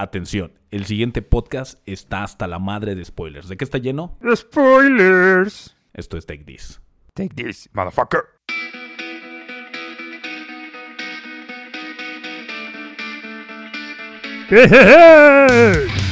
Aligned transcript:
Atención, 0.00 0.52
el 0.70 0.86
siguiente 0.86 1.22
podcast 1.22 1.80
está 1.84 2.22
hasta 2.22 2.46
la 2.46 2.60
madre 2.60 2.94
de 2.94 3.04
spoilers. 3.04 3.48
¿De 3.48 3.56
qué 3.56 3.64
está 3.64 3.78
lleno? 3.78 4.16
Spoilers. 4.32 5.76
Esto 5.92 6.16
es 6.16 6.24
Take 6.24 6.44
This. 6.44 6.80
Take 7.14 7.34
this, 7.34 7.68
motherfucker. 7.72 8.20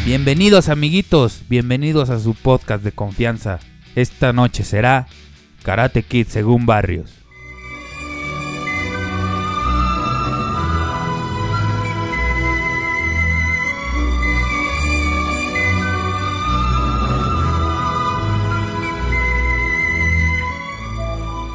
Bienvenidos 0.04 0.68
amiguitos, 0.68 1.44
bienvenidos 1.48 2.10
a 2.10 2.18
su 2.18 2.34
podcast 2.34 2.82
de 2.82 2.90
confianza. 2.90 3.60
Esta 3.94 4.32
noche 4.32 4.64
será 4.64 5.06
Karate 5.62 6.02
Kid 6.02 6.26
según 6.26 6.66
Barrios. 6.66 7.25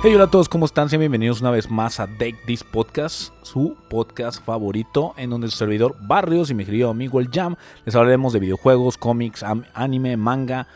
Hey, 0.03 0.15
hola 0.15 0.23
a 0.23 0.31
todos, 0.31 0.49
¿cómo 0.49 0.65
están? 0.65 0.89
Sean 0.89 0.99
bienvenidos 0.99 1.41
una 1.41 1.51
vez 1.51 1.69
más 1.69 1.99
a 1.99 2.07
Take 2.07 2.37
This 2.47 2.63
Podcast, 2.63 3.31
su 3.43 3.75
podcast 3.87 4.43
favorito, 4.43 5.13
en 5.15 5.29
donde 5.29 5.47
su 5.47 5.57
servidor 5.57 5.95
Barrios 6.01 6.49
y 6.49 6.55
mi 6.55 6.65
querido 6.65 6.89
amigo 6.89 7.19
el 7.19 7.29
Jam 7.29 7.55
les 7.85 7.95
hablaremos 7.95 8.33
de 8.33 8.39
videojuegos, 8.39 8.97
cómics, 8.97 9.45
anime, 9.75 10.17
manga 10.17 10.67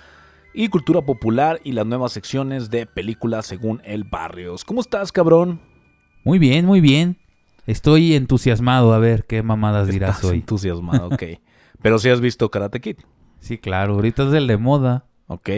y 0.54 0.68
cultura 0.68 1.02
popular 1.02 1.60
y 1.64 1.72
las 1.72 1.88
nuevas 1.88 2.12
secciones 2.12 2.70
de 2.70 2.86
películas 2.86 3.48
según 3.48 3.82
el 3.84 4.04
Barrios. 4.04 4.64
¿Cómo 4.64 4.82
estás, 4.82 5.12
cabrón? 5.12 5.60
Muy 6.24 6.38
bien, 6.38 6.66
muy 6.68 6.80
bien. 6.80 7.18
Estoy 7.66 8.14
entusiasmado 8.14 8.94
a 8.94 9.00
ver 9.00 9.26
qué 9.26 9.42
mamadas 9.42 9.88
dirás 9.88 10.18
Estás 10.18 10.32
hoy. 10.32 10.38
entusiasmado, 10.38 11.08
ok. 11.08 11.24
Pero 11.82 11.98
si 11.98 12.10
has 12.10 12.22
visto 12.22 12.50
Karate 12.52 12.80
Kid, 12.80 12.98
Sí, 13.40 13.58
claro, 13.58 13.96
ahorita 13.96 14.28
es 14.28 14.34
el 14.34 14.46
de 14.48 14.58
moda. 14.58 15.06
ok. 15.28 15.50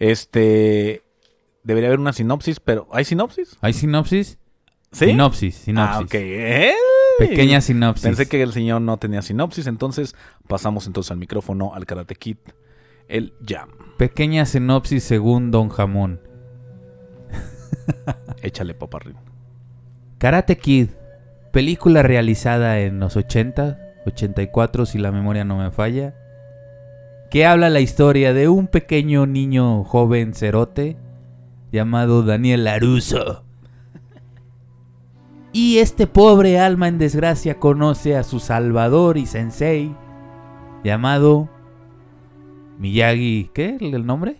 Este... 0.00 1.04
Debería 1.68 1.88
haber 1.88 2.00
una 2.00 2.14
sinopsis, 2.14 2.60
pero 2.60 2.88
¿hay 2.92 3.04
sinopsis? 3.04 3.58
¿Hay 3.60 3.74
sinopsis? 3.74 4.38
¿Sí? 4.90 5.04
Sinopsis, 5.04 5.54
sinopsis. 5.54 5.96
Ah, 5.96 6.00
ok. 6.00 7.28
Pequeña 7.28 7.60
sinopsis. 7.60 8.04
Pensé 8.04 8.26
que 8.26 8.40
el 8.42 8.54
señor 8.54 8.80
no 8.80 8.96
tenía 8.96 9.20
sinopsis, 9.20 9.66
entonces 9.66 10.16
pasamos 10.46 10.86
entonces 10.86 11.10
al 11.10 11.18
micrófono 11.18 11.74
al 11.74 11.84
Karate 11.84 12.14
Kid, 12.14 12.38
el 13.06 13.34
Jam. 13.46 13.68
Pequeña 13.98 14.46
sinopsis 14.46 15.04
según 15.04 15.50
Don 15.50 15.68
Jamón. 15.68 16.22
Échale 18.42 18.72
paparrín. 18.72 19.16
Karate 20.16 20.56
Kid, 20.56 20.88
película 21.52 22.02
realizada 22.02 22.80
en 22.80 22.98
los 22.98 23.14
80, 23.14 23.78
84 24.06 24.86
si 24.86 24.96
la 24.96 25.12
memoria 25.12 25.44
no 25.44 25.58
me 25.58 25.70
falla, 25.70 26.14
que 27.30 27.44
habla 27.44 27.68
la 27.68 27.80
historia 27.80 28.32
de 28.32 28.48
un 28.48 28.68
pequeño 28.68 29.26
niño 29.26 29.84
joven 29.84 30.32
cerote 30.32 30.96
llamado 31.72 32.22
Daniel 32.22 32.64
Laruso. 32.64 33.44
Y 35.52 35.78
este 35.78 36.06
pobre 36.06 36.58
alma 36.58 36.88
en 36.88 36.98
desgracia 36.98 37.58
conoce 37.58 38.16
a 38.16 38.22
su 38.22 38.38
salvador 38.38 39.16
y 39.16 39.26
sensei 39.26 39.94
llamado 40.84 41.48
Miyagi, 42.78 43.50
¿qué? 43.54 43.76
¿El 43.80 44.06
nombre? 44.06 44.36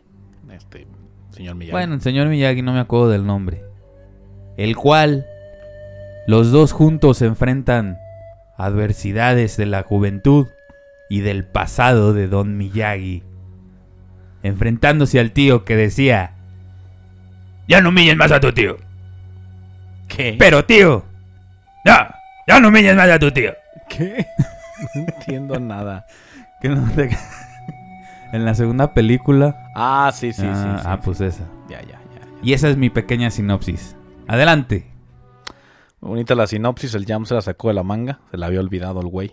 Este, 0.53 0.87
señor 1.31 1.57
Miyagi. 1.57 1.73
Bueno, 1.73 1.95
el 1.95 2.01
señor 2.01 2.29
Miyagi 2.29 2.63
no 2.63 2.73
me 2.73 2.81
acuerdo 2.81 3.09
del 3.09 3.27
nombre. 3.27 3.65
El 4.57 4.77
cual 4.77 5.27
los 6.27 6.53
dos 6.53 6.73
juntos 6.73 7.23
enfrentan 7.23 7.99
adversidades 8.57 9.57
de 9.57 9.67
la 9.67 9.83
juventud 9.83 10.47
y 11.09 11.21
del 11.21 11.47
pasado 11.47 12.13
de 12.13 12.29
Don 12.29 12.57
Miyagi. 12.57 13.23
Enfrentándose 14.43 15.19
al 15.19 15.33
tío 15.33 15.65
que 15.65 15.75
decía, 15.75 16.38
ya 17.69 17.81
no 17.81 17.91
humilles 17.91 18.17
más 18.17 18.33
a 18.33 18.41
tu 18.41 18.53
tío. 18.53 18.77
¿Qué? 20.09 20.35
Pero 20.39 20.65
tío, 20.65 21.05
ya, 21.85 22.15
ya 22.47 22.61
no 22.61 22.69
humilles 22.69 22.97
más 22.97 23.09
a 23.11 23.19
tu 23.19 23.31
tío. 23.31 23.53
¿Qué? 23.89 24.27
No 24.95 25.01
entiendo 25.01 25.59
nada. 25.59 26.07
Que 26.63 26.69
no 26.69 26.89
te- 26.93 27.11
en 28.33 28.45
la 28.45 28.55
segunda 28.55 28.95
película. 28.95 29.57
Ah, 29.75 30.13
sí, 30.15 30.33
sí, 30.33 30.47
ah, 30.47 30.55
sí, 30.55 30.63
sí. 30.83 30.87
ah, 30.89 31.01
pues 31.03 31.21
esa. 31.21 31.43
Ya, 31.69 31.81
ya, 31.83 31.99
ya. 32.15 32.21
Y 32.45 32.53
esa 32.53 32.69
es 32.69 32.77
mi 32.77 32.89
pequeña 32.89 33.33
sinopsis. 33.33 33.97
Adelante. 34.29 34.87
Bonita 36.01 36.37
la 36.37 36.47
sinopsis, 36.47 36.95
el 36.95 37.07
Jam 37.07 37.27
se 37.27 37.35
la 37.35 37.43
sacó 37.43 37.67
de 37.69 37.75
la 37.75 37.83
manga, 37.83 38.21
se 38.31 38.37
la 38.37 38.47
había 38.47 38.61
olvidado 38.61 39.01
el 39.01 39.09
güey. 39.09 39.33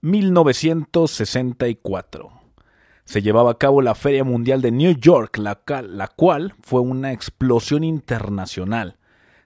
1964. 0.00 2.30
Se 3.06 3.22
llevaba 3.22 3.52
a 3.52 3.58
cabo 3.58 3.82
la 3.82 3.94
Feria 3.94 4.24
Mundial 4.24 4.60
de 4.60 4.72
New 4.72 4.96
York, 4.98 5.38
la, 5.38 5.54
cual 6.08 6.54
fue 6.60 6.80
una 6.80 7.12
explosión 7.12 7.84
internacional, 7.84 8.96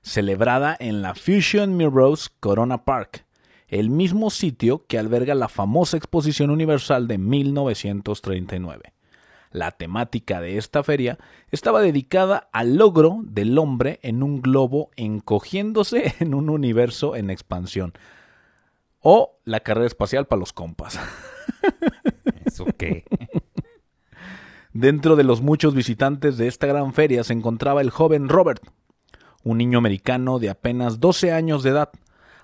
celebrada 0.01 0.75
en 0.81 1.03
la 1.03 1.15
Fusion 1.15 1.77
Mirrors 1.77 2.31
Corona 2.41 2.87
Park, 2.87 3.27
el 3.69 3.91
mismo 3.91 4.31
sitio 4.31 4.87
que 4.87 4.99
alberga 4.99 5.35
la 5.35 5.49
famosa 5.49 5.99
Exposición 5.99 6.49
Universal 6.49 7.07
de 7.07 7.19
1939. 7.19 8.95
La 9.51 9.73
temática 9.73 10.41
de 10.41 10.57
esta 10.57 10.83
feria 10.83 11.19
estaba 11.51 11.83
dedicada 11.83 12.49
al 12.55 12.77
logro 12.77 13.21
del 13.25 13.59
hombre 13.59 14.01
en 14.03 14.23
un 14.23 14.41
globo 14.41 14.89
encogiéndose 14.97 16.15
en 16.21 16.33
un 16.33 16.49
universo 16.49 17.15
en 17.15 17.29
expansión. 17.29 17.93
O 19.01 19.39
la 19.45 19.61
carrera 19.61 19.87
espacial 19.87 20.27
para 20.27 20.41
los 20.41 20.55
compas. 20.55 20.99
¿Eso 22.47 22.65
qué? 22.79 23.05
Dentro 24.73 25.17
de 25.17 25.25
los 25.25 25.43
muchos 25.43 25.75
visitantes 25.75 26.37
de 26.37 26.47
esta 26.47 26.69
gran 26.69 26.93
feria 26.93 27.25
se 27.25 27.33
encontraba 27.33 27.81
el 27.81 27.91
joven 27.91 28.29
Robert, 28.29 28.63
un 29.43 29.59
niño 29.59 29.79
americano 29.79 30.39
de 30.39 30.49
apenas 30.49 31.01
12 31.01 31.33
años 31.33 31.65
de 31.65 31.71
edad, 31.71 31.91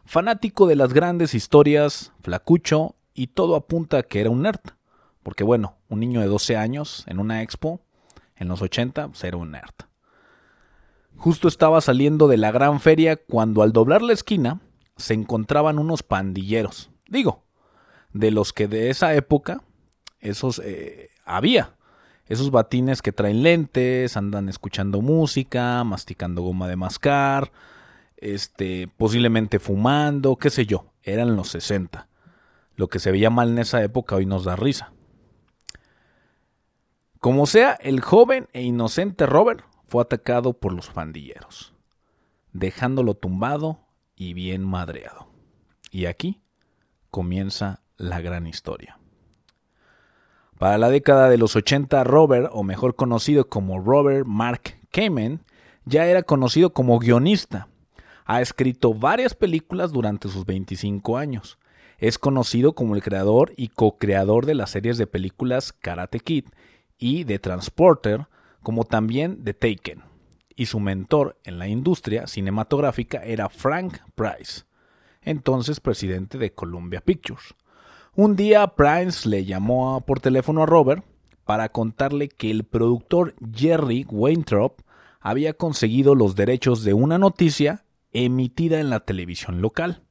fanático 0.05 0.67
de 0.67 0.75
las 0.75 0.93
grandes 0.93 1.35
historias, 1.35 2.13
flacucho 2.23 2.97
y 3.15 3.29
todo 3.29 3.55
apunta 3.55 3.99
a 3.99 4.03
que 4.03 4.21
era 4.21 4.31
un 4.31 4.43
nerd. 4.43 4.61
Porque 5.23 5.45
bueno, 5.45 5.77
un 5.89 6.01
niño 6.01 6.21
de 6.21 6.27
12 6.27 6.57
años 6.57 7.05
en 7.07 7.21
una 7.21 7.43
expo 7.43 7.81
en 8.35 8.49
los 8.49 8.61
80 8.61 9.09
pues, 9.09 9.23
era 9.23 9.37
un 9.37 9.53
nerd. 9.53 9.75
Justo 11.17 11.47
estaba 11.47 11.81
saliendo 11.81 12.27
de 12.27 12.39
la 12.39 12.51
gran 12.51 12.81
feria 12.81 13.17
cuando 13.17 13.63
al 13.63 13.73
doblar 13.73 14.03
la 14.03 14.13
esquina 14.13 14.61
se 14.97 15.15
encontraban 15.15 15.79
unos 15.79 16.03
pandilleros. 16.03 16.91
Digo, 17.09 17.45
de 18.13 18.33
los 18.33 18.53
que 18.53 18.67
de 18.67 18.91
esa 18.91 19.15
época 19.15 19.63
esos 20.19 20.61
eh, 20.65 21.11
había. 21.25 21.76
Esos 22.29 22.51
batines 22.51 23.03
que 23.03 23.13
traen 23.13 23.43
lentes, 23.43 24.17
andan 24.17 24.49
escuchando 24.49 25.01
música, 25.01 25.85
masticando 25.85 26.43
goma 26.43 26.67
de 26.67 26.77
mascar, 26.77 27.53
este, 28.17 28.89
posiblemente 28.97 29.59
fumando, 29.59 30.37
qué 30.37 30.51
sé 30.51 30.67
yo. 30.67 30.93
Eran 31.03 31.37
los 31.37 31.51
60. 31.51 32.09
Lo 32.75 32.89
que 32.89 32.99
se 32.99 33.13
veía 33.13 33.31
mal 33.31 33.51
en 33.51 33.59
esa 33.59 33.83
época 33.83 34.17
hoy 34.17 34.27
nos 34.27 34.45
da 34.45 34.57
risa. 34.57 34.93
Como 37.21 37.47
sea, 37.47 37.73
el 37.81 38.01
joven 38.01 38.49
e 38.53 38.63
inocente 38.63 39.27
Robert 39.27 39.65
fue 39.87 40.03
atacado 40.03 40.53
por 40.53 40.73
los 40.73 40.91
pandilleros, 40.91 41.75
dejándolo 42.53 43.15
tumbado 43.15 43.81
y 44.17 44.35
bien 44.35 44.65
madreado. 44.65 45.29
Y 45.91 46.07
aquí 46.07 46.43
comienza 47.11 47.83
la 47.97 48.21
gran 48.21 48.47
historia. 48.47 48.99
Para 50.59 50.79
la 50.79 50.89
década 50.89 51.29
de 51.29 51.37
los 51.37 51.55
80, 51.55 52.03
Robert, 52.05 52.49
o 52.53 52.63
mejor 52.63 52.97
conocido 52.97 53.49
como 53.49 53.79
Robert 53.79 54.27
Mark 54.27 54.79
Kamen, 54.91 55.43
ya 55.85 56.07
era 56.07 56.23
conocido 56.23 56.73
como 56.73 56.99
guionista. 56.99 57.69
Ha 58.25 58.41
escrito 58.41 58.95
varias 58.95 59.35
películas 59.35 59.93
durante 59.93 60.29
sus 60.29 60.47
25 60.47 61.19
años. 61.19 61.59
Es 61.99 62.19
conocido 62.19 62.75
como 62.75 62.97
el 62.97 63.03
creador 63.03 63.53
y 63.57 63.69
co-creador 63.69 64.47
de 64.47 64.55
las 64.55 64.71
series 64.71 64.97
de 64.97 65.07
películas 65.07 65.75
Karate 65.75 66.21
Kid 66.21 66.47
y 66.99 67.25
de 67.25 67.39
Transporter, 67.39 68.27
como 68.63 68.85
también 68.85 69.45
de 69.45 69.53
Taken. 69.53 70.05
Y 70.57 70.67
su 70.67 70.81
mentor 70.81 71.39
en 71.45 71.59
la 71.59 71.69
industria 71.69 72.27
cinematográfica 72.27 73.23
era 73.23 73.51
Frank 73.51 73.99
Price, 74.15 74.63
entonces 75.21 75.81
presidente 75.81 76.39
de 76.39 76.55
Columbia 76.55 77.03
Pictures. 77.03 77.55
Un 78.19 78.35
día 78.35 78.67
Price 78.69 79.29
le 79.29 79.45
llamó 79.45 80.01
por 80.01 80.21
teléfono 80.21 80.63
a 80.63 80.67
Robert 80.67 81.05
para 81.45 81.69
contarle 81.69 82.31
que 82.31 82.51
el 82.51 82.65
productor 82.65 83.35
Jerry 83.55 84.07
Weintraub 84.09 84.73
había 85.21 85.53
conseguido 85.53 86.15
los 86.15 86.35
derechos 86.35 86.83
de 86.83 86.95
una 86.95 87.19
noticia 87.19 87.85
emitida 88.15 88.81
en 88.81 88.89
la 88.89 89.01
televisión 89.01 89.61
local. 89.61 90.03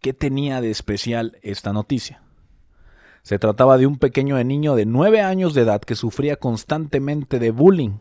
¿Qué 0.00 0.12
tenía 0.12 0.60
de 0.60 0.70
especial 0.70 1.36
esta 1.42 1.72
noticia? 1.72 2.22
Se 3.22 3.40
trataba 3.40 3.76
de 3.76 3.88
un 3.88 3.98
pequeño 3.98 4.40
niño 4.44 4.76
de 4.76 4.86
nueve 4.86 5.20
años 5.20 5.52
de 5.52 5.62
edad 5.62 5.80
que 5.80 5.96
sufría 5.96 6.36
constantemente 6.36 7.40
de 7.40 7.50
bullying, 7.50 7.98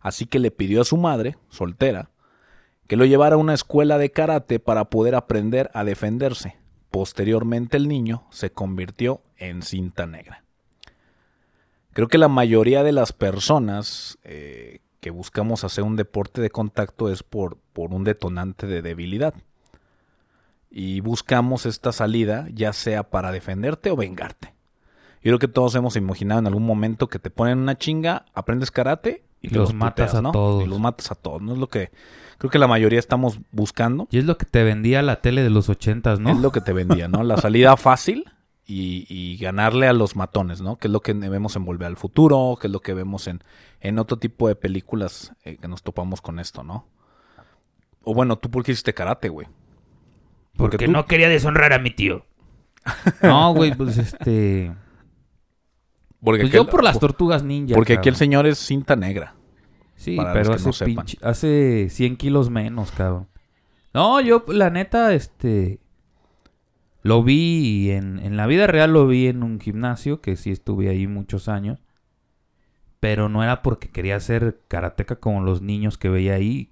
así 0.00 0.26
que 0.26 0.38
le 0.38 0.50
pidió 0.50 0.82
a 0.82 0.84
su 0.84 0.98
madre, 0.98 1.38
soltera, 1.48 2.10
que 2.86 2.96
lo 2.96 3.06
llevara 3.06 3.36
a 3.36 3.38
una 3.38 3.54
escuela 3.54 3.96
de 3.96 4.12
karate 4.12 4.60
para 4.60 4.90
poder 4.90 5.14
aprender 5.14 5.70
a 5.72 5.82
defenderse, 5.82 6.59
Posteriormente 6.90 7.76
el 7.76 7.88
niño 7.88 8.26
se 8.30 8.50
convirtió 8.50 9.22
en 9.36 9.62
cinta 9.62 10.06
negra. 10.06 10.44
Creo 11.92 12.08
que 12.08 12.18
la 12.18 12.28
mayoría 12.28 12.82
de 12.82 12.92
las 12.92 13.12
personas 13.12 14.18
eh, 14.22 14.80
que 15.00 15.10
buscamos 15.10 15.64
hacer 15.64 15.84
un 15.84 15.96
deporte 15.96 16.40
de 16.40 16.50
contacto 16.50 17.10
es 17.10 17.22
por, 17.22 17.58
por 17.72 17.92
un 17.92 18.04
detonante 18.04 18.66
de 18.66 18.82
debilidad. 18.82 19.34
Y 20.70 21.00
buscamos 21.00 21.66
esta 21.66 21.92
salida 21.92 22.46
ya 22.52 22.72
sea 22.72 23.04
para 23.04 23.32
defenderte 23.32 23.90
o 23.90 23.96
vengarte. 23.96 24.54
Yo 25.22 25.30
creo 25.30 25.38
que 25.38 25.48
todos 25.48 25.74
hemos 25.74 25.96
imaginado 25.96 26.40
en 26.40 26.46
algún 26.46 26.64
momento 26.64 27.08
que 27.08 27.18
te 27.18 27.30
ponen 27.30 27.58
una 27.58 27.76
chinga, 27.76 28.24
aprendes 28.34 28.70
karate 28.70 29.24
y 29.42 29.48
los 29.48 29.72
matas 29.74 30.08
puteas, 30.10 30.14
a 30.16 30.22
¿no? 30.22 30.32
todos. 30.32 30.64
Y 30.64 30.66
los 30.66 30.80
matas 30.80 31.10
a 31.10 31.14
todos. 31.14 31.40
No 31.42 31.52
es 31.52 31.58
lo 31.58 31.68
que 31.68 31.90
creo 32.38 32.50
que 32.50 32.58
la 32.58 32.66
mayoría 32.68 32.98
estamos 32.98 33.38
buscando. 33.52 34.06
Y 34.10 34.18
es 34.18 34.24
lo 34.24 34.36
que 34.38 34.46
te 34.46 34.62
vendía 34.64 35.02
la 35.02 35.20
tele 35.20 35.42
de 35.42 35.50
los 35.50 35.68
ochentas, 35.68 36.20
¿no? 36.20 36.30
Es 36.30 36.38
lo 36.38 36.52
que 36.52 36.60
te 36.60 36.72
vendía, 36.72 37.08
¿no? 37.08 37.22
La 37.22 37.36
salida 37.36 37.76
fácil 37.76 38.24
y, 38.66 39.06
y 39.08 39.36
ganarle 39.38 39.88
a 39.88 39.92
los 39.92 40.14
matones, 40.16 40.60
¿no? 40.60 40.76
Que 40.76 40.88
es 40.88 40.92
lo 40.92 41.00
que 41.00 41.12
vemos 41.12 41.56
en 41.56 41.64
Volver 41.64 41.88
al 41.88 41.96
Futuro, 41.96 42.56
que 42.60 42.66
es 42.68 42.72
lo 42.72 42.80
que 42.80 42.94
vemos 42.94 43.26
en, 43.26 43.42
en 43.80 43.98
otro 43.98 44.18
tipo 44.18 44.46
de 44.48 44.54
películas 44.56 45.32
eh, 45.44 45.56
que 45.60 45.68
nos 45.68 45.82
topamos 45.82 46.20
con 46.20 46.38
esto, 46.38 46.62
¿no? 46.62 46.86
O 48.02 48.14
bueno, 48.14 48.36
¿tú 48.38 48.50
por 48.50 48.62
qué 48.64 48.72
hiciste 48.72 48.94
karate, 48.94 49.28
güey? 49.28 49.46
Porque 50.56 50.78
tú- 50.86 50.90
no 50.90 51.06
quería 51.06 51.28
deshonrar 51.28 51.72
a 51.72 51.78
mi 51.78 51.90
tío. 51.90 52.24
No, 53.22 53.52
güey, 53.54 53.74
pues 53.74 53.98
este... 53.98 54.72
Porque 56.22 56.42
Pues 56.42 56.50
aquel- 56.52 56.64
yo 56.64 56.66
por 56.66 56.84
las 56.84 56.98
tortugas 57.00 57.42
ninja. 57.42 57.74
Porque 57.74 57.94
aquí 57.94 58.08
el 58.08 58.16
señor 58.16 58.46
es 58.46 58.58
cinta 58.58 58.96
negra. 58.96 59.34
Sí, 59.96 60.16
pero 60.32 60.54
hace, 60.54 60.66
no 60.66 60.72
pinche- 60.86 61.18
hace 61.22 61.88
100 61.90 62.16
kilos 62.16 62.48
menos, 62.50 62.90
cabrón. 62.92 63.28
No, 63.92 64.20
yo, 64.20 64.44
la 64.48 64.70
neta, 64.70 65.12
este... 65.14 65.80
Lo 67.02 67.22
vi 67.22 67.90
en, 67.90 68.18
en 68.18 68.36
la 68.36 68.46
vida 68.46 68.66
real, 68.66 68.92
lo 68.92 69.06
vi 69.06 69.26
en 69.28 69.42
un 69.42 69.58
gimnasio, 69.60 70.20
que 70.20 70.36
sí 70.36 70.50
estuve 70.50 70.88
ahí 70.90 71.06
muchos 71.06 71.48
años. 71.48 71.82
Pero 73.00 73.28
no 73.30 73.42
era 73.42 73.62
porque 73.62 73.88
quería 73.88 74.20
ser 74.20 74.60
karateca 74.68 75.16
como 75.16 75.42
los 75.42 75.62
niños 75.62 75.96
que 75.96 76.10
veía 76.10 76.34
ahí. 76.34 76.70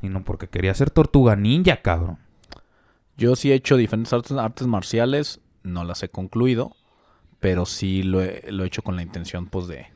Sino 0.00 0.24
porque 0.24 0.48
quería 0.48 0.74
ser 0.74 0.90
tortuga 0.90 1.34
ninja, 1.36 1.82
cabrón. 1.82 2.18
Yo 3.16 3.34
sí 3.36 3.50
he 3.50 3.54
hecho 3.54 3.76
diferentes 3.76 4.12
artes, 4.12 4.32
artes 4.32 4.66
marciales, 4.68 5.40
no 5.64 5.84
las 5.84 6.02
he 6.02 6.08
concluido, 6.08 6.74
pero 7.42 7.66
sí 7.66 8.02
lo 8.02 8.22
he, 8.22 8.50
lo 8.50 8.64
he 8.64 8.68
hecho 8.68 8.80
con 8.80 8.96
la 8.96 9.02
intención, 9.02 9.46
pues, 9.46 9.66
de, 9.66 9.88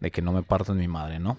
de 0.00 0.10
que 0.10 0.22
no 0.22 0.32
me 0.32 0.42
partan 0.42 0.76
mi 0.78 0.88
madre, 0.88 1.20
¿no? 1.20 1.38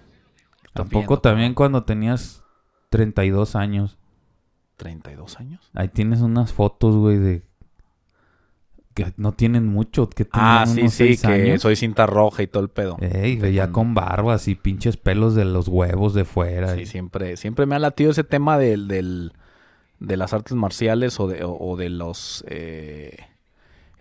Tampoco 0.74 1.20
también 1.20 1.54
cuando 1.54 1.84
tenías 1.84 2.44
32 2.90 3.56
años. 3.58 3.98
32 4.78 5.40
años. 5.40 5.70
Ahí 5.74 5.90
tienes 5.90 6.22
unas 6.22 6.54
fotos, 6.54 6.96
güey, 6.96 7.18
de... 7.18 7.44
Que 8.94 9.14
no 9.16 9.32
tienen 9.32 9.68
mucho, 9.68 10.10
que 10.10 10.26
Ah, 10.32 10.66
tenían 10.66 10.70
sí, 10.76 10.82
unos 10.82 10.94
sí, 10.94 11.18
que 11.18 11.28
años. 11.28 11.62
soy 11.62 11.76
cinta 11.78 12.06
roja 12.06 12.44
y 12.44 12.48
todo 12.48 12.62
el 12.62 12.70
pedo. 12.70 12.98
Ey, 13.00 13.38
güey, 13.38 13.54
ya 13.54 13.72
con 13.72 13.94
barbas 13.94 14.48
y 14.50 14.56
pinches 14.56 14.98
pelos 14.98 15.34
de 15.34 15.46
los 15.46 15.68
huevos 15.70 16.14
de 16.14 16.26
fuera. 16.26 16.76
Sí, 16.76 16.82
y- 16.82 16.86
siempre, 16.86 17.38
siempre 17.38 17.66
me 17.66 17.76
ha 17.76 17.80
latido 17.80 18.12
ese 18.12 18.24
tema 18.26 18.58
del, 18.58 18.88
del- 18.88 19.34
de 20.00 20.18
las 20.18 20.34
artes 20.34 20.54
marciales 20.54 21.20
o 21.20 21.28
de, 21.28 21.44
o, 21.44 21.58
o 21.58 21.78
de 21.78 21.90
los... 21.90 22.44
eh, 22.48 23.18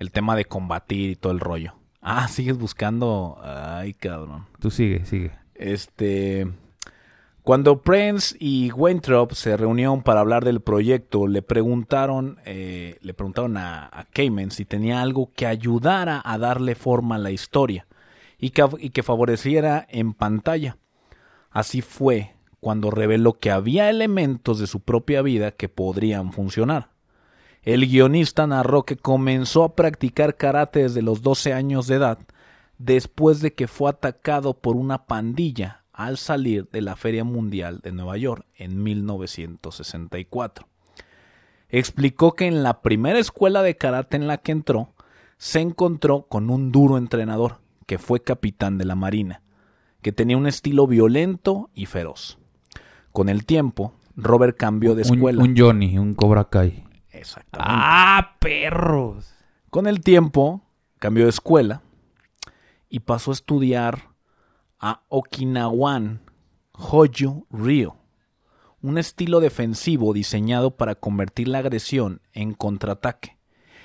el 0.00 0.10
tema 0.10 0.34
de 0.34 0.46
combatir 0.46 1.10
y 1.10 1.16
todo 1.16 1.32
el 1.32 1.38
rollo. 1.38 1.74
Ah, 2.00 2.26
sigues 2.28 2.58
buscando... 2.58 3.38
Ay, 3.40 3.94
cabrón. 3.94 4.46
Tú 4.58 4.72
sigue, 4.72 5.04
sigue. 5.04 5.30
Este... 5.54 6.48
Cuando 7.42 7.80
Prince 7.80 8.36
y 8.38 8.70
Weintraub 8.70 9.34
se 9.34 9.56
reunieron 9.56 10.02
para 10.02 10.20
hablar 10.20 10.44
del 10.44 10.60
proyecto, 10.60 11.26
le 11.26 11.40
preguntaron, 11.40 12.38
eh, 12.44 12.98
le 13.00 13.14
preguntaron 13.14 13.56
a, 13.56 13.86
a 13.86 14.04
Kamen 14.04 14.50
si 14.50 14.66
tenía 14.66 15.00
algo 15.00 15.32
que 15.34 15.46
ayudara 15.46 16.20
a 16.22 16.36
darle 16.36 16.74
forma 16.74 17.14
a 17.14 17.18
la 17.18 17.30
historia 17.30 17.86
y 18.38 18.50
que, 18.50 18.68
y 18.78 18.90
que 18.90 19.02
favoreciera 19.02 19.86
en 19.88 20.12
pantalla. 20.12 20.76
Así 21.50 21.80
fue 21.80 22.34
cuando 22.60 22.90
reveló 22.90 23.38
que 23.38 23.50
había 23.50 23.88
elementos 23.88 24.58
de 24.58 24.66
su 24.66 24.80
propia 24.80 25.22
vida 25.22 25.50
que 25.50 25.70
podrían 25.70 26.32
funcionar. 26.32 26.90
El 27.62 27.86
guionista 27.86 28.46
narró 28.46 28.84
que 28.84 28.96
comenzó 28.96 29.64
a 29.64 29.74
practicar 29.76 30.36
karate 30.36 30.82
desde 30.82 31.02
los 31.02 31.22
12 31.22 31.52
años 31.52 31.86
de 31.86 31.96
edad, 31.96 32.18
después 32.78 33.40
de 33.40 33.52
que 33.52 33.68
fue 33.68 33.90
atacado 33.90 34.54
por 34.54 34.76
una 34.76 35.04
pandilla 35.06 35.82
al 35.92 36.16
salir 36.16 36.68
de 36.72 36.80
la 36.80 36.96
Feria 36.96 37.24
Mundial 37.24 37.80
de 37.82 37.92
Nueva 37.92 38.16
York 38.16 38.46
en 38.56 38.82
1964. 38.82 40.66
Explicó 41.68 42.32
que 42.32 42.46
en 42.46 42.62
la 42.62 42.80
primera 42.80 43.18
escuela 43.18 43.62
de 43.62 43.76
karate 43.76 44.16
en 44.16 44.26
la 44.26 44.38
que 44.38 44.52
entró, 44.52 44.94
se 45.36 45.60
encontró 45.60 46.22
con 46.22 46.50
un 46.50 46.72
duro 46.72 46.96
entrenador, 46.96 47.58
que 47.86 47.98
fue 47.98 48.22
capitán 48.22 48.78
de 48.78 48.86
la 48.86 48.94
Marina, 48.94 49.42
que 50.00 50.12
tenía 50.12 50.36
un 50.36 50.46
estilo 50.46 50.86
violento 50.86 51.70
y 51.74 51.86
feroz. 51.86 52.38
Con 53.12 53.28
el 53.28 53.44
tiempo, 53.44 53.92
Robert 54.16 54.56
cambió 54.56 54.94
de 54.94 55.02
Un, 55.02 55.14
escuela. 55.14 55.42
un 55.42 55.54
Johnny, 55.56 55.98
un 55.98 56.14
Cobra 56.14 56.48
Kai. 56.48 56.84
Exactamente. 57.20 57.72
¡Ah, 57.72 58.36
perros! 58.40 59.34
Con 59.68 59.86
el 59.86 60.00
tiempo, 60.00 60.62
cambió 60.98 61.24
de 61.24 61.30
escuela 61.30 61.82
y 62.88 63.00
pasó 63.00 63.30
a 63.30 63.34
estudiar 63.34 64.10
a 64.78 65.02
Okinawan 65.08 66.22
Hoyu 66.72 67.46
Ryo, 67.50 67.96
un 68.80 68.96
estilo 68.96 69.40
defensivo 69.40 70.14
diseñado 70.14 70.76
para 70.76 70.94
convertir 70.94 71.48
la 71.48 71.58
agresión 71.58 72.22
en 72.32 72.54
contraataque. 72.54 73.36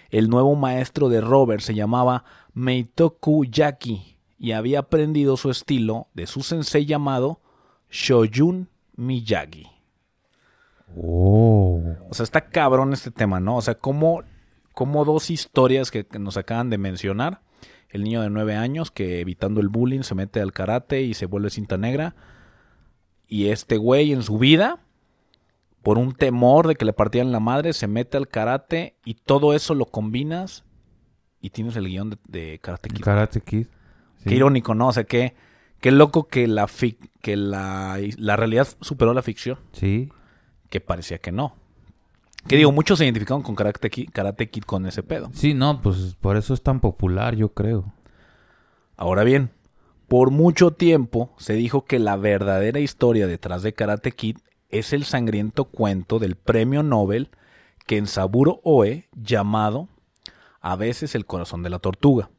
El 0.10 0.30
nuevo 0.30 0.56
maestro 0.56 1.10
de 1.10 1.20
Robert 1.20 1.62
se 1.62 1.76
llamaba 1.76 2.24
Meitoku 2.54 3.44
Yaki 3.44 4.18
y 4.38 4.54
había 4.54 4.80
aprendido 4.80 5.36
su 5.36 5.52
estilo 5.52 6.08
de 6.14 6.26
su 6.26 6.42
sensei 6.42 6.86
llamado 6.86 7.42
Shoyun 7.90 8.70
Miyagi. 8.96 9.75
Oh. 10.96 11.82
O 12.10 12.14
sea, 12.14 12.24
está 12.24 12.42
cabrón 12.50 12.94
este 12.94 13.12
tema, 13.12 13.40
¿no? 13.40 13.58
O 13.58 13.62
sea, 13.62 13.76
como, 13.76 14.24
como 14.74 15.06
dos 15.06 15.30
historias 15.30 15.92
que, 15.92 16.06
que 16.06 16.20
nos 16.20 16.38
acaban 16.38 16.70
de 16.70 16.78
mencionar. 16.78 17.42
El 17.90 18.04
niño 18.04 18.22
de 18.22 18.30
nueve 18.30 18.56
años 18.56 18.92
que 18.92 19.22
evitando 19.22 19.62
el 19.62 19.70
bullying 19.70 20.02
se 20.02 20.16
mete 20.16 20.42
al 20.42 20.52
karate 20.52 21.02
y 21.04 21.14
se 21.14 21.28
vuelve 21.28 21.50
cinta 21.50 21.78
negra. 21.78 22.16
Y 23.28 23.48
este 23.48 23.78
güey 23.78 24.12
en 24.12 24.22
su 24.22 24.38
vida, 24.38 24.80
por 25.82 25.98
un 25.98 26.14
temor 26.14 26.68
de 26.68 26.76
que 26.76 26.84
le 26.84 26.92
partieran 26.94 27.32
la 27.32 27.40
madre, 27.40 27.72
se 27.72 27.88
mete 27.88 28.18
al 28.18 28.28
karate 28.28 28.96
y 29.06 29.14
todo 29.14 29.54
eso 29.54 29.76
lo 29.76 29.86
combinas 29.86 30.66
y 31.40 31.52
tienes 31.52 31.76
el 31.78 31.88
guion 31.88 32.10
de, 32.10 32.18
de 32.28 32.60
Karate 32.60 32.90
Kid. 32.90 33.04
Karate 33.04 33.42
Kid. 33.42 33.68
Sí. 34.18 34.30
Qué 34.30 34.36
irónico, 34.36 34.76
¿no? 34.76 34.88
O 34.90 34.92
sea, 34.94 35.06
qué, 35.06 35.36
qué 35.80 35.92
loco 35.92 36.28
que, 36.28 36.48
la, 36.48 36.66
fic- 36.68 37.12
que 37.22 37.38
la, 37.38 37.98
la 38.18 38.36
realidad 38.36 38.68
superó 38.82 39.14
la 39.14 39.22
ficción 39.22 39.60
Sí. 39.72 40.10
Que 40.76 40.82
parecía 40.82 41.20
que 41.20 41.32
no. 41.32 41.56
Que 42.50 42.58
digo, 42.58 42.74
muchos 42.74 42.98
se 43.00 43.06
identificaron 43.06 43.44
con 43.44 43.56
Karate 43.56 43.90
Kid, 43.90 44.10
Karate 44.12 44.50
Kid 44.50 44.64
con 44.64 44.86
ese 44.86 45.04
pedo. 45.04 45.30
Sí, 45.34 45.54
no, 45.54 45.82
pues 45.82 46.18
por 46.20 46.36
eso 46.36 46.54
es 46.54 46.62
tan 46.64 46.82
popular, 46.82 47.34
yo 47.34 47.54
creo. 47.54 47.94
Ahora 48.98 49.24
bien, 49.24 49.52
por 50.10 50.32
mucho 50.32 50.72
tiempo 50.72 51.34
se 51.38 51.54
dijo 51.54 51.86
que 51.86 51.98
la 51.98 52.18
verdadera 52.18 52.82
historia 52.82 53.26
detrás 53.26 53.64
de 53.64 53.74
Karate 53.74 54.12
Kid 54.12 54.40
es 54.68 54.92
el 54.92 55.06
sangriento 55.06 55.64
cuento 55.64 56.20
del 56.20 56.36
premio 56.36 56.84
Nobel 56.84 57.30
Kensaburo 57.86 58.60
Oe 58.66 59.08
llamado 59.14 59.88
a 60.60 60.76
veces 60.76 61.16
el 61.16 61.26
corazón 61.26 61.64
de 61.64 61.70
la 61.70 61.80
tortuga, 61.80 62.32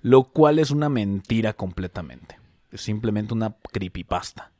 lo 0.00 0.24
cual 0.24 0.58
es 0.58 0.72
una 0.72 0.88
mentira 0.88 1.52
completamente. 1.52 2.40
Es 2.72 2.80
simplemente 2.80 3.34
una 3.34 3.54
creepypasta, 3.70 4.50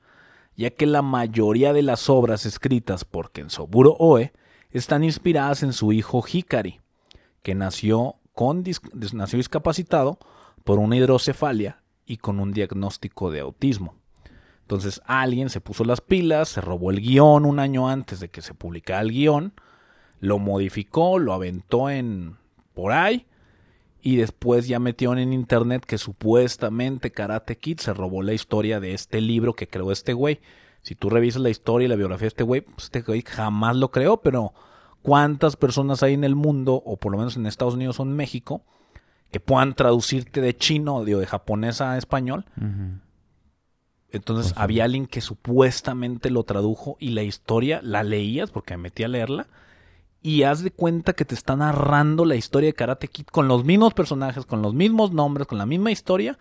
ya 0.56 0.71
que 0.71 0.87
la 0.87 1.02
mayoría 1.02 1.73
de 1.73 1.82
las 1.82 2.11
obras 2.11 2.47
escritas 2.47 3.04
por 3.04 3.32
Kensaburo 3.32 3.97
Oe 3.99 4.32
están 4.71 5.04
inspiradas 5.04 5.62
en 5.62 5.73
su 5.73 5.92
hijo 5.92 6.23
Hikari, 6.26 6.80
que 7.42 7.54
nació, 7.54 8.16
con 8.35 8.64
nació 9.12 9.37
discapacitado 9.37 10.18
por 10.64 10.78
una 10.78 10.97
hidrocefalia 10.97 11.82
y 12.06 12.18
con 12.18 12.40
un 12.40 12.52
diagnóstico 12.52 13.30
de 13.30 13.40
autismo. 13.40 13.97
Entonces 14.62 15.02
alguien 15.04 15.50
se 15.50 15.61
puso 15.61 15.85
las 15.85 16.00
pilas, 16.00 16.49
se 16.49 16.61
robó 16.61 16.90
el 16.90 17.00
guion 17.00 17.44
un 17.44 17.59
año 17.59 17.88
antes 17.88 18.21
de 18.21 18.28
que 18.28 18.42
se 18.42 18.54
publicara 18.54 19.00
el 19.00 19.11
guion, 19.11 19.54
lo 20.21 20.38
modificó, 20.38 21.18
lo 21.18 21.32
aventó 21.32 21.90
en 21.90 22.37
por 22.75 22.92
ahí 22.92 23.26
y 24.02 24.16
después 24.16 24.66
ya 24.66 24.80
metieron 24.80 25.18
en 25.18 25.32
internet 25.32 25.87
que 25.87 25.97
supuestamente 25.97 27.12
Karate 27.12 27.56
Kid 27.56 27.78
se 27.78 27.94
robó 27.94 28.23
la 28.23 28.32
historia 28.32 28.80
de 28.80 28.94
este 28.94 29.21
libro 29.21 29.54
que 29.54 29.68
creó 29.68 29.92
este 29.92 30.12
güey. 30.12 30.40
Si 30.82 30.97
tú 30.97 31.09
revisas 31.09 31.40
la 31.40 31.50
historia 31.50 31.87
y 31.87 31.88
la 31.88 31.94
biografía 31.94 32.25
de 32.25 32.28
este 32.28 32.42
güey, 32.42 32.62
pues 32.62 32.85
este 32.85 33.02
güey 33.02 33.23
jamás 33.23 33.76
lo 33.76 33.92
creó, 33.92 34.21
pero 34.21 34.54
¿cuántas 35.02 35.54
personas 35.54 36.02
hay 36.02 36.14
en 36.14 36.25
el 36.25 36.35
mundo, 36.35 36.82
o 36.85 36.97
por 36.97 37.12
lo 37.12 37.18
menos 37.18 37.37
en 37.37 37.47
Estados 37.47 37.75
Unidos 37.75 38.00
o 38.00 38.02
en 38.02 38.16
México, 38.16 38.64
que 39.30 39.38
puedan 39.38 39.75
traducirte 39.75 40.40
de 40.40 40.56
chino, 40.56 41.04
digo, 41.04 41.21
de 41.21 41.26
japonés 41.26 41.80
a 41.80 41.97
español? 41.97 42.44
Entonces 44.11 44.52
Pues 44.52 44.61
había 44.61 44.85
alguien 44.85 45.06
que 45.06 45.21
supuestamente 45.21 46.28
lo 46.28 46.42
tradujo 46.42 46.97
y 46.99 47.11
la 47.11 47.23
historia 47.23 47.80
la 47.85 48.02
leías 48.02 48.50
porque 48.50 48.76
me 48.76 48.85
metí 48.85 49.04
a 49.04 49.09
leerla 49.09 49.47
y 50.23 50.45
haz 50.45 50.62
de 50.62 50.71
cuenta 50.71 51.12
que 51.14 51.25
te 51.25 51.35
está 51.35 51.57
narrando 51.57 52.25
la 52.25 52.37
historia 52.37 52.69
de 52.69 52.75
Karate 52.75 53.09
Kid 53.09 53.26
con 53.26 53.49
los 53.49 53.64
mismos 53.64 53.93
personajes, 53.95 54.47
con 54.47 54.62
los 54.62 54.73
mismos 54.75 55.12
nombres, 55.12 55.47
con 55.49 55.59
la 55.59 55.67
misma 55.67 55.91
historia, 55.91 56.38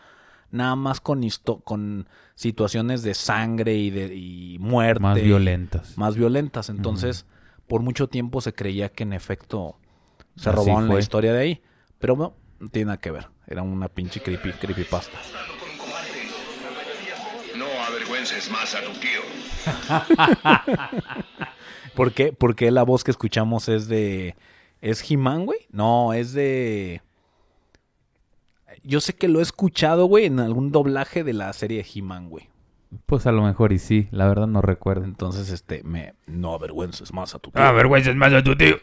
nada 0.51 0.75
más 0.75 1.01
con, 1.01 1.21
histo- 1.23 1.63
con 1.63 2.07
situaciones 2.35 3.01
de 3.03 3.13
sangre 3.13 3.73
y 3.75 3.89
de 3.89 4.15
y 4.15 4.57
muerte. 4.59 5.01
Más 5.01 5.21
violentas. 5.21 5.97
Más 5.97 6.15
violentas. 6.15 6.69
Entonces, 6.69 7.25
por 7.67 7.81
mucho 7.81 8.07
tiempo 8.07 8.41
se 8.41 8.53
creía 8.53 8.89
que 8.89 9.03
en 9.03 9.13
efecto 9.13 9.77
se 10.35 10.49
Así 10.49 10.55
robaron 10.57 10.87
la 10.89 10.99
historia 10.99 11.33
de 11.33 11.39
ahí. 11.41 11.61
Pero 11.99 12.15
no, 12.15 12.35
no 12.59 12.69
tiene 12.69 12.87
nada 12.87 12.97
que 12.99 13.11
ver. 13.11 13.27
Era 13.47 13.61
una 13.63 13.87
pinche 13.89 14.21
creepy, 14.21 14.51
creepypasta. 14.53 15.17
No 17.57 17.65
avergüences 17.87 18.49
más 18.51 18.75
a 18.75 18.79
tu 18.83 18.91
tío. 18.99 19.21
¿Por 21.95 22.13
qué? 22.13 22.33
Porque 22.33 22.71
la 22.71 22.83
voz 22.83 23.03
que 23.03 23.11
escuchamos 23.11 23.69
es 23.69 23.87
de... 23.87 24.35
¿Es 24.81 25.09
He-Man, 25.09 25.45
güey? 25.45 25.59
No, 25.71 26.13
es 26.13 26.33
de... 26.33 27.01
Yo 28.83 28.99
sé 28.99 29.13
que 29.13 29.27
lo 29.27 29.39
he 29.39 29.43
escuchado, 29.43 30.05
güey, 30.05 30.25
en 30.25 30.39
algún 30.39 30.71
doblaje 30.71 31.23
de 31.23 31.33
la 31.33 31.53
serie 31.53 31.83
de 31.83 31.89
He-Man, 31.93 32.29
güey. 32.29 32.49
Pues 33.05 33.27
a 33.27 33.31
lo 33.31 33.43
mejor 33.43 33.73
y 33.73 33.79
sí, 33.79 34.07
la 34.11 34.27
verdad 34.27 34.47
no 34.47 34.61
recuerdo. 34.61 35.05
Entonces, 35.05 35.49
este, 35.49 35.83
me... 35.83 36.15
No 36.25 36.53
avergüences 36.53 37.13
más 37.13 37.35
a 37.35 37.39
tu 37.39 37.51
tío. 37.51 37.61
Ah, 37.61 37.69
avergüences 37.69 38.15
más 38.15 38.33
a 38.33 38.43
tu 38.43 38.55
tío. 38.55 38.77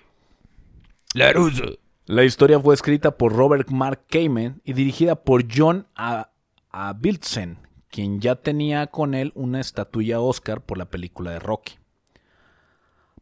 Laruso. 1.15 1.79
La 2.07 2.25
historia 2.25 2.59
fue 2.61 2.75
escrita 2.75 3.19
por 3.19 3.35
Robert 3.35 3.71
Mark 3.71 4.05
Kamen 4.09 4.63
y 4.65 4.73
dirigida 4.73 5.17
por 5.17 5.45
John 5.55 5.87
A. 5.95 6.31
Avildsen, 6.71 7.59
quien 7.91 8.21
ya 8.21 8.37
tenía 8.37 8.87
con 8.87 9.15
él 9.15 9.33
una 9.35 9.61
estatuilla 9.61 10.21
Oscar 10.21 10.63
por 10.63 10.79
la 10.79 10.87
película 10.87 11.33
de 11.33 11.39
Rocky. 11.39 11.75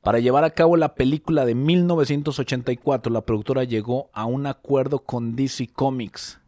Para 0.06 0.20
llevar 0.20 0.44
a 0.44 0.50
cabo 0.50 0.76
la 0.76 0.94
película 0.94 1.44
de 1.44 1.56
1984, 1.56 3.12
la 3.12 3.22
productora 3.22 3.64
llegó 3.64 4.08
a 4.12 4.24
un 4.24 4.46
acuerdo 4.46 5.00
con 5.00 5.34
DC 5.34 5.66
Comics 5.72 6.40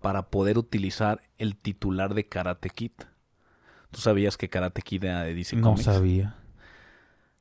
para 0.00 0.30
poder 0.30 0.58
utilizar 0.58 1.20
el 1.36 1.56
titular 1.56 2.14
de 2.14 2.28
Karate 2.28 2.70
Kid. 2.70 2.92
¿Tú 3.90 4.00
sabías 4.00 4.36
que 4.36 4.48
Karate 4.48 4.80
Kid 4.80 5.02
era 5.06 5.24
de 5.24 5.34
DC 5.34 5.56
No 5.56 5.70
Comics? 5.70 5.82
sabía. 5.86 6.36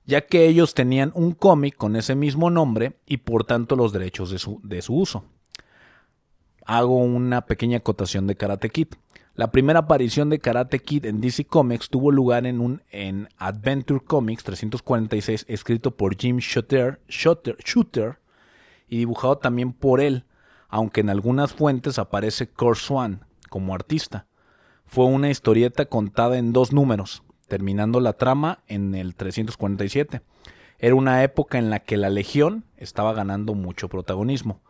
ya 0.06 0.26
que 0.26 0.48
ellos 0.48 0.74
tenían 0.74 1.12
un 1.14 1.34
cómic 1.34 1.76
con 1.78 1.96
ese 1.98 2.16
mismo 2.16 2.50
nombre 2.50 2.98
y 3.06 3.18
por 3.18 3.44
tanto 3.44 3.76
los 3.76 3.94
derechos 3.94 4.32
de 4.32 4.40
su, 4.40 4.60
de 4.64 4.82
su 4.82 4.96
uso. 4.96 5.24
Hago 6.66 6.98
una 6.98 7.46
pequeña 7.46 7.80
acotación 7.80 8.26
de 8.26 8.36
Karate 8.36 8.70
Kid. 8.70 8.88
La 9.36 9.52
primera 9.52 9.80
aparición 9.80 10.30
de 10.30 10.40
Karate 10.40 10.80
Kid 10.80 11.06
en 11.06 11.20
DC 11.20 11.46
Comics 11.46 11.90
tuvo 11.90 12.12
lugar 12.12 12.46
en 12.46 12.62
un 12.62 12.84
en 12.92 13.28
Adventure 13.38 14.00
Comics 14.00 14.44
346 14.44 15.46
escrito 15.50 15.92
por 15.98 16.16
Jim 16.16 16.38
Shooter, 16.38 17.00
y 18.88 18.98
dibujado 18.98 19.40
también 19.40 19.74
por 19.74 20.00
él, 20.00 20.26
aunque 20.70 21.02
en 21.02 21.10
algunas 21.10 21.52
fuentes 21.52 22.00
aparece 22.00 22.48
Kurt 22.48 22.78
Swan 22.78 23.26
como 23.50 23.74
artista. 23.74 24.28
Fue 24.86 25.06
una 25.06 25.30
historieta 25.30 25.86
contada 25.86 26.38
en 26.38 26.54
dos 26.54 26.72
números, 26.72 27.24
terminando 27.48 28.00
la 28.00 28.14
trama 28.14 28.60
en 28.68 28.96
el 28.96 29.16
347. 29.16 30.22
Era 30.80 30.96
una 30.96 31.24
época 31.24 31.58
en 31.58 31.70
la 31.70 31.80
que 31.80 31.98
la 31.98 32.10
Legión 32.10 32.66
estaba 32.78 33.14
ganando 33.14 33.54
mucho 33.54 33.90
protagonismo. 33.90 34.62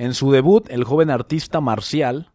En 0.00 0.14
su 0.14 0.32
debut, 0.32 0.66
el 0.70 0.84
joven 0.84 1.10
artista 1.10 1.60
marcial 1.60 2.32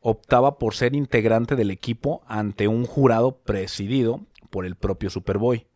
optaba 0.00 0.58
por 0.58 0.74
ser 0.74 0.94
integrante 0.94 1.56
del 1.56 1.70
equipo 1.70 2.20
ante 2.26 2.68
un 2.68 2.84
jurado 2.84 3.38
presidido 3.38 4.26
por 4.50 4.66
el 4.66 4.76
propio 4.76 5.08
Superboy. 5.08 5.66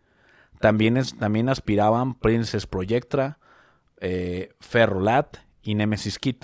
También, 0.61 1.03
también 1.19 1.49
aspiraban 1.49 2.17
Princess 2.17 2.67
Projectra, 2.67 3.39
eh, 3.99 4.51
Ferrolat 4.61 5.39
y 5.63 5.75
Nemesis 5.75 6.19
Kid. 6.19 6.37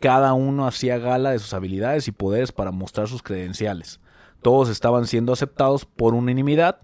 Cada 0.00 0.32
uno 0.32 0.66
hacía 0.66 0.96
gala 0.96 1.32
de 1.32 1.38
sus 1.38 1.52
habilidades 1.52 2.08
y 2.08 2.12
poderes 2.12 2.50
para 2.50 2.70
mostrar 2.70 3.08
sus 3.08 3.22
credenciales. 3.22 4.00
Todos 4.40 4.70
estaban 4.70 5.06
siendo 5.06 5.34
aceptados 5.34 5.84
por 5.84 6.14
unanimidad, 6.14 6.80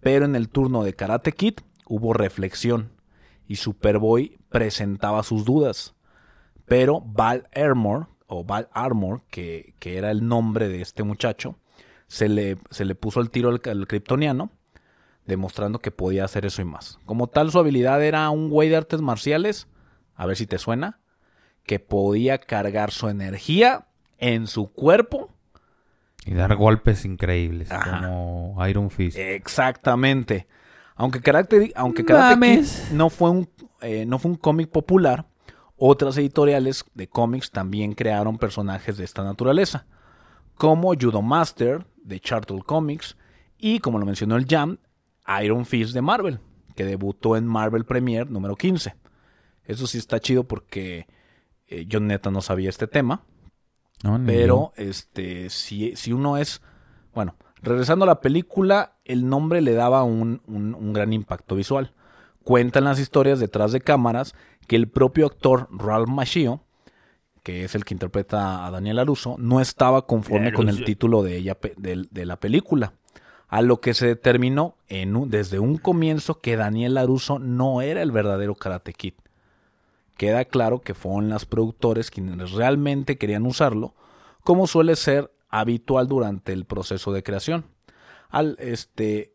pero 0.00 0.24
en 0.24 0.34
el 0.34 0.48
turno 0.48 0.82
de 0.82 0.94
Karate 0.94 1.30
Kid 1.30 1.60
hubo 1.86 2.12
reflexión 2.12 2.90
y 3.46 3.54
Superboy 3.54 4.40
presentaba 4.48 5.22
sus 5.22 5.44
dudas. 5.44 5.94
Pero 6.70 7.00
Val 7.04 7.48
Armor, 7.52 8.06
o 8.28 8.44
Val 8.44 8.68
Armor, 8.72 9.22
que, 9.28 9.74
que 9.80 9.98
era 9.98 10.12
el 10.12 10.28
nombre 10.28 10.68
de 10.68 10.80
este 10.82 11.02
muchacho, 11.02 11.56
se 12.06 12.28
le, 12.28 12.58
se 12.70 12.84
le 12.84 12.94
puso 12.94 13.18
el 13.20 13.28
tiro 13.30 13.48
al, 13.48 13.60
al 13.68 13.88
kryptoniano, 13.88 14.52
demostrando 15.26 15.80
que 15.80 15.90
podía 15.90 16.24
hacer 16.24 16.46
eso 16.46 16.62
y 16.62 16.64
más. 16.64 17.00
Como 17.06 17.26
tal, 17.26 17.50
su 17.50 17.58
habilidad 17.58 18.04
era 18.04 18.30
un 18.30 18.50
güey 18.50 18.68
de 18.68 18.76
artes 18.76 19.00
marciales, 19.00 19.66
a 20.14 20.26
ver 20.26 20.36
si 20.36 20.46
te 20.46 20.58
suena, 20.58 21.00
que 21.64 21.80
podía 21.80 22.38
cargar 22.38 22.92
su 22.92 23.08
energía 23.08 23.88
en 24.18 24.46
su 24.46 24.68
cuerpo. 24.72 25.34
Y 26.24 26.34
dar 26.34 26.54
golpes 26.54 27.04
increíbles, 27.04 27.72
Ajá. 27.72 27.98
como 28.06 28.64
Iron 28.68 28.90
Fist. 28.90 29.18
Exactamente. 29.18 30.46
Aunque 30.94 31.20
Karate, 31.20 31.72
aunque 31.74 32.04
Karate 32.04 32.34
Kid 32.34 32.40
Mames. 32.40 32.92
no 32.92 33.10
fue 33.10 33.30
un, 33.30 33.50
eh, 33.80 34.06
no 34.06 34.20
fue 34.20 34.30
un 34.30 34.36
cómic 34.36 34.70
popular, 34.70 35.26
otras 35.82 36.16
editoriales 36.18 36.84
de 36.94 37.08
cómics 37.08 37.50
también 37.50 37.94
crearon 37.94 38.36
personajes 38.38 38.98
de 38.98 39.04
esta 39.04 39.24
naturaleza, 39.24 39.86
como 40.54 40.92
Judo 40.94 41.22
Master 41.22 41.86
de 42.04 42.20
Chartle 42.20 42.62
Comics 42.62 43.16
y, 43.58 43.78
como 43.80 43.98
lo 43.98 44.04
mencionó 44.06 44.36
el 44.36 44.46
Jam, 44.46 44.76
Iron 45.42 45.64
Fist 45.64 45.94
de 45.94 46.02
Marvel, 46.02 46.40
que 46.76 46.84
debutó 46.84 47.36
en 47.36 47.46
Marvel 47.46 47.84
Premiere 47.86 48.28
número 48.30 48.56
15. 48.56 48.94
Eso 49.64 49.86
sí 49.86 49.96
está 49.98 50.20
chido 50.20 50.44
porque 50.44 51.06
eh, 51.66 51.86
yo 51.86 51.98
neta 52.00 52.30
no 52.30 52.42
sabía 52.42 52.68
este 52.68 52.86
tema. 52.86 53.22
No, 54.02 54.18
ni 54.18 54.26
Pero, 54.26 54.72
este, 54.76 55.48
si, 55.50 55.94
si 55.96 56.12
uno 56.12 56.36
es. 56.36 56.60
Bueno, 57.14 57.36
regresando 57.62 58.04
a 58.04 58.08
la 58.08 58.20
película, 58.20 58.98
el 59.04 59.28
nombre 59.28 59.60
le 59.62 59.72
daba 59.74 60.02
un, 60.04 60.42
un- 60.46 60.74
un 60.74 60.92
gran 60.92 61.12
impacto 61.12 61.54
visual. 61.54 61.94
Cuentan 62.44 62.84
las 62.84 62.98
historias 62.98 63.38
detrás 63.40 63.72
de 63.72 63.80
cámaras 63.80 64.34
que 64.66 64.76
el 64.76 64.88
propio 64.88 65.26
actor 65.26 65.68
Ralph 65.70 66.08
Macchio, 66.08 66.62
que 67.42 67.64
es 67.64 67.74
el 67.74 67.84
que 67.84 67.94
interpreta 67.94 68.66
a 68.66 68.70
Daniel 68.70 68.98
Aruso, 68.98 69.36
no 69.38 69.60
estaba 69.60 70.06
conforme 70.06 70.52
con 70.52 70.68
el 70.68 70.84
título 70.84 71.22
de, 71.22 71.36
ella, 71.36 71.58
de, 71.76 72.06
de 72.10 72.26
la 72.26 72.38
película. 72.38 72.94
A 73.48 73.62
lo 73.62 73.80
que 73.80 73.94
se 73.94 74.06
determinó 74.06 74.76
en 74.88 75.16
un- 75.16 75.28
desde 75.30 75.58
un 75.58 75.76
comienzo 75.76 76.38
que 76.40 76.56
Daniel 76.56 76.96
Aruso 76.98 77.38
no 77.38 77.82
era 77.82 78.02
el 78.02 78.12
verdadero 78.12 78.54
Karate 78.54 78.92
Kid 78.92 79.14
queda 80.16 80.44
claro 80.44 80.80
que 80.82 80.92
fueron 80.92 81.30
las 81.30 81.46
productores 81.46 82.10
quienes 82.10 82.52
realmente 82.52 83.16
querían 83.16 83.46
usarlo, 83.46 83.94
como 84.44 84.66
suele 84.66 84.94
ser 84.96 85.32
habitual 85.48 86.08
durante 86.08 86.52
el 86.52 86.66
proceso 86.66 87.10
de 87.12 87.22
creación. 87.22 87.64
Al 88.28 88.54
este 88.60 89.32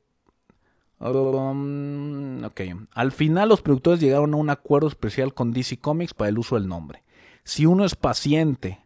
ok. 0.99 2.61
Al 2.91 3.11
final 3.11 3.49
los 3.49 3.61
productores 3.61 3.99
llegaron 3.99 4.33
a 4.33 4.37
un 4.37 4.49
acuerdo 4.49 4.87
especial 4.87 5.33
con 5.33 5.51
DC 5.51 5.77
Comics 5.77 6.13
para 6.13 6.29
el 6.29 6.37
uso 6.37 6.55
del 6.55 6.67
nombre. 6.67 7.03
Si 7.43 7.65
uno 7.65 7.85
es 7.85 7.95
paciente 7.95 8.79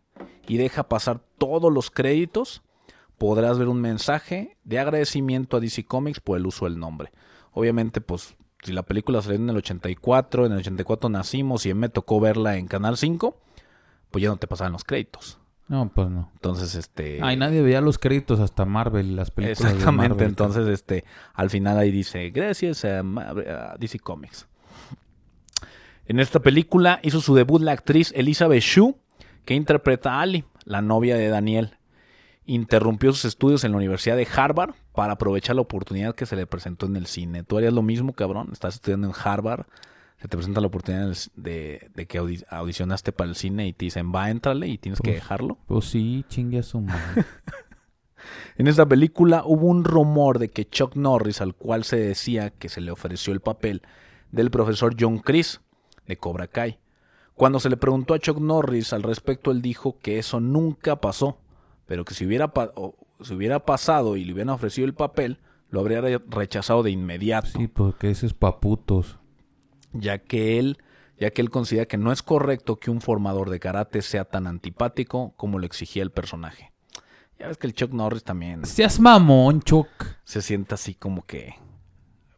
y 0.48 0.58
deja 0.58 0.89
pasar 0.89 1.22
todos 1.38 1.72
los 1.72 1.92
créditos, 1.92 2.62
podrás 3.18 3.60
ver 3.60 3.68
un 3.68 3.82
mensaje 3.82 4.58
de 4.63 4.80
agradecimiento 4.80 5.58
a 5.58 5.60
DC 5.60 5.86
Comics 5.86 6.20
por 6.20 6.38
el 6.38 6.48
uso 6.48 6.66
del 6.66 6.80
nombre. 6.80 7.12
Obviamente, 7.51 8.01
pues, 8.01 8.36
si 8.63 8.74
la 8.74 8.84
película 8.84 9.22
salió 9.22 9.38
en 9.38 9.50
el 9.50 9.58
84, 9.58 10.46
en 10.46 10.51
el 10.54 10.60
84 10.60 11.10
nacimos 11.10 11.66
y 11.66 11.74
me 11.74 11.89
tocó 11.89 12.20
verla 12.20 12.58
en 12.58 12.68
Canal 12.68 12.98
5, 12.98 13.38
pues 14.12 14.24
ya 14.24 14.30
no 14.30 14.38
te 14.38 14.48
pasaban 14.48 14.74
los 14.74 14.84
créditos. 14.84 15.38
No, 15.70 15.88
pues 15.94 16.10
no. 16.10 16.32
Entonces, 16.34 16.74
este... 16.76 17.20
Ay, 17.22 17.38
nadie 17.38 17.62
veía 17.62 17.80
los 17.80 18.00
créditos 18.00 18.40
hasta 18.40 18.66
Marvel, 18.66 19.16
las 19.16 19.30
películas 19.30 19.60
de 19.60 19.70
Exactamente, 19.70 20.10
Marvel. 20.10 20.28
entonces 20.30 20.68
este 20.68 21.06
al 21.34 21.52
final 21.52 21.78
ahí 21.78 21.92
dice, 21.92 22.32
gracias 22.32 22.84
a 22.86 23.76
DC 23.80 24.00
Comics. 24.00 24.48
En 26.08 26.20
esta 26.20 26.40
película 26.40 27.00
hizo 27.04 27.22
su 27.22 27.36
debut 27.36 27.62
la 27.62 27.72
actriz 27.72 28.12
Elizabeth 28.16 28.64
Shue, 28.64 28.96
que 29.46 29.54
interpreta 29.54 30.16
a 30.16 30.22
Ali, 30.22 30.44
la 30.66 30.82
novia 30.82 31.16
de 31.16 31.28
Daniel. 31.28 31.78
Interrumpió 32.48 33.14
sus 33.14 33.26
estudios 33.26 33.64
en 33.64 33.72
la 33.72 33.78
Universidad 33.78 34.18
de 34.18 34.28
Harvard 34.36 34.74
para 34.96 35.14
aprovechar 35.14 35.56
la 35.56 35.62
oportunidad 35.62 36.16
que 36.16 36.26
se 36.26 36.36
le 36.36 36.48
presentó 36.48 36.88
en 36.88 36.96
el 36.96 37.06
cine. 37.06 37.44
Tú 37.44 37.58
harías 37.60 37.74
lo 37.74 37.84
mismo, 37.84 38.14
cabrón. 38.14 38.50
Estás 38.52 38.74
estudiando 38.74 39.08
en 39.08 39.14
Harvard, 39.24 39.68
se 40.22 40.28
te 40.28 40.36
presenta 40.38 40.60
la 40.62 40.68
oportunidad 40.68 41.14
de, 41.36 41.90
de 41.96 42.06
que 42.06 42.20
audi- 42.22 42.46
audicionaste 42.50 43.12
para 43.12 43.30
el 43.30 43.36
cine 43.36 43.68
y 43.68 43.74
te 43.74 43.86
dicen, 43.86 44.14
va, 44.14 44.30
entrale 44.30 44.68
y 44.68 44.78
tienes 44.78 45.00
que 45.00 45.12
Pues, 45.12 45.16
dejarlo. 45.22 45.58
Pues 45.68 45.86
sí, 45.86 46.26
chingue 46.30 46.60
a 46.60 46.64
su 46.64 46.82
madre. 46.82 47.26
En 48.58 48.68
esta 48.68 48.86
película 48.86 49.44
hubo 49.46 49.68
un 49.68 49.86
rumor 49.86 50.40
de 50.40 50.50
que 50.50 50.68
Chuck 50.68 50.96
Norris, 50.96 51.40
al 51.40 51.56
cual 51.56 51.86
se 51.86 51.96
decía 51.96 52.50
que 52.50 52.68
se 52.68 52.82
le 52.82 52.92
ofreció 52.92 53.32
el 53.32 53.40
papel 53.40 53.82
del 54.32 54.52
profesor 54.52 54.94
John 55.00 55.20
Chris 55.20 55.62
de 56.06 56.18
Cobra 56.18 56.48
Kai. 56.48 56.78
Cuando 57.36 57.62
se 57.62 57.70
le 57.70 57.78
preguntó 57.78 58.14
a 58.14 58.20
Chuck 58.20 58.40
Norris 58.40 58.92
al 58.92 59.04
respecto, 59.04 59.52
él 59.52 59.62
dijo 59.62 59.98
que 60.00 60.20
eso 60.20 60.42
nunca 60.42 60.98
pasó, 61.00 61.40
pero 61.86 62.04
que 62.04 62.14
si 62.14 62.26
hubiera, 62.26 62.50
pa- 62.54 62.74
si 63.22 63.34
hubiera 63.34 63.66
pasado 63.66 64.18
y 64.18 64.26
le 64.26 64.34
hubieran 64.34 64.50
ofrecido 64.54 64.86
el 64.86 64.94
papel, 64.94 65.40
lo 65.70 65.80
habría 65.80 66.02
re- 66.02 66.20
rechazado 66.28 66.84
de 66.84 66.92
inmediato. 66.92 67.48
Sí, 67.58 67.70
porque 67.70 68.10
ese 68.10 68.26
es 68.26 68.34
pa' 68.34 68.60
putos. 68.60 69.19
Ya 69.93 70.19
que 70.19 70.60
él, 70.60 70.77
ya 71.17 71.31
que 71.31 71.41
él 71.41 71.50
considera 71.50 71.86
que 71.86 71.98
no 71.98 72.12
es 72.12 72.22
correcto 72.24 72.77
que 72.77 72.91
un 72.91 73.01
formador 73.01 73.50
de 73.50 73.60
karate 73.60 74.01
sea 74.01 74.25
tan 74.25 74.48
antipático 74.48 75.34
como 75.38 75.60
lo 75.60 75.65
exigía 75.65 76.03
el 76.03 76.12
personaje. 76.12 76.72
Ya 77.39 77.48
ves 77.48 77.58
que 77.58 77.67
el 77.67 77.74
Chuck 77.74 77.93
Norris 77.93 78.24
también 78.24 78.65
Seas 78.65 79.00
mamón, 79.00 79.62
Chuck. 79.62 79.88
se 80.25 80.41
siente 80.41 80.74
así 80.75 80.93
como 80.93 81.25
que 81.25 81.55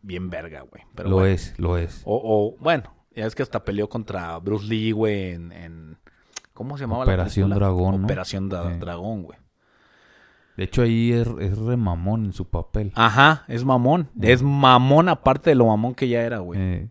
bien 0.04 0.30
verga, 0.30 0.62
güey. 0.62 0.84
Pero 0.96 1.10
lo 1.10 1.16
bueno. 1.18 1.34
es, 1.34 1.54
lo 1.58 1.78
es. 1.78 2.02
O, 2.06 2.22
o, 2.24 2.62
bueno, 2.62 2.94
ya 3.16 3.26
es 3.26 3.34
que 3.36 3.42
hasta 3.44 3.64
peleó 3.64 3.90
contra 3.90 4.38
Bruce 4.38 4.66
Lee, 4.68 4.92
güey, 4.92 5.32
en, 5.32 5.52
en- 5.52 5.98
¿cómo 6.54 6.78
se 6.78 6.84
llamaba 6.84 7.04
Operación 7.04 7.50
la? 7.50 7.56
Dragón, 7.56 8.02
¿no? 8.02 8.06
Operación 8.06 8.50
Dra- 8.50 8.74
Sí. 8.74 8.80
Dragón, 8.80 9.24
güey. 9.24 9.40
De 10.58 10.66
hecho, 10.66 10.84
ahí 10.84 11.12
es, 11.14 11.28
es 11.40 11.58
re 11.58 11.78
mamón 11.78 12.26
en 12.26 12.34
su 12.34 12.48
papel. 12.50 12.92
Ajá, 12.96 13.46
es 13.48 13.64
mamón. 13.64 14.10
Es 14.22 14.44
mamón 14.44 15.10
aparte 15.10 15.50
de 15.50 15.56
lo 15.56 15.66
mamón 15.68 15.96
que 15.96 16.08
ya 16.10 16.22
era, 16.22 16.40
güey. 16.40 16.60
Eh, 16.62 16.90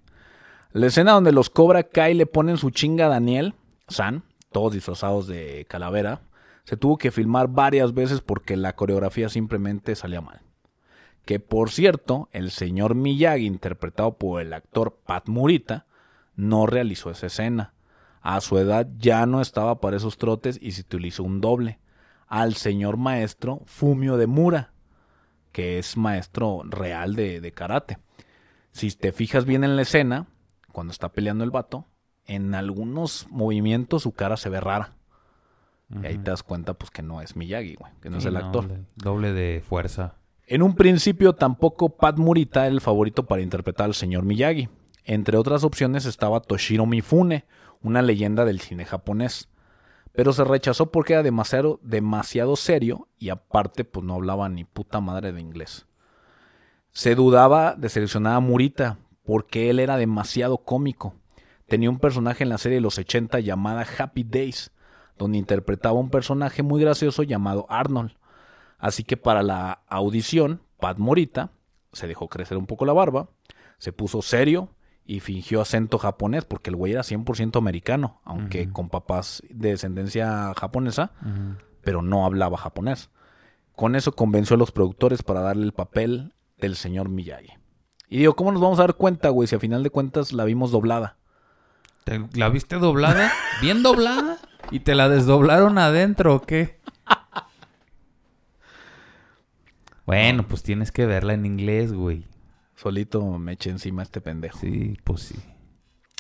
La 0.72 0.86
escena 0.86 1.12
donde 1.12 1.32
los 1.32 1.50
Cobra 1.50 1.82
Kai 1.82 2.14
le 2.14 2.26
ponen 2.26 2.56
su 2.56 2.70
chinga 2.70 3.06
a 3.06 3.08
Daniel, 3.08 3.54
San, 3.88 4.22
todos 4.52 4.72
disfrazados 4.72 5.26
de 5.26 5.66
calavera, 5.68 6.20
se 6.62 6.76
tuvo 6.76 6.96
que 6.96 7.10
filmar 7.10 7.48
varias 7.48 7.92
veces 7.92 8.20
porque 8.20 8.56
la 8.56 8.76
coreografía 8.76 9.28
simplemente 9.28 9.96
salía 9.96 10.20
mal. 10.20 10.42
Que 11.24 11.40
por 11.40 11.70
cierto, 11.70 12.28
el 12.30 12.52
señor 12.52 12.94
Miyagi, 12.94 13.46
interpretado 13.46 14.16
por 14.16 14.40
el 14.40 14.52
actor 14.52 14.96
Pat 15.04 15.28
Murita, 15.28 15.86
no 16.36 16.66
realizó 16.66 17.10
esa 17.10 17.26
escena. 17.26 17.74
A 18.20 18.40
su 18.40 18.56
edad 18.56 18.86
ya 18.96 19.26
no 19.26 19.40
estaba 19.40 19.80
para 19.80 19.96
esos 19.96 20.18
trotes 20.18 20.56
y 20.62 20.70
se 20.70 20.82
utilizó 20.82 21.24
un 21.24 21.40
doble. 21.40 21.80
Al 22.28 22.54
señor 22.54 22.96
maestro 22.96 23.62
Fumio 23.66 24.16
de 24.16 24.28
Mura, 24.28 24.70
que 25.50 25.80
es 25.80 25.96
maestro 25.96 26.62
real 26.64 27.16
de, 27.16 27.40
de 27.40 27.50
karate. 27.50 27.98
Si 28.70 28.88
te 28.92 29.10
fijas 29.10 29.46
bien 29.46 29.64
en 29.64 29.74
la 29.74 29.82
escena, 29.82 30.28
cuando 30.72 30.92
está 30.92 31.10
peleando 31.10 31.44
el 31.44 31.50
vato, 31.50 31.86
en 32.26 32.54
algunos 32.54 33.26
movimientos 33.30 34.02
su 34.02 34.12
cara 34.12 34.36
se 34.36 34.48
ve 34.48 34.60
rara. 34.60 34.92
Y 36.02 36.06
ahí 36.06 36.18
te 36.18 36.30
das 36.30 36.44
cuenta 36.44 36.74
pues 36.74 36.90
que 36.92 37.02
no 37.02 37.20
es 37.20 37.34
Miyagi, 37.34 37.74
güey, 37.74 37.92
que 38.00 38.10
no 38.10 38.18
es 38.18 38.24
el 38.24 38.36
actor. 38.36 38.68
doble- 38.68 38.84
doble 38.94 39.32
de 39.32 39.60
fuerza. 39.68 40.14
En 40.46 40.62
un 40.62 40.76
principio 40.76 41.34
tampoco 41.34 41.96
Pat 41.96 42.16
Murita 42.16 42.60
era 42.66 42.72
el 42.74 42.80
favorito 42.80 43.26
para 43.26 43.42
interpretar 43.42 43.86
al 43.86 43.94
señor 43.94 44.22
Miyagi. 44.24 44.68
Entre 45.04 45.36
otras 45.36 45.64
opciones 45.64 46.04
estaba 46.06 46.40
Toshiro 46.40 46.86
Mifune, 46.86 47.44
una 47.82 48.02
leyenda 48.02 48.44
del 48.44 48.60
cine 48.60 48.84
japonés. 48.84 49.48
Pero 50.12 50.32
se 50.32 50.44
rechazó 50.44 50.90
porque 50.92 51.14
era 51.14 51.22
demasiado, 51.24 51.80
demasiado 51.82 52.54
serio 52.54 53.08
y 53.18 53.30
aparte 53.30 53.84
pues 53.84 54.04
no 54.06 54.14
hablaba 54.14 54.48
ni 54.48 54.64
puta 54.64 55.00
madre 55.00 55.32
de 55.32 55.40
inglés. 55.40 55.86
Se 56.92 57.14
dudaba 57.14 57.74
de 57.76 57.88
seleccionar 57.88 58.34
a 58.36 58.40
Murita 58.40 58.98
porque 59.24 59.70
él 59.70 59.78
era 59.78 59.96
demasiado 59.96 60.58
cómico. 60.58 61.14
Tenía 61.66 61.90
un 61.90 61.98
personaje 61.98 62.42
en 62.42 62.48
la 62.48 62.58
serie 62.58 62.76
de 62.76 62.82
los 62.82 62.98
80 62.98 63.40
llamada 63.40 63.86
Happy 63.98 64.24
Days, 64.24 64.72
donde 65.16 65.38
interpretaba 65.38 65.98
un 65.98 66.10
personaje 66.10 66.62
muy 66.62 66.80
gracioso 66.80 67.22
llamado 67.22 67.66
Arnold. 67.68 68.12
Así 68.78 69.04
que 69.04 69.16
para 69.16 69.42
la 69.42 69.82
audición, 69.88 70.62
Pat 70.78 70.98
Morita 70.98 71.52
se 71.92 72.08
dejó 72.08 72.28
crecer 72.28 72.56
un 72.56 72.66
poco 72.66 72.86
la 72.86 72.92
barba, 72.92 73.28
se 73.78 73.92
puso 73.92 74.22
serio 74.22 74.70
y 75.04 75.20
fingió 75.20 75.60
acento 75.60 75.98
japonés, 75.98 76.44
porque 76.44 76.70
el 76.70 76.76
güey 76.76 76.92
era 76.92 77.02
100% 77.02 77.58
americano, 77.58 78.20
aunque 78.24 78.70
con 78.70 78.88
papás 78.88 79.42
de 79.50 79.70
descendencia 79.70 80.54
japonesa, 80.56 81.12
pero 81.82 82.00
no 82.00 82.24
hablaba 82.24 82.56
japonés. 82.56 83.10
Con 83.74 83.96
eso 83.96 84.12
convenció 84.12 84.56
a 84.56 84.58
los 84.58 84.72
productores 84.72 85.22
para 85.22 85.40
darle 85.40 85.64
el 85.64 85.72
papel 85.72 86.34
del 86.58 86.76
señor 86.76 87.08
Miyagi. 87.08 87.59
Y 88.10 88.18
digo, 88.18 88.34
¿cómo 88.36 88.52
nos 88.52 88.60
vamos 88.60 88.78
a 88.78 88.82
dar 88.82 88.94
cuenta, 88.96 89.28
güey, 89.30 89.46
si 89.48 89.54
a 89.54 89.60
final 89.60 89.82
de 89.82 89.90
cuentas 89.90 90.32
la 90.32 90.44
vimos 90.44 90.70
doblada? 90.72 91.16
¿Te- 92.04 92.28
¿La 92.34 92.48
viste 92.50 92.76
doblada? 92.76 93.30
¿Bien 93.62 93.82
doblada? 93.82 94.38
¿Y 94.72 94.80
te 94.80 94.94
la 94.94 95.08
desdoblaron 95.08 95.78
adentro 95.78 96.34
o 96.34 96.42
qué? 96.42 96.78
Bueno, 100.06 100.46
pues 100.46 100.62
tienes 100.62 100.90
que 100.92 101.06
verla 101.06 101.34
en 101.34 101.46
inglés, 101.46 101.92
güey. 101.92 102.24
Solito 102.74 103.22
me 103.38 103.52
eché 103.52 103.70
encima 103.70 104.02
a 104.02 104.04
este 104.04 104.20
pendejo. 104.20 104.58
Sí, 104.58 104.98
pues 105.04 105.22
sí. 105.22 105.36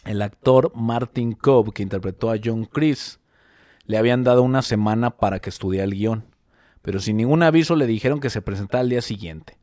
el 0.04 0.22
actor 0.22 0.72
Martin 0.74 1.32
Cobb, 1.32 1.72
que 1.72 1.82
interpretó 1.82 2.30
a 2.30 2.36
John 2.42 2.64
Chris, 2.66 3.18
le 3.86 3.98
habían 3.98 4.22
dado 4.24 4.42
una 4.42 4.62
semana 4.62 5.10
para 5.10 5.40
que 5.40 5.50
estudiara 5.50 5.84
el 5.84 5.94
guion, 5.94 6.24
pero 6.82 7.00
sin 7.00 7.16
ningún 7.16 7.42
aviso 7.42 7.74
le 7.76 7.86
dijeron 7.86 8.20
que 8.20 8.30
se 8.30 8.42
presentara 8.42 8.80
al 8.82 8.88
día 8.88 9.02
siguiente, 9.02 9.58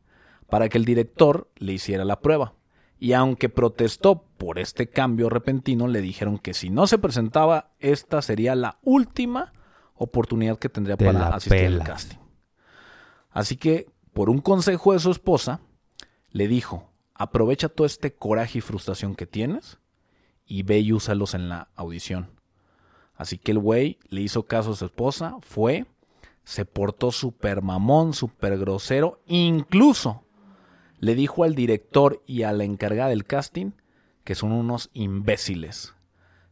para 0.49 0.69
que 0.69 0.77
el 0.77 0.86
director 0.86 1.49
le 1.57 1.73
hiciera 1.73 2.05
la 2.05 2.19
prueba. 2.19 2.53
Y 2.99 3.13
aunque 3.13 3.49
protestó 3.49 4.23
por 4.38 4.57
este 4.57 4.89
cambio 4.89 5.29
repentino, 5.29 5.88
le 5.88 6.01
dijeron 6.01 6.39
que 6.39 6.53
si 6.53 6.69
no 6.69 6.88
se 6.88 6.97
presentaba, 6.97 7.71
esta 7.79 8.21
sería 8.21 8.55
la 8.55 8.79
última 8.81 9.53
oportunidad 9.95 10.57
que 10.57 10.69
tendría 10.69 10.97
Te 10.97 11.05
para 11.05 11.29
asistir 11.29 11.67
al 11.67 11.83
casting. 11.83 12.17
Así 13.29 13.55
que, 13.55 13.88
por 14.13 14.29
un 14.29 14.39
consejo 14.39 14.93
de 14.93 14.99
su 14.99 15.12
esposa, 15.12 15.60
le 16.31 16.47
dijo, 16.47 16.89
aprovecha 17.13 17.69
todo 17.69 17.86
este 17.86 18.13
coraje 18.13 18.60
y 18.60 18.62
frustración 18.62 19.15
que 19.15 19.27
tienes 19.27 19.77
y 20.45 20.63
ve 20.63 20.79
y 20.79 20.91
úsalos 20.91 21.33
en 21.36 21.49
la 21.49 21.69
audición. 21.75 22.31
Así 23.15 23.38
que 23.38 23.51
el 23.51 23.60
güey 23.60 23.99
le 24.10 24.21
hizo 24.21 24.43
caso 24.43 24.71
a 24.71 24.75
su 24.75 24.86
esposa, 24.86 25.36
fue, 25.41 25.86
se 26.43 26.65
portó 26.65 27.12
súper 27.12 27.62
mamón, 27.62 28.13
súper 28.13 28.57
grosero, 28.57 29.19
incluso 29.27 30.23
le 30.99 31.15
dijo 31.15 31.43
al 31.43 31.55
director 31.55 32.23
y 32.25 32.43
a 32.43 32.51
la 32.53 32.63
encargada 32.63 33.10
del 33.10 33.25
casting 33.25 33.71
que 34.23 34.36
son 34.36 34.51
unos 34.51 34.89
imbéciles, 34.93 35.95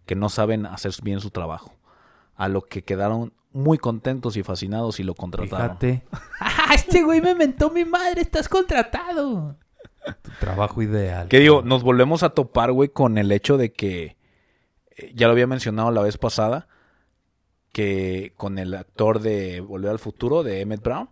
que 0.05 0.15
no 0.15 0.29
saben 0.29 0.65
hacer 0.65 0.93
bien 1.03 1.19
su 1.19 1.29
trabajo. 1.29 1.75
A 2.35 2.47
lo 2.47 2.61
que 2.61 2.83
quedaron 2.83 3.33
muy 3.51 3.77
contentos 3.77 4.37
y 4.37 4.43
fascinados 4.43 4.99
y 4.99 5.03
lo 5.03 5.13
contrataron. 5.13 5.77
Fíjate. 5.77 6.03
¡Ah, 6.39 6.71
este 6.73 7.03
güey 7.03 7.21
me 7.21 7.35
mentó 7.35 7.71
mi 7.71 7.83
madre! 7.83 8.21
¡Estás 8.21 8.47
contratado! 8.47 9.57
Tu 10.21 10.31
trabajo 10.39 10.81
ideal. 10.81 11.27
Que 11.27 11.39
digo, 11.39 11.63
nos 11.63 11.83
volvemos 11.83 12.23
a 12.23 12.29
topar, 12.29 12.71
güey, 12.71 12.89
con 12.89 13.17
el 13.17 13.31
hecho 13.31 13.57
de 13.57 13.73
que, 13.73 14.17
eh, 14.95 15.11
ya 15.13 15.27
lo 15.27 15.33
había 15.33 15.47
mencionado 15.47 15.91
la 15.91 16.01
vez 16.01 16.17
pasada, 16.17 16.67
que 17.73 18.33
con 18.37 18.57
el 18.57 18.73
actor 18.73 19.19
de 19.19 19.59
Volver 19.59 19.91
al 19.91 19.99
Futuro, 19.99 20.43
de 20.43 20.61
Emmett 20.61 20.81
Brown, 20.81 21.09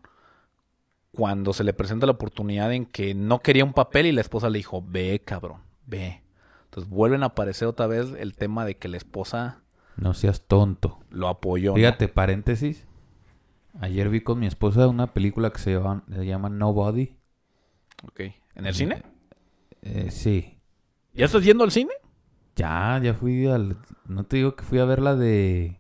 cuando 1.16 1.54
se 1.54 1.64
le 1.64 1.74
presenta 1.74 2.06
la 2.06 2.14
oportunidad 2.14 2.74
en 2.74 2.86
que 2.86 3.14
no 3.14 3.40
quería 3.40 3.64
un 3.66 3.74
papel 3.74 4.06
y 4.08 4.12
la 4.12 4.22
esposa 4.22 4.50
le 4.50 4.58
dijo, 4.60 4.84
ve, 4.88 5.22
cabrón, 5.24 5.62
ve. 5.86 6.24
Entonces 6.66 6.90
vuelven 6.92 7.24
a 7.24 7.28
aparecer 7.28 7.68
otra 7.68 7.86
vez 7.88 8.08
el 8.18 8.36
tema 8.36 8.66
de 8.66 8.78
que 8.78 8.88
la 8.88 8.98
esposa 8.98 9.62
No 9.96 10.14
seas 10.16 10.42
tonto. 10.42 11.00
lo 11.12 11.28
apoyó. 11.28 11.72
¿no? 11.72 11.76
Fíjate, 11.76 12.08
paréntesis. 12.08 12.88
Ayer 13.80 14.10
vi 14.10 14.22
con 14.22 14.40
mi 14.40 14.48
esposa 14.48 14.88
una 14.88 15.14
película 15.14 15.52
que 15.52 15.60
se 15.60 15.74
llama, 15.74 16.04
se 16.12 16.26
llama 16.26 16.50
Nobody. 16.50 17.16
Ok. 18.08 18.20
¿En 18.56 18.66
el 18.66 18.74
cine? 18.74 19.04
Eh, 19.82 20.10
sí. 20.12 20.58
¿Ya 21.14 21.26
estás 21.26 21.44
yendo 21.44 21.64
al 21.64 21.72
cine? 21.72 21.92
Ya, 22.56 23.00
ya 23.04 23.14
fui 23.14 23.46
al... 23.48 23.78
No 24.06 24.24
te 24.26 24.38
digo 24.38 24.56
que 24.56 24.64
fui 24.64 24.80
a 24.80 24.86
ver 24.86 25.00
la 25.02 25.16
de 25.16 25.80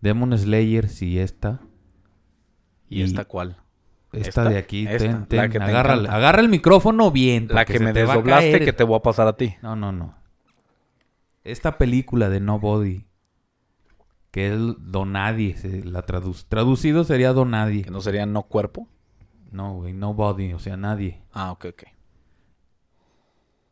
Demon 0.00 0.36
Slayer, 0.36 0.88
sí, 0.88 1.18
esta. 1.18 1.60
¿Y, 2.88 3.00
Y- 3.00 3.02
esta 3.04 3.24
cuál? 3.24 3.56
Esta, 4.16 4.28
Esta, 4.28 4.48
de 4.48 4.58
aquí, 4.58 4.86
esta, 4.86 4.98
ten, 4.98 5.12
la 5.12 5.26
ten, 5.26 5.50
que 5.50 5.58
te 5.58 5.64
agarra, 5.64 6.40
el 6.40 6.48
micrófono 6.48 7.10
bien. 7.10 7.48
La 7.50 7.64
que 7.64 7.78
me 7.78 7.92
desdoblaste 7.92 8.64
que 8.64 8.72
te 8.72 8.84
voy 8.84 8.96
a 8.96 9.02
pasar 9.02 9.26
a 9.28 9.36
ti. 9.36 9.56
No, 9.62 9.76
no, 9.76 9.92
no. 9.92 10.14
Esta 11.42 11.76
película 11.78 12.28
de 12.30 12.40
Nobody, 12.40 13.06
que 14.30 14.48
es 14.54 14.58
Donadie, 14.78 15.54
la 15.84 16.04
tradu- 16.06 16.44
traducido 16.48 17.04
sería 17.04 17.32
Donadie. 17.32 17.82
Que 17.84 17.90
no 17.90 18.00
sería 18.00 18.24
no 18.26 18.44
cuerpo. 18.44 18.88
No, 19.50 19.74
güey, 19.74 19.92
Nobody, 19.92 20.52
o 20.52 20.58
sea, 20.58 20.76
nadie. 20.76 21.22
Ah, 21.32 21.52
ok, 21.52 21.66
ok. 21.66 21.82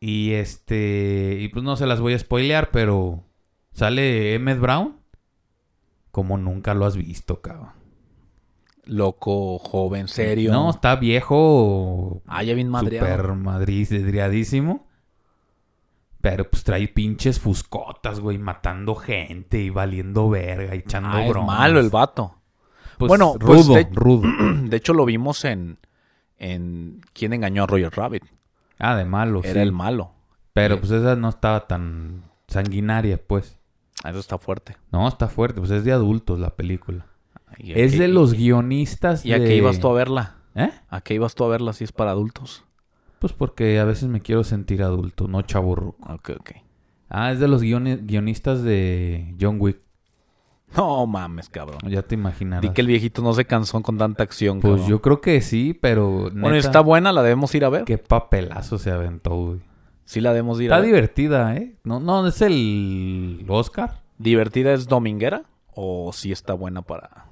Y 0.01 0.33
este, 0.33 1.39
y 1.41 1.49
pues 1.49 1.65
no 1.65 1.77
se 1.77 1.87
las 1.87 2.01
voy 2.01 2.15
a 2.15 2.19
spoilear, 2.19 2.71
pero 2.71 3.25
sale 3.73 4.35
Emmett 4.35 4.59
Brown 4.59 4.97
como 6.11 6.37
nunca 6.39 6.75
lo 6.75 6.85
has 6.87 6.97
visto, 6.97 7.41
cabrón. 7.41 7.71
Loco, 8.85 9.59
joven, 9.59 10.09
serio. 10.09 10.51
No, 10.53 10.71
está 10.71 10.97
viejo, 10.97 12.23
Ah, 12.27 12.43
ya 12.43 12.55
bien 12.55 12.69
madreado. 12.69 13.07
super 13.07 13.33
madridriadísimo. 13.35 14.87
Pero 16.21 16.49
pues 16.49 16.63
trae 16.65 16.87
pinches 16.89 17.41
fuscotas, 17.41 18.21
güey, 18.21 18.39
matando 18.39 18.95
gente 18.95 19.61
y 19.61 19.71
valiendo 19.71 20.29
verga 20.31 20.75
y 20.75 20.79
echando 20.79 21.11
Ah, 21.11 21.23
es 21.25 21.29
bromas. 21.29 21.59
malo 21.59 21.81
el 21.81 21.91
vato. 21.91 22.37
Pues, 22.99 23.09
Bueno, 23.09 23.35
rudo, 23.39 23.47
pues, 23.47 23.69
de- 23.69 23.89
rudo. 23.93 24.23
De 24.69 24.77
hecho, 24.77 24.95
lo 24.95 25.05
vimos 25.05 25.45
en, 25.45 25.79
en 26.39 27.01
¿Quién 27.13 27.33
engañó 27.33 27.65
a 27.65 27.67
Roger 27.67 27.93
Rabbit? 27.93 28.25
Ah, 28.79 28.95
de 28.97 29.05
malo, 29.05 29.41
Era 29.43 29.55
sí. 29.55 29.59
el 29.61 29.73
malo. 29.73 30.13
Pero 30.53 30.79
pues 30.79 30.91
esa 30.93 31.17
no 31.17 31.29
estaba 31.29 31.67
tan 31.67 32.25
sanguinaria, 32.49 33.21
pues. 33.27 33.59
Ah, 34.05 34.11
Eso 34.11 34.19
está 34.19 34.39
fuerte. 34.39 34.77
No, 34.93 35.09
está 35.09 35.29
fuerte, 35.29 35.61
pues 35.61 35.71
es 35.71 35.85
de 35.85 35.93
adultos 35.93 36.39
la 36.39 36.51
película. 36.57 37.07
¿Y 37.59 37.73
a 37.73 37.77
Es 37.77 37.99
de 37.99 38.09
los 38.09 38.35
guionistas 38.35 39.25
¿Y 39.27 39.33
a 39.33 39.39
qué 39.39 39.57
ibas 39.57 39.79
tú 39.81 39.89
a 39.89 39.93
verla? 39.95 40.37
¿Eh? 40.55 40.71
¿A 40.89 41.01
qué 41.01 41.15
ibas 41.15 41.35
tú 41.35 41.45
a 41.45 41.49
verla 41.49 41.73
si 41.73 41.85
es 41.85 41.93
para 41.93 42.11
adultos? 42.11 42.65
Pues 43.19 43.33
porque 43.33 43.79
a 43.79 43.85
veces 43.85 44.09
me 44.09 44.21
quiero 44.21 44.45
sentir 44.45 44.83
adulto, 44.83 45.29
no 45.29 45.43
chaburro. 45.43 45.95
Ok, 46.09 46.31
ok. 46.41 46.51
Ah, 47.09 47.31
es 47.33 47.39
de 47.41 47.49
los 47.49 47.63
guioni- 47.63 48.01
guionistas 48.07 48.63
de 48.63 49.35
John 49.41 49.57
Wick. 49.61 49.79
No 50.77 51.07
mames, 51.07 51.49
cabrón. 51.51 51.79
Ya 51.87 52.01
te 52.03 52.15
imaginarás. 52.15 52.63
Di 52.63 52.71
que 52.71 52.81
el 52.81 52.87
viejito 52.87 53.21
no 53.23 53.35
se 53.35 53.45
cansó 53.45 53.81
con 53.83 53.99
tanta 53.99 54.23
acción, 54.23 54.61
Pues 54.61 54.73
cabrón. 54.73 54.89
yo 54.89 55.03
creo 55.03 55.21
que 55.21 55.41
sí, 55.43 55.79
pero 55.79 56.31
Bueno, 56.33 56.55
está 56.55 56.81
buena, 56.81 57.13
la 57.13 57.23
debemos 57.23 57.55
ir 57.55 57.65
a 57.65 57.69
ver. 57.69 57.85
qué 57.85 57.99
papelazo 57.99 58.79
se 58.79 58.91
aventó, 58.91 59.35
güey. 59.35 59.61
Sí, 60.05 60.21
la 60.21 60.31
debemos 60.31 60.59
ir 60.61 60.73
a 60.73 60.77
Está 60.77 60.81
ver. 60.81 60.87
divertida, 60.87 61.57
¿eh? 61.57 61.77
No, 61.85 62.01
no, 62.01 62.27
es 62.27 62.41
el 62.43 63.45
Oscar. 63.49 64.01
¿Divertida 64.19 64.73
es 64.73 64.89
dominguera? 64.89 65.43
¿O 65.75 66.11
sí 66.13 66.33
está 66.33 66.55
buena 66.55 66.83
para...? 66.83 67.27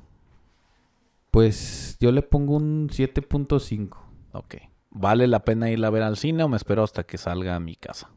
Pues 1.30 1.96
yo 2.00 2.12
le 2.12 2.22
pongo 2.22 2.56
un 2.56 2.88
7.5. 2.88 3.96
Ok. 4.32 4.56
¿Vale 4.90 5.26
la 5.28 5.44
pena 5.44 5.70
irla 5.70 5.86
a 5.86 5.90
ver 5.90 6.02
al 6.02 6.16
cine 6.16 6.42
o 6.42 6.48
me 6.48 6.56
espero 6.56 6.82
hasta 6.82 7.04
que 7.04 7.18
salga 7.18 7.54
a 7.54 7.60
mi 7.60 7.76
casa? 7.76 8.10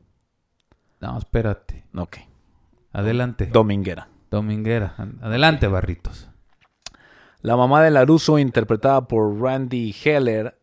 No, 0.99 1.17
espérate. 1.17 1.86
Ok. 1.95 2.17
Adelante. 2.91 3.45
Dominguera. 3.47 4.10
Dominguera. 4.32 4.95
Adelante, 5.21 5.67
Barritos. 5.67 6.30
La 7.41 7.56
mamá 7.58 7.84
de 7.84 7.91
Laruso, 7.91 8.39
interpretada 8.39 9.08
por 9.08 9.39
Randy 9.39 9.93
Heller, 10.04 10.56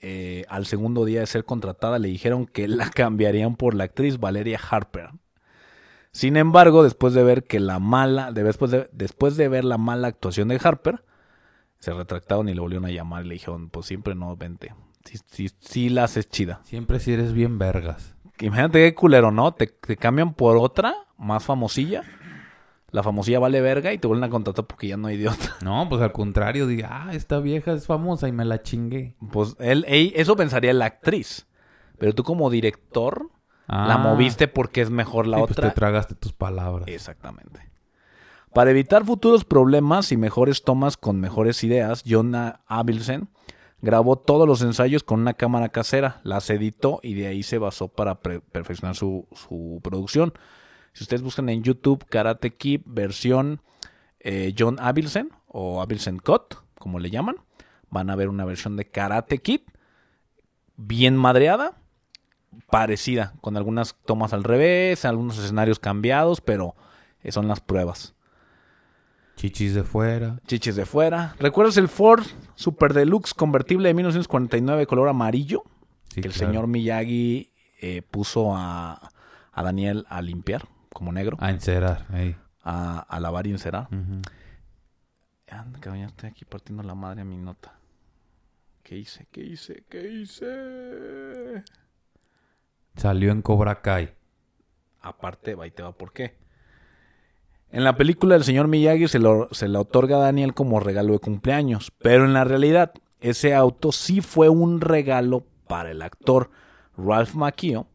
eh, 0.00 0.44
al 0.48 0.66
segundo 0.66 1.04
día 1.06 1.20
de 1.20 1.26
ser 1.26 1.44
contratada 1.44 1.98
le 1.98 2.08
dijeron 2.08 2.46
que 2.46 2.68
la 2.68 2.90
cambiarían 2.94 3.56
por 3.56 3.74
la 3.74 3.84
actriz 3.84 4.18
Valeria 4.18 4.60
Harper. 4.70 5.10
Sin 6.10 6.36
embargo, 6.36 6.82
después 6.82 7.14
de 7.14 7.22
ver 7.22 7.44
que 7.44 7.60
la 7.60 7.78
mala, 7.78 8.32
de- 8.32 8.42
después, 8.42 8.70
de, 8.70 8.88
después 8.92 9.36
de 9.36 9.48
ver 9.48 9.64
la 9.64 9.78
mala 9.78 10.08
actuación 10.08 10.48
de 10.48 10.60
Harper, 10.62 11.04
se 11.86 11.94
retractaron 11.94 12.48
y 12.48 12.54
le 12.54 12.60
volvieron 12.60 12.84
a 12.84 12.90
llamar 12.90 13.24
y 13.24 13.28
le 13.28 13.34
dijeron, 13.34 13.70
pues 13.70 13.86
siempre 13.86 14.16
no, 14.16 14.36
vente. 14.36 14.74
Sí, 15.04 15.18
sí, 15.26 15.50
sí 15.60 15.88
la 15.88 16.02
haces 16.04 16.28
chida. 16.28 16.60
Siempre 16.64 16.98
si 16.98 17.12
eres 17.12 17.32
bien 17.32 17.58
vergas. 17.58 18.16
Imagínate 18.40 18.80
qué 18.80 18.94
culero, 18.94 19.30
¿no? 19.30 19.54
Te, 19.54 19.68
te 19.68 19.96
cambian 19.96 20.34
por 20.34 20.56
otra 20.56 20.94
más 21.16 21.44
famosilla. 21.44 22.02
La 22.90 23.04
famosilla 23.04 23.38
vale 23.38 23.60
verga 23.60 23.92
y 23.92 23.98
te 23.98 24.08
vuelven 24.08 24.24
a 24.24 24.30
contratar 24.30 24.66
porque 24.66 24.88
ya 24.88 24.96
no 24.96 25.06
hay 25.06 25.14
idiota. 25.16 25.54
No, 25.62 25.88
pues 25.88 26.02
al 26.02 26.10
contrario, 26.10 26.66
diga, 26.66 26.88
ah, 26.90 27.14
esta 27.14 27.38
vieja 27.38 27.72
es 27.72 27.86
famosa 27.86 28.26
y 28.26 28.32
me 28.32 28.44
la 28.44 28.62
chingué. 28.62 29.14
Pues 29.30 29.54
él, 29.60 29.84
eso 29.88 30.34
pensaría 30.34 30.72
la 30.72 30.86
actriz. 30.86 31.46
Pero 31.98 32.12
tú 32.14 32.24
como 32.24 32.50
director 32.50 33.30
la 33.68 33.94
Ah, 33.94 33.98
moviste 33.98 34.48
porque 34.48 34.80
es 34.80 34.90
mejor 34.90 35.26
la 35.28 35.36
sí, 35.36 35.42
pues 35.42 35.52
otra. 35.52 35.68
te 35.68 35.74
tragaste 35.76 36.14
tus 36.16 36.32
palabras. 36.32 36.88
Exactamente. 36.88 37.60
Para 38.56 38.70
evitar 38.70 39.04
futuros 39.04 39.44
problemas 39.44 40.12
y 40.12 40.16
mejores 40.16 40.62
tomas 40.62 40.96
con 40.96 41.20
mejores 41.20 41.62
ideas, 41.62 42.02
Jonah 42.06 42.62
Abelsen 42.66 43.28
grabó 43.82 44.16
todos 44.16 44.48
los 44.48 44.62
ensayos 44.62 45.02
con 45.02 45.20
una 45.20 45.34
cámara 45.34 45.68
casera, 45.68 46.22
las 46.24 46.48
editó 46.48 47.00
y 47.02 47.12
de 47.12 47.26
ahí 47.26 47.42
se 47.42 47.58
basó 47.58 47.88
para 47.88 48.22
perfeccionar 48.22 48.96
su, 48.96 49.28
producción. 49.82 50.32
Si 50.94 51.04
ustedes 51.04 51.20
buscan 51.20 51.50
en 51.50 51.64
YouTube 51.64 52.06
Karate 52.08 52.54
Kid 52.54 52.80
versión 52.86 53.60
eh, 54.20 54.54
John 54.58 54.78
Abelsen 54.80 55.32
o 55.48 55.82
Abelsen 55.82 56.18
Cut, 56.18 56.54
como 56.78 56.98
le 56.98 57.10
llaman, 57.10 57.36
van 57.90 58.08
a 58.08 58.16
ver 58.16 58.30
una 58.30 58.46
versión 58.46 58.78
de 58.78 58.86
Karate 58.86 59.36
Kid 59.36 59.60
bien 60.78 61.14
madreada, 61.14 61.76
parecida, 62.70 63.34
con 63.42 63.58
algunas 63.58 63.96
tomas 64.06 64.32
al 64.32 64.44
revés, 64.44 65.04
algunos 65.04 65.36
escenarios 65.36 65.78
cambiados, 65.78 66.40
pero 66.40 66.74
son 67.28 67.48
las 67.48 67.60
pruebas. 67.60 68.15
Chichis 69.36 69.74
de 69.74 69.84
fuera. 69.84 70.40
Chichis 70.46 70.76
de 70.76 70.86
fuera. 70.86 71.34
¿Recuerdas 71.38 71.76
el 71.76 71.88
Ford 71.88 72.24
Super 72.54 72.94
Deluxe 72.94 73.34
convertible 73.34 73.88
de 73.88 73.94
1949 73.94 74.86
color 74.86 75.08
amarillo? 75.08 75.62
Sí, 76.08 76.20
que 76.22 76.28
el 76.28 76.34
claro. 76.34 76.48
señor 76.52 76.66
Miyagi 76.66 77.52
eh, 77.80 78.02
puso 78.02 78.54
a, 78.56 79.10
a 79.52 79.62
Daniel 79.62 80.06
a 80.08 80.22
limpiar 80.22 80.66
como 80.92 81.12
negro, 81.12 81.36
A 81.40 81.50
encerar. 81.50 82.06
ey. 82.14 82.34
a, 82.64 83.00
a 83.00 83.20
lavar 83.20 83.46
y 83.46 83.50
encerar. 83.50 83.88
Anda, 83.90 85.78
cabrón, 85.80 86.00
ya 86.00 86.06
estoy 86.06 86.30
aquí 86.30 86.44
partiendo 86.46 86.82
la 86.82 86.94
madre 86.94 87.20
a 87.20 87.24
mi 87.24 87.36
nota. 87.36 87.74
¿Qué 88.82 88.96
hice? 88.96 89.26
¿Qué 89.30 89.42
hice? 89.42 89.84
¿Qué 89.90 90.08
hice? 90.08 91.62
Salió 92.96 93.30
en 93.32 93.42
Cobra 93.42 93.82
Kai. 93.82 94.14
Aparte, 95.02 95.54
ahí 95.60 95.70
te 95.70 95.82
va 95.82 95.92
por 95.92 96.12
qué. 96.12 96.36
En 97.70 97.84
la 97.84 97.96
película 97.96 98.36
el 98.36 98.44
señor 98.44 98.68
Miyagi 98.68 99.08
se 99.08 99.18
lo, 99.18 99.48
se 99.52 99.68
le 99.68 99.76
otorga 99.78 100.16
a 100.16 100.20
Daniel 100.20 100.54
como 100.54 100.80
regalo 100.80 101.12
de 101.12 101.18
cumpleaños, 101.18 101.92
pero 101.98 102.24
en 102.24 102.32
la 102.32 102.44
realidad 102.44 102.92
ese 103.20 103.54
auto 103.54 103.92
sí 103.92 104.20
fue 104.20 104.48
un 104.48 104.80
regalo 104.80 105.44
para 105.66 105.90
el 105.90 106.00
actor 106.02 106.50
Ralph 106.96 107.34
Macchio, 107.34 107.88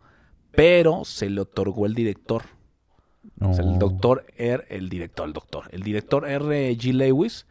pero 0.51 1.05
se 1.05 1.29
le 1.29 1.41
otorgó 1.41 1.85
el 1.85 1.95
director. 1.95 2.43
O 3.39 3.53
sea, 3.53 3.63
el 3.63 3.73
No. 3.73 3.77
doctor 3.79 4.25
R, 4.37 4.65
el 4.69 4.89
director, 4.89 5.25
el 5.27 5.33
doctor, 5.33 5.65
el 5.71 5.81
director 5.83 6.27
R. 6.27 6.71
G. 6.77 6.93
Lewis, 6.93 7.47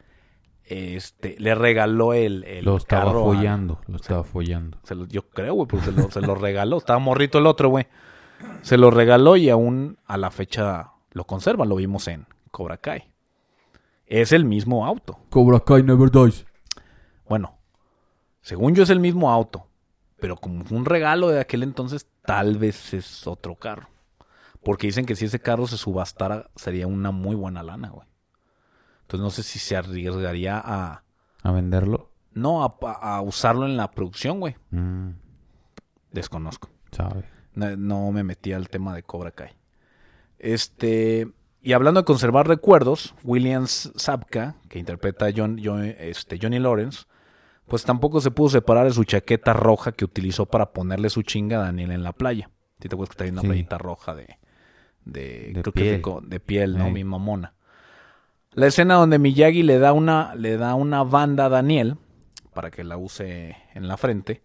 este, 0.65 1.35
le 1.39 1.55
regaló 1.55 2.13
el, 2.13 2.43
el 2.45 2.63
Lo 2.63 2.77
estaba 2.77 3.05
carro 3.05 3.21
a- 3.31 3.35
follando. 3.35 3.81
Lo 3.87 3.95
estaba 3.97 4.23
follando. 4.23 4.77
se 4.83 4.95
lo- 4.95 5.07
yo 5.07 5.23
creo, 5.29 5.53
güey, 5.55 5.67
porque 5.67 5.87
se 5.87 5.91
lo, 5.91 6.11
se 6.11 6.21
lo 6.21 6.35
regaló. 6.35 6.77
Estaba 6.77 6.99
morrito 6.99 7.39
el 7.39 7.47
otro, 7.47 7.69
güey. 7.69 7.87
Se 8.61 8.77
lo 8.77 8.89
regaló 8.91 9.35
y 9.37 9.49
aún 9.49 9.97
a 10.05 10.17
la 10.17 10.31
fecha 10.31 10.90
lo 11.11 11.25
conservan. 11.25 11.69
Lo 11.69 11.75
vimos 11.75 12.07
en 12.07 12.25
Cobra 12.51 12.77
Kai. 12.77 13.11
Es 14.05 14.31
el 14.31 14.45
mismo 14.45 14.85
auto. 14.85 15.19
Cobra 15.29 15.59
Kai 15.59 15.83
never 15.83 16.11
dies. 16.11 16.45
Bueno, 17.27 17.57
según 18.41 18.75
yo 18.75 18.83
es 18.83 18.89
el 18.89 18.99
mismo 18.99 19.31
auto. 19.31 19.67
Pero 20.19 20.35
como 20.37 20.63
fue 20.65 20.77
un 20.77 20.85
regalo 20.85 21.29
de 21.29 21.39
aquel 21.39 21.63
entonces, 21.63 22.07
tal 22.23 22.57
vez 22.57 22.93
es 22.93 23.25
otro 23.25 23.55
carro. 23.55 23.87
Porque 24.63 24.85
dicen 24.87 25.05
que 25.05 25.15
si 25.15 25.25
ese 25.25 25.39
carro 25.39 25.65
se 25.65 25.77
subastara, 25.77 26.49
sería 26.55 26.85
una 26.85 27.09
muy 27.11 27.35
buena 27.35 27.63
lana, 27.63 27.89
güey. 27.89 28.07
Entonces 29.01 29.23
no 29.23 29.31
sé 29.31 29.43
si 29.43 29.57
se 29.59 29.75
arriesgaría 29.75 30.61
a... 30.63 31.03
¿A 31.41 31.51
venderlo? 31.51 32.11
No, 32.33 32.63
a, 32.63 32.77
a 32.91 33.21
usarlo 33.21 33.65
en 33.65 33.75
la 33.75 33.89
producción, 33.89 34.39
güey. 34.39 34.55
Mm, 34.69 35.09
Desconozco. 36.11 36.69
sabe. 36.91 37.25
No, 37.53 37.75
no 37.75 38.11
me 38.11 38.23
metí 38.23 38.53
al 38.53 38.69
tema 38.69 38.93
de 38.93 39.03
Cobra 39.03 39.31
Kai. 39.31 39.49
Este. 40.41 41.27
Y 41.61 41.73
hablando 41.73 42.01
de 42.01 42.05
conservar 42.05 42.47
recuerdos, 42.47 43.13
Williams 43.23 43.91
Zabka, 43.97 44.55
que 44.67 44.79
interpreta 44.79 45.27
a 45.27 45.31
John, 45.35 45.59
John- 45.63 45.93
este, 45.99 46.39
Johnny 46.41 46.57
Lawrence, 46.57 47.03
pues 47.67 47.83
tampoco 47.85 48.19
se 48.19 48.31
pudo 48.31 48.49
separar 48.49 48.85
de 48.85 48.91
su 48.93 49.03
chaqueta 49.03 49.53
roja 49.53 49.91
que 49.91 50.03
utilizó 50.03 50.47
para 50.47 50.71
ponerle 50.73 51.11
su 51.11 51.21
chinga 51.21 51.57
a 51.57 51.65
Daniel 51.65 51.91
en 51.91 52.01
la 52.01 52.13
playa. 52.13 52.49
¿Sí 52.81 52.89
te 52.89 52.95
acuerdas 52.95 53.11
que 53.11 53.17
traía 53.17 53.31
una 53.33 53.41
Sí. 53.41 53.47
playita 53.47 53.77
roja 53.77 54.15
de, 54.15 54.39
de, 55.05 55.51
De 55.53 55.61
creo 55.61 55.63
que 55.73 55.81
piel. 55.81 56.01
co- 56.01 56.21
de 56.21 56.39
piel, 56.39 56.77
¿no? 56.79 56.89
Mi 56.89 57.03
mamona. 57.03 57.53
La 58.53 58.65
escena 58.65 58.95
donde 58.95 59.19
Miyagi 59.19 59.61
le 59.61 59.77
da 59.77 59.93
una, 59.93 60.33
le 60.35 60.57
da 60.57 60.73
una 60.73 61.03
banda 61.03 61.45
a 61.45 61.49
Daniel 61.49 61.97
para 62.55 62.71
que 62.71 62.83
la 62.83 62.97
use 62.97 63.55
en 63.75 63.87
la 63.87 63.97
frente, 63.97 64.41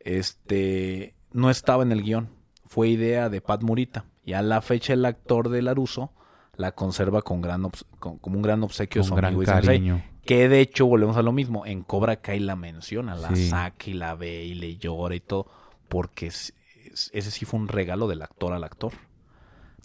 este, 0.00 1.14
no 1.32 1.48
estaba 1.48 1.84
en 1.84 1.92
el 1.92 2.02
guion. 2.02 2.28
Fue 2.66 2.88
idea 2.88 3.28
de 3.28 3.40
Pat 3.40 3.62
Murita. 3.62 4.04
Y 4.24 4.32
a 4.34 4.42
la 4.42 4.60
fecha 4.60 4.92
el 4.92 5.04
actor 5.04 5.48
de 5.48 5.62
Laruso 5.62 6.12
la 6.56 6.72
conserva 6.72 7.22
con 7.22 7.40
gran 7.40 7.70
con- 7.98 8.18
como 8.18 8.36
un 8.36 8.42
gran 8.42 8.62
obsequio 8.62 9.00
Con 9.02 9.08
su 9.08 9.14
gran 9.14 9.28
amigo 9.28 9.42
y 9.42 9.46
sensei. 9.46 9.66
cariño. 9.66 10.02
Que 10.24 10.48
de 10.48 10.60
hecho, 10.60 10.86
volvemos 10.86 11.16
a 11.16 11.22
lo 11.22 11.32
mismo, 11.32 11.64
en 11.64 11.82
Cobra 11.82 12.16
Kai 12.16 12.38
la 12.40 12.54
menciona, 12.54 13.14
la 13.16 13.34
Sí. 13.34 13.48
saca 13.48 13.88
y 13.90 13.94
la 13.94 14.14
ve 14.14 14.44
y 14.44 14.54
le 14.54 14.76
llora 14.76 15.14
y 15.14 15.20
todo, 15.20 15.46
porque 15.88 16.26
es- 16.26 16.52
es- 16.92 17.10
ese 17.14 17.30
sí 17.30 17.44
fue 17.46 17.58
un 17.58 17.68
regalo 17.68 18.06
del 18.08 18.20
actor 18.22 18.52
al 18.52 18.62
actor, 18.64 18.92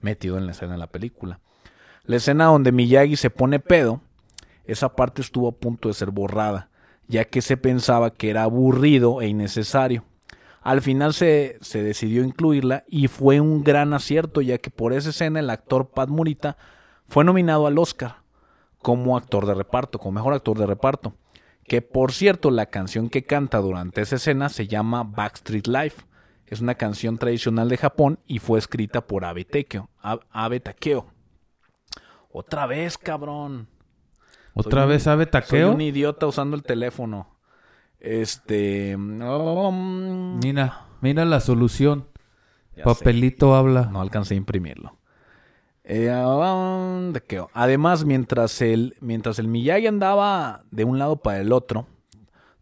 metido 0.01 0.37
en 0.37 0.45
la 0.45 0.51
escena 0.51 0.73
de 0.73 0.77
la 0.79 0.87
película. 0.87 1.39
La 2.03 2.17
escena 2.17 2.45
donde 2.45 2.71
Miyagi 2.71 3.15
se 3.15 3.29
pone 3.29 3.59
pedo, 3.59 4.01
esa 4.65 4.89
parte 4.95 5.21
estuvo 5.21 5.47
a 5.47 5.51
punto 5.53 5.87
de 5.87 5.93
ser 5.93 6.11
borrada, 6.11 6.69
ya 7.07 7.23
que 7.25 7.41
se 7.41 7.55
pensaba 7.57 8.11
que 8.11 8.29
era 8.29 8.43
aburrido 8.43 9.21
e 9.21 9.27
innecesario. 9.27 10.03
Al 10.65 10.82
final 10.82 11.13
se, 11.13 11.60
se 11.62 11.84
decidió 11.84 12.23
incluirla 12.23 12.86
y 12.88 13.08
fue 13.08 13.39
un 13.39 13.63
gran 13.63 13.93
acierto, 13.93 14.41
ya 14.41 14.58
que 14.58 14.71
por 14.71 14.93
esa 14.93 15.12
escena 15.12 15.39
el 15.39 15.51
actor 15.51 15.91
Pat 15.91 16.10
Morita 16.10 16.58
fue 17.08 17.23
nominado 17.23 17.67
al 17.67 17.78
Oscar 17.78 18.23
como 18.82 19.15
actor 19.15 19.45
de 19.45 19.54
reparto, 19.54 19.99
como 19.99 20.13
mejor 20.13 20.34
actor 20.34 20.58
de 20.58 20.65
reparto. 20.65 21.13
Que 21.65 21.84
por 21.84 22.12
cierto, 22.13 22.49
la 22.49 22.65
canción 22.65 23.10
que 23.10 23.23
canta 23.25 23.60
durante 23.60 24.01
esa 24.01 24.15
escena 24.15 24.49
se 24.49 24.65
llama 24.67 25.04
Backstreet 25.04 25.67
Life. 25.67 26.01
Es 26.47 26.62
una 26.62 26.73
canción 26.73 27.19
tradicional 27.19 27.69
de 27.69 27.78
Japón 27.78 28.17
y 28.25 28.39
fue 28.39 28.58
escrita 28.58 29.06
por 29.06 29.23
Abe 29.23 29.45
Takeo. 29.45 29.89
Ab- 30.01 30.25
Abe 30.32 30.60
Takeo. 30.62 31.06
Otra 32.32 32.65
vez, 32.65 32.97
cabrón. 32.97 33.67
¿Otra 34.56 34.82
Soy 34.82 34.89
vez 34.89 35.01
un- 35.01 35.06
sabe 35.06 35.30
Soy 35.43 35.62
un 35.63 35.82
idiota 35.82 36.25
usando 36.25 36.56
el 36.56 36.63
teléfono. 36.63 37.34
Este. 37.99 38.95
um, 38.95 40.39
Mira, 40.39 40.86
mira 41.01 41.25
la 41.25 41.39
solución. 41.39 42.08
sé. 42.75 42.84
Papelito 42.84 43.55
habla. 43.55 43.89
No 43.91 44.01
alcancé 44.01 44.34
a 44.34 44.38
imprimirlo. 44.38 44.97
Eh, 45.84 46.10
um, 46.12 47.13
de 47.13 47.21
qué? 47.21 47.43
Además, 47.53 48.05
mientras 48.05 48.62
el, 48.62 48.95
mientras 49.01 49.38
el 49.39 49.47
Miyagi 49.47 49.88
andaba 49.88 50.63
de 50.71 50.84
un 50.84 50.97
lado 50.97 51.17
para 51.17 51.39
el 51.39 51.51
otro, 51.51 51.88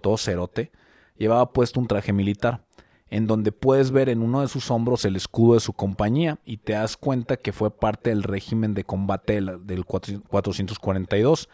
todo 0.02 0.18
cerote, 0.18 0.72
llevaba 1.18 1.54
puesto 1.54 1.80
un 1.80 1.88
traje 1.88 2.12
militar. 2.14 2.66
en 3.10 3.28
donde 3.28 3.52
puedes 3.52 3.92
ver 3.92 4.10
en 4.10 4.24
uno 4.24 4.42
de 4.42 4.48
sus 4.48 4.72
hombros 4.72 5.06
el 5.06 5.16
escudo 5.16 5.54
de 5.54 5.60
su 5.60 5.74
compañía 5.74 6.40
y 6.46 6.58
te 6.58 6.74
das 6.74 6.98
cuenta 6.98 7.38
que 7.38 7.52
fue 7.52 7.70
parte 7.70 8.10
del 8.10 8.24
régimen 8.24 8.74
de 8.74 8.86
combate 8.86 9.34
del 9.34 9.68
del 9.68 9.86
442 9.86 11.48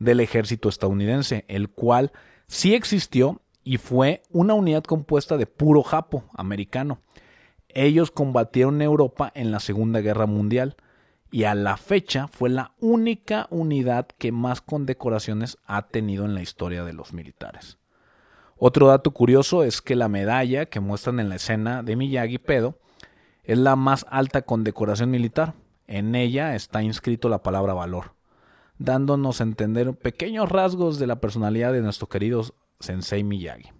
del 0.00 0.18
ejército 0.18 0.68
estadounidense, 0.68 1.44
el 1.46 1.68
cual 1.68 2.10
sí 2.46 2.74
existió 2.74 3.40
y 3.62 3.78
fue 3.78 4.22
una 4.30 4.54
unidad 4.54 4.84
compuesta 4.84 5.36
de 5.36 5.46
puro 5.46 5.82
japo 5.82 6.24
americano. 6.34 7.00
Ellos 7.68 8.10
combatieron 8.10 8.82
Europa 8.82 9.32
en 9.34 9.50
la 9.50 9.60
Segunda 9.60 10.00
Guerra 10.00 10.26
Mundial 10.26 10.76
y 11.30 11.44
a 11.44 11.54
la 11.56 11.76
fecha 11.76 12.28
fue 12.28 12.48
la 12.50 12.74
única 12.78 13.48
unidad 13.50 14.06
que 14.06 14.30
más 14.30 14.60
condecoraciones 14.60 15.58
ha 15.66 15.88
tenido 15.88 16.24
en 16.24 16.34
la 16.34 16.42
historia 16.42 16.84
de 16.84 16.92
los 16.92 17.12
militares. 17.12 17.78
Otro 18.56 18.86
dato 18.86 19.10
curioso 19.10 19.64
es 19.64 19.82
que 19.82 19.96
la 19.96 20.08
medalla 20.08 20.66
que 20.66 20.78
muestran 20.78 21.18
en 21.18 21.28
la 21.28 21.34
escena 21.34 21.82
de 21.82 21.96
Miyagi 21.96 22.38
Pedo 22.38 22.78
es 23.42 23.58
la 23.58 23.74
más 23.74 24.06
alta 24.08 24.42
condecoración 24.42 25.10
militar. 25.10 25.54
En 25.86 26.14
ella 26.14 26.54
está 26.54 26.82
inscrito 26.82 27.28
la 27.28 27.42
palabra 27.42 27.74
valor, 27.74 28.12
dándonos 28.78 29.40
a 29.40 29.44
entender 29.44 29.94
pequeños 29.94 30.48
rasgos 30.48 30.98
de 30.98 31.06
la 31.06 31.20
personalidad 31.20 31.72
de 31.72 31.80
nuestro 31.82 32.08
querido 32.08 32.44
Sensei 32.80 33.22
Miyagi. 33.24 33.70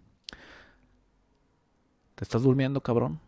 ¿Te 2.14 2.24
estás 2.24 2.42
durmiendo, 2.42 2.80
cabrón? 2.80 3.20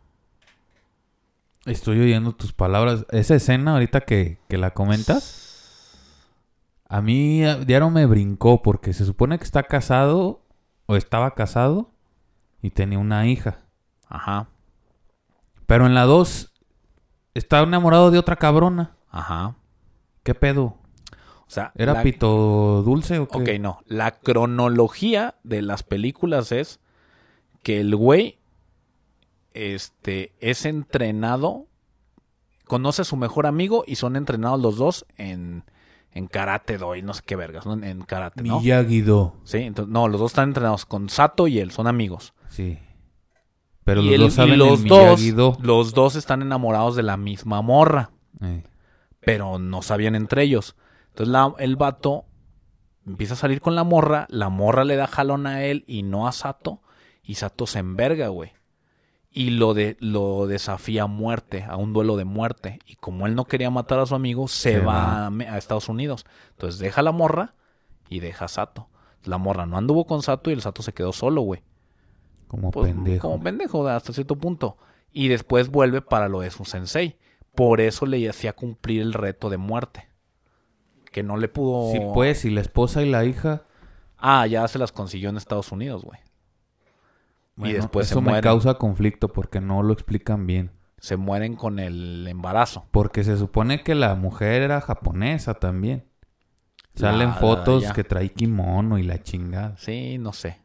Estoy 1.65 2.01
oyendo 2.01 2.33
tus 2.33 2.53
palabras. 2.53 3.05
Esa 3.11 3.35
escena 3.35 3.73
ahorita 3.73 4.03
que, 4.03 4.39
que 4.49 4.57
la 4.59 4.73
comentas, 4.73 5.91
a 6.89 7.01
mí 7.03 7.45
a- 7.45 7.57
diario 7.57 7.91
me 7.91 8.07
brincó 8.07 8.63
porque 8.63 8.93
se 8.93 9.05
supone 9.05 9.39
que 9.39 9.45
está 9.45 9.65
casado 9.65 10.43
o 10.87 10.95
estaba 10.95 11.35
casado 11.35 11.91
y 12.63 12.71
tenía 12.71 13.01
una 13.01 13.27
hija. 13.27 13.59
Ajá, 14.09 14.49
Pero 15.67 15.85
en 15.87 15.95
la 15.95 16.05
2 16.05 16.53
está 17.35 17.61
enamorado 17.61 18.13
de 18.13 18.19
otra 18.21 18.37
cabrona. 18.37 18.95
ajá. 19.11 19.57
¿Qué 20.23 20.33
pedo? 20.35 20.77
O 21.47 21.51
sea, 21.51 21.73
¿Era 21.77 21.93
la- 21.95 22.03
pito 22.03 22.83
dulce 22.85 23.19
o 23.21 23.29
qué? 23.29 23.39
Ok, 23.57 23.61
no. 23.61 23.81
La 23.87 24.13
cronología 24.19 25.37
de 25.45 25.63
las 25.63 25.83
películas 25.83 26.51
es 26.53 26.81
que 27.63 27.81
el 27.81 27.95
güey 27.95 28.39
este, 29.55 30.33
es 30.41 30.67
entrenado, 30.67 31.67
conoce 32.67 33.03
a 33.03 33.05
su 33.05 33.17
mejor 33.17 33.47
amigo 33.47 33.85
y 33.87 33.97
son 33.97 34.17
entrenados 34.17 34.61
los 34.61 34.77
dos 34.77 35.07
en, 35.17 35.65
en 36.13 36.27
karate 36.27 36.79
do 36.79 36.95
y 36.97 37.03
no 37.03 37.15
sé 37.15 37.23
qué 37.25 37.37
vergas, 37.37 37.65
¿no? 37.67 37.73
En, 37.83 38.03
karate, 38.03 38.43
¿no? 38.43 38.61
Miyagi-Do. 38.61 39.35
Sí, 39.45 39.59
entonces, 39.59 39.93
no, 39.93 40.09
los 40.09 40.21
dos 40.21 40.33
están 40.33 40.49
entrenados 40.51 40.85
con 40.85 41.09
Sato 41.09 41.47
y 41.49 41.59
él, 41.61 41.71
son 41.71 41.87
amigos. 41.87 42.35
Sí. 42.49 42.79
Pero 43.85 44.03
y 44.03 44.07
los 44.07 44.15
él- 44.15 44.21
dos 44.21 44.33
y 44.33 44.37
saben 44.37 44.59
los 44.59 44.81
el 45.23 45.35
dos, 45.37 45.61
los 45.61 45.95
dos 45.95 46.17
están 46.17 46.43
enamorados 46.43 46.97
de 46.97 47.03
la 47.05 47.17
misma 47.17 47.63
morra. 47.63 48.11
Eh. 48.43 48.65
pero 49.21 49.59
no 49.59 49.81
sabían 49.81 50.15
entre 50.15 50.43
ellos. 50.43 50.77
Entonces 51.17 51.33
la- 51.33 51.55
el 51.59 51.77
vato 51.77 52.27
empieza 53.07 53.33
a 53.33 53.37
salir 53.39 53.63
con 53.63 53.75
la 53.75 53.85
morra, 53.85 54.27
la 54.29 54.51
morra 54.51 54.85
le 54.85 54.97
da 54.97 55.07
jalón 55.07 55.47
a 55.47 55.65
él 55.65 55.83
y 55.87 56.03
no 56.03 56.29
a 56.29 56.33
Sato, 56.33 56.83
y 57.23 57.37
Sato 57.37 57.67
se 57.67 57.79
enverga, 57.79 58.29
güey. 58.29 58.53
Y 59.31 59.51
lo, 59.51 59.73
de, 59.73 59.97
lo 60.01 60.47
desafía 60.47 61.05
a 61.05 61.07
muerte, 61.07 61.65
a 61.67 61.77
un 61.77 61.95
duelo 61.95 62.19
de 62.19 62.25
muerte. 62.27 62.81
Y 62.87 62.97
como 62.97 63.27
él 63.27 63.35
no 63.35 63.47
quería 63.47 63.71
matar 63.71 63.99
a 63.99 64.05
su 64.07 64.15
amigo, 64.15 64.47
se, 64.47 64.73
Se 64.75 64.79
va, 64.81 64.93
va. 64.95 65.27
A, 65.27 65.31
Me- 65.31 65.49
a 65.49 65.57
Estados 65.57 65.89
Unidos. 65.89 66.27
Entonces 66.51 66.79
deja 66.81 67.01
a 67.01 67.05
la 67.05 67.13
morra 67.13 67.55
y 68.11 68.21
deja 68.21 68.45
a 68.45 68.49
Sato. 68.49 68.89
La 69.25 69.39
morra 69.39 69.65
no 69.67 69.77
anduvo 69.79 70.07
con 70.07 70.23
Sato 70.23 70.51
y 70.51 70.53
el 70.53 70.61
Sato 70.63 70.83
se 70.83 70.93
quedó 70.93 71.13
solo, 71.15 71.41
güey. 71.43 71.63
Como 72.49 72.71
Pues, 72.71 72.93
pendejo. 72.93 73.29
Como 73.31 73.43
pendejo 73.43 73.87
hasta 73.89 74.13
cierto 74.13 74.37
punto. 74.37 74.77
Y 75.13 75.29
después 75.29 75.71
vuelve 75.71 76.01
para 76.03 76.29
lo 76.29 76.41
de 76.41 76.51
su 76.51 76.65
sensei. 76.67 77.17
Por 77.55 77.81
eso 77.81 78.05
le 78.07 78.29
hacía 78.29 78.53
cumplir 78.55 79.01
el 79.03 79.13
reto 79.15 79.49
de 79.51 79.57
muerte. 79.59 80.09
Que 81.17 81.23
no 81.23 81.39
le 81.39 81.49
pudo. 81.49 81.93
Sí, 81.93 81.99
pues, 82.13 82.45
y 82.45 82.51
la 82.51 82.61
esposa 82.61 83.03
y 83.03 83.09
la 83.09 83.25
hija. 83.25 83.63
Ah, 84.19 84.47
ya 84.47 84.69
se 84.69 84.79
las 84.79 84.93
consiguió 84.93 85.31
en 85.31 85.39
Estados 85.39 85.73
Unidos, 85.73 86.05
güey. 86.05 86.21
Bueno, 87.55 87.73
y 87.73 87.77
después 87.77 88.07
se 88.07 88.13
eso 88.13 88.21
me 88.21 88.39
causa 88.43 88.75
conflicto 88.75 89.29
porque 89.29 89.63
no 89.63 89.83
lo 89.83 89.95
explican 89.95 90.47
bien. 90.47 90.73
Se 90.99 91.17
mueren 91.17 91.57
con 91.57 91.79
el 91.79 92.27
embarazo. 92.29 92.85
Porque 92.91 93.25
se 93.25 93.39
supone 93.39 93.83
que 93.83 93.95
la 93.95 94.15
mujer 94.15 94.61
era 94.61 94.83
japonesa 94.83 95.55
también. 95.55 96.05
Salen 96.95 97.31
La- 97.31 97.35
fotos 97.37 97.91
que 97.95 98.05
trae 98.05 98.29
kimono 98.29 98.99
y 98.99 99.03
la 99.03 99.23
chingada. 99.23 99.75
Sí, 99.79 100.19
no 100.19 100.35
sé. 100.35 100.59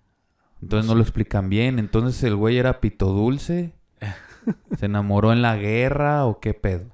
Entonces 0.61 0.85
no 0.89 0.95
lo 0.95 1.01
explican 1.01 1.47
bien. 1.47 1.79
Entonces 1.79 2.21
el 2.23 2.35
güey 2.35 2.57
era 2.57 2.81
pito 2.81 3.05
dulce. 3.05 3.73
¿Se 4.77 4.87
enamoró 4.87 5.31
en 5.31 5.41
la 5.41 5.55
guerra 5.55 6.25
o 6.25 6.41
qué 6.41 6.53
pedo? 6.53 6.87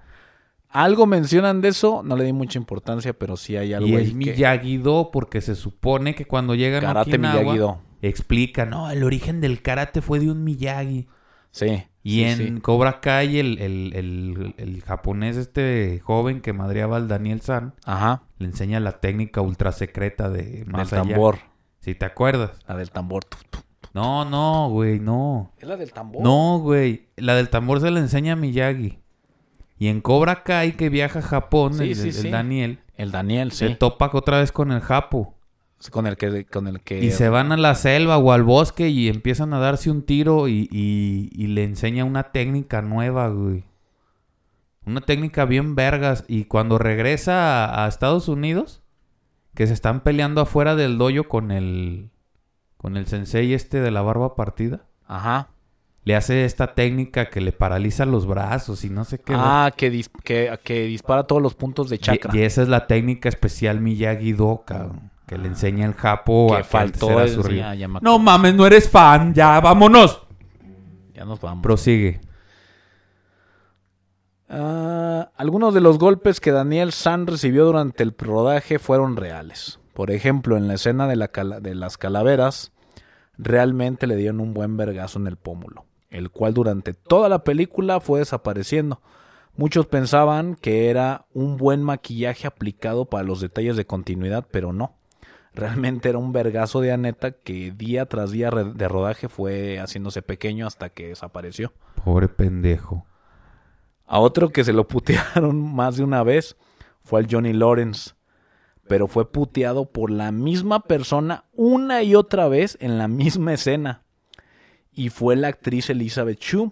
Algo 0.69 1.07
mencionan 1.07 1.61
de 1.61 1.69
eso, 1.69 2.01
no 2.03 2.15
le 2.17 2.25
di 2.25 2.33
mucha 2.33 2.59
importancia, 2.59 3.13
pero 3.13 3.37
sí 3.37 3.55
hay 3.55 3.73
algo 3.73 3.87
Y 3.87 3.95
ahí 3.95 4.03
es 4.03 4.09
que- 4.09 4.15
Miyagi-Do 4.15 5.09
porque 5.11 5.41
se 5.41 5.55
supone 5.55 6.13
que 6.13 6.25
cuando 6.25 6.55
llegan 6.55 6.83
a 6.83 6.87
Karate 6.87 7.11
Okinawa 7.11 7.41
Miyagi-Do. 7.41 7.81
explica, 8.01 8.65
no, 8.65 8.89
el 8.91 9.03
origen 9.03 9.39
del 9.41 9.61
karate 9.61 10.01
fue 10.01 10.19
de 10.19 10.29
un 10.29 10.43
Miyagi. 10.43 11.07
Sí. 11.51 11.83
Y 12.03 12.11
sí, 12.19 12.23
en 12.23 12.37
sí. 12.37 12.61
Cobra 12.61 12.99
Kai 13.01 13.39
el, 13.39 13.57
el, 13.59 13.93
el- 13.95 14.53
el 14.57 14.81
japonés 14.83 15.35
este 15.37 15.99
joven 16.03 16.41
que 16.41 16.53
madreaba 16.53 16.97
al 16.97 17.07
Daniel 17.07 17.41
San 17.41 17.73
Ajá. 17.85 18.23
le 18.37 18.45
enseña 18.47 18.79
la 18.79 18.99
técnica 18.99 19.41
ultra 19.41 19.71
secreta 19.71 20.29
de 20.29 20.63
más 20.67 20.89
del 20.91 20.99
allá. 20.99 21.09
tambor. 21.11 21.37
Si 21.79 21.95
te 21.95 22.05
acuerdas. 22.05 22.51
La 22.67 22.75
del 22.75 22.91
tambor. 22.91 23.23
No, 23.93 24.25
no, 24.25 24.69
güey, 24.69 24.99
no. 24.99 25.53
¿Es 25.57 25.67
la 25.67 25.75
del 25.77 25.91
tambor? 25.91 26.21
No, 26.21 26.59
güey. 26.59 27.07
La 27.15 27.35
del 27.35 27.49
tambor 27.49 27.79
se 27.81 27.89
la 27.89 27.99
enseña 27.99 28.33
a 28.33 28.35
Miyagi. 28.35 28.99
Y 29.79 29.87
en 29.89 30.01
Cobra 30.01 30.43
Kai 30.43 30.73
que 30.73 30.89
viaja 30.89 31.19
a 31.19 31.21
Japón, 31.21 31.75
Sí, 31.75 31.89
el, 31.91 31.95
sí, 31.95 32.07
el 32.09 32.13
sí. 32.13 32.29
Daniel, 32.29 32.79
El 32.95 33.11
Daniel, 33.11 33.51
se 33.51 33.69
topa 33.75 34.09
otra 34.13 34.39
vez 34.39 34.51
con 34.51 34.71
el 34.71 34.81
Japo. 34.81 35.35
Con 35.91 36.07
el 36.07 36.17
que, 36.17 36.45
con 36.45 36.67
el 36.67 36.81
que 36.81 37.03
Y 37.03 37.11
se 37.11 37.29
van 37.29 37.51
a 37.51 37.57
la 37.57 37.75
selva 37.75 38.17
o 38.17 38.31
al 38.31 38.41
bosque 38.43 38.89
y 38.89 39.07
empiezan 39.09 39.53
a 39.53 39.59
darse 39.59 39.91
un 39.91 40.01
tiro 40.01 40.47
y, 40.47 40.67
y- 40.71 41.29
y 41.31 41.47
le 41.47 41.63
enseña 41.63 42.03
una 42.03 42.31
técnica 42.31 42.81
nueva, 42.81 43.27
güey. 43.29 43.63
Una 44.87 45.01
técnica 45.01 45.45
bien 45.45 45.75
vergas. 45.75 46.25
Y 46.27 46.45
cuando 46.45 46.79
regresa 46.79 47.65
a, 47.65 47.85
a 47.85 47.87
Estados 47.87 48.27
Unidos, 48.27 48.81
que 49.53 49.67
se 49.67 49.73
están 49.73 50.01
peleando 50.01 50.41
afuera 50.41 50.75
del 50.75 50.97
dojo 50.97 51.27
con 51.27 51.51
el, 51.51 52.09
con 52.77 52.97
el 52.97 53.05
sensei 53.05 53.53
este 53.53 53.79
de 53.79 53.91
la 53.91 54.01
barba 54.01 54.35
partida, 54.35 54.85
Ajá. 55.05 55.49
Le 56.07 56.15
hace 56.15 56.45
esta 56.45 56.73
técnica 56.73 57.29
que 57.29 57.41
le 57.41 57.51
paraliza 57.51 58.05
los 58.05 58.25
brazos 58.25 58.83
y 58.85 58.89
no 58.89 59.03
sé 59.03 59.19
qué. 59.19 59.33
Ah, 59.35 59.71
que, 59.75 59.91
dis- 59.91 60.09
que, 60.23 60.57
que 60.63 60.85
dispara 60.85 61.23
todos 61.23 61.41
los 61.41 61.53
puntos 61.53 61.89
de 61.89 61.99
chakra. 61.99 62.31
Y, 62.35 62.43
esa 62.43 62.61
es 62.61 62.69
la 62.69 62.87
técnica 62.87 63.27
especial 63.27 63.81
Miyagi-Do, 63.81 64.63
cabrón. 64.65 65.11
Que 65.27 65.37
le 65.37 65.49
enseña 65.49 65.85
el 65.85 65.93
Japo 65.93 66.53
a 66.53 66.59
que 66.59 66.63
faltó 66.63 67.19
a 67.19 67.27
su 67.27 67.41
ya, 67.49 67.75
ya 67.75 67.89
me 67.89 67.99
No 68.01 68.17
mames, 68.19 68.55
no 68.55 68.65
eres 68.65 68.89
fan, 68.89 69.33
ya, 69.33 69.59
vámonos. 69.59 70.23
Ya 71.13 71.25
nos 71.25 71.41
vamos. 71.41 71.61
Prosigue. 71.61 72.21
Ah, 74.49 75.29
algunos 75.35 75.73
de 75.73 75.81
los 75.81 75.97
golpes 75.99 76.39
que 76.39 76.51
Daniel 76.51 76.93
San 76.93 77.27
recibió 77.27 77.65
durante 77.65 78.03
el 78.03 78.15
rodaje 78.17 78.79
fueron 78.79 79.17
reales. 79.17 79.79
Por 79.93 80.11
ejemplo, 80.11 80.55
en 80.55 80.67
la 80.67 80.75
escena 80.75 81.07
de, 81.07 81.15
la 81.17 81.27
cala- 81.27 81.59
de 81.59 81.75
las 81.75 81.97
calaveras, 81.97 82.71
realmente 83.37 84.07
le 84.07 84.15
dieron 84.15 84.39
un 84.39 84.53
buen 84.53 84.77
vergazo 84.77 85.19
en 85.19 85.27
el 85.27 85.35
pómulo, 85.35 85.85
el 86.17 86.31
cual 86.31 86.53
durante 86.53 86.93
toda 86.93 87.29
la 87.29 87.43
película 87.43 87.99
fue 87.99 88.19
desapareciendo. 88.19 89.01
Muchos 89.55 89.87
pensaban 89.87 90.55
que 90.55 90.89
era 90.89 91.25
un 91.33 91.57
buen 91.57 91.81
maquillaje 91.83 92.47
aplicado 92.47 93.05
para 93.05 93.23
los 93.23 93.41
detalles 93.41 93.75
de 93.75 93.85
continuidad, 93.85 94.45
pero 94.51 94.73
no. 94.73 94.95
Realmente 95.53 96.09
era 96.09 96.19
un 96.19 96.31
vergazo 96.31 96.81
de 96.81 96.91
Aneta 96.91 97.31
que 97.31 97.71
día 97.71 98.05
tras 98.05 98.31
día 98.31 98.51
de 98.51 98.87
rodaje 98.87 99.27
fue 99.27 99.79
haciéndose 99.79 100.21
pequeño 100.21 100.67
hasta 100.67 100.89
que 100.89 101.07
desapareció. 101.07 101.73
Pobre 102.03 102.27
pendejo. 102.27 103.07
A 104.05 104.19
otro 104.19 104.49
que 104.49 104.63
se 104.63 104.73
lo 104.73 104.87
putearon 104.87 105.59
más 105.75 105.97
de 105.97 106.03
una 106.03 106.23
vez 106.23 106.55
fue 107.03 107.19
al 107.19 107.27
Johnny 107.29 107.53
Lawrence, 107.53 108.11
pero 108.87 109.07
fue 109.07 109.31
puteado 109.31 109.91
por 109.91 110.11
la 110.11 110.31
misma 110.31 110.81
persona 110.81 111.45
una 111.53 112.03
y 112.03 112.15
otra 112.15 112.47
vez 112.47 112.77
en 112.79 112.97
la 112.97 113.07
misma 113.07 113.53
escena. 113.53 114.03
Y 114.97 115.09
fue 115.09 115.35
la 115.35 115.49
actriz 115.49 115.91
Elizabeth 115.91 116.39
Shue, 116.39 116.71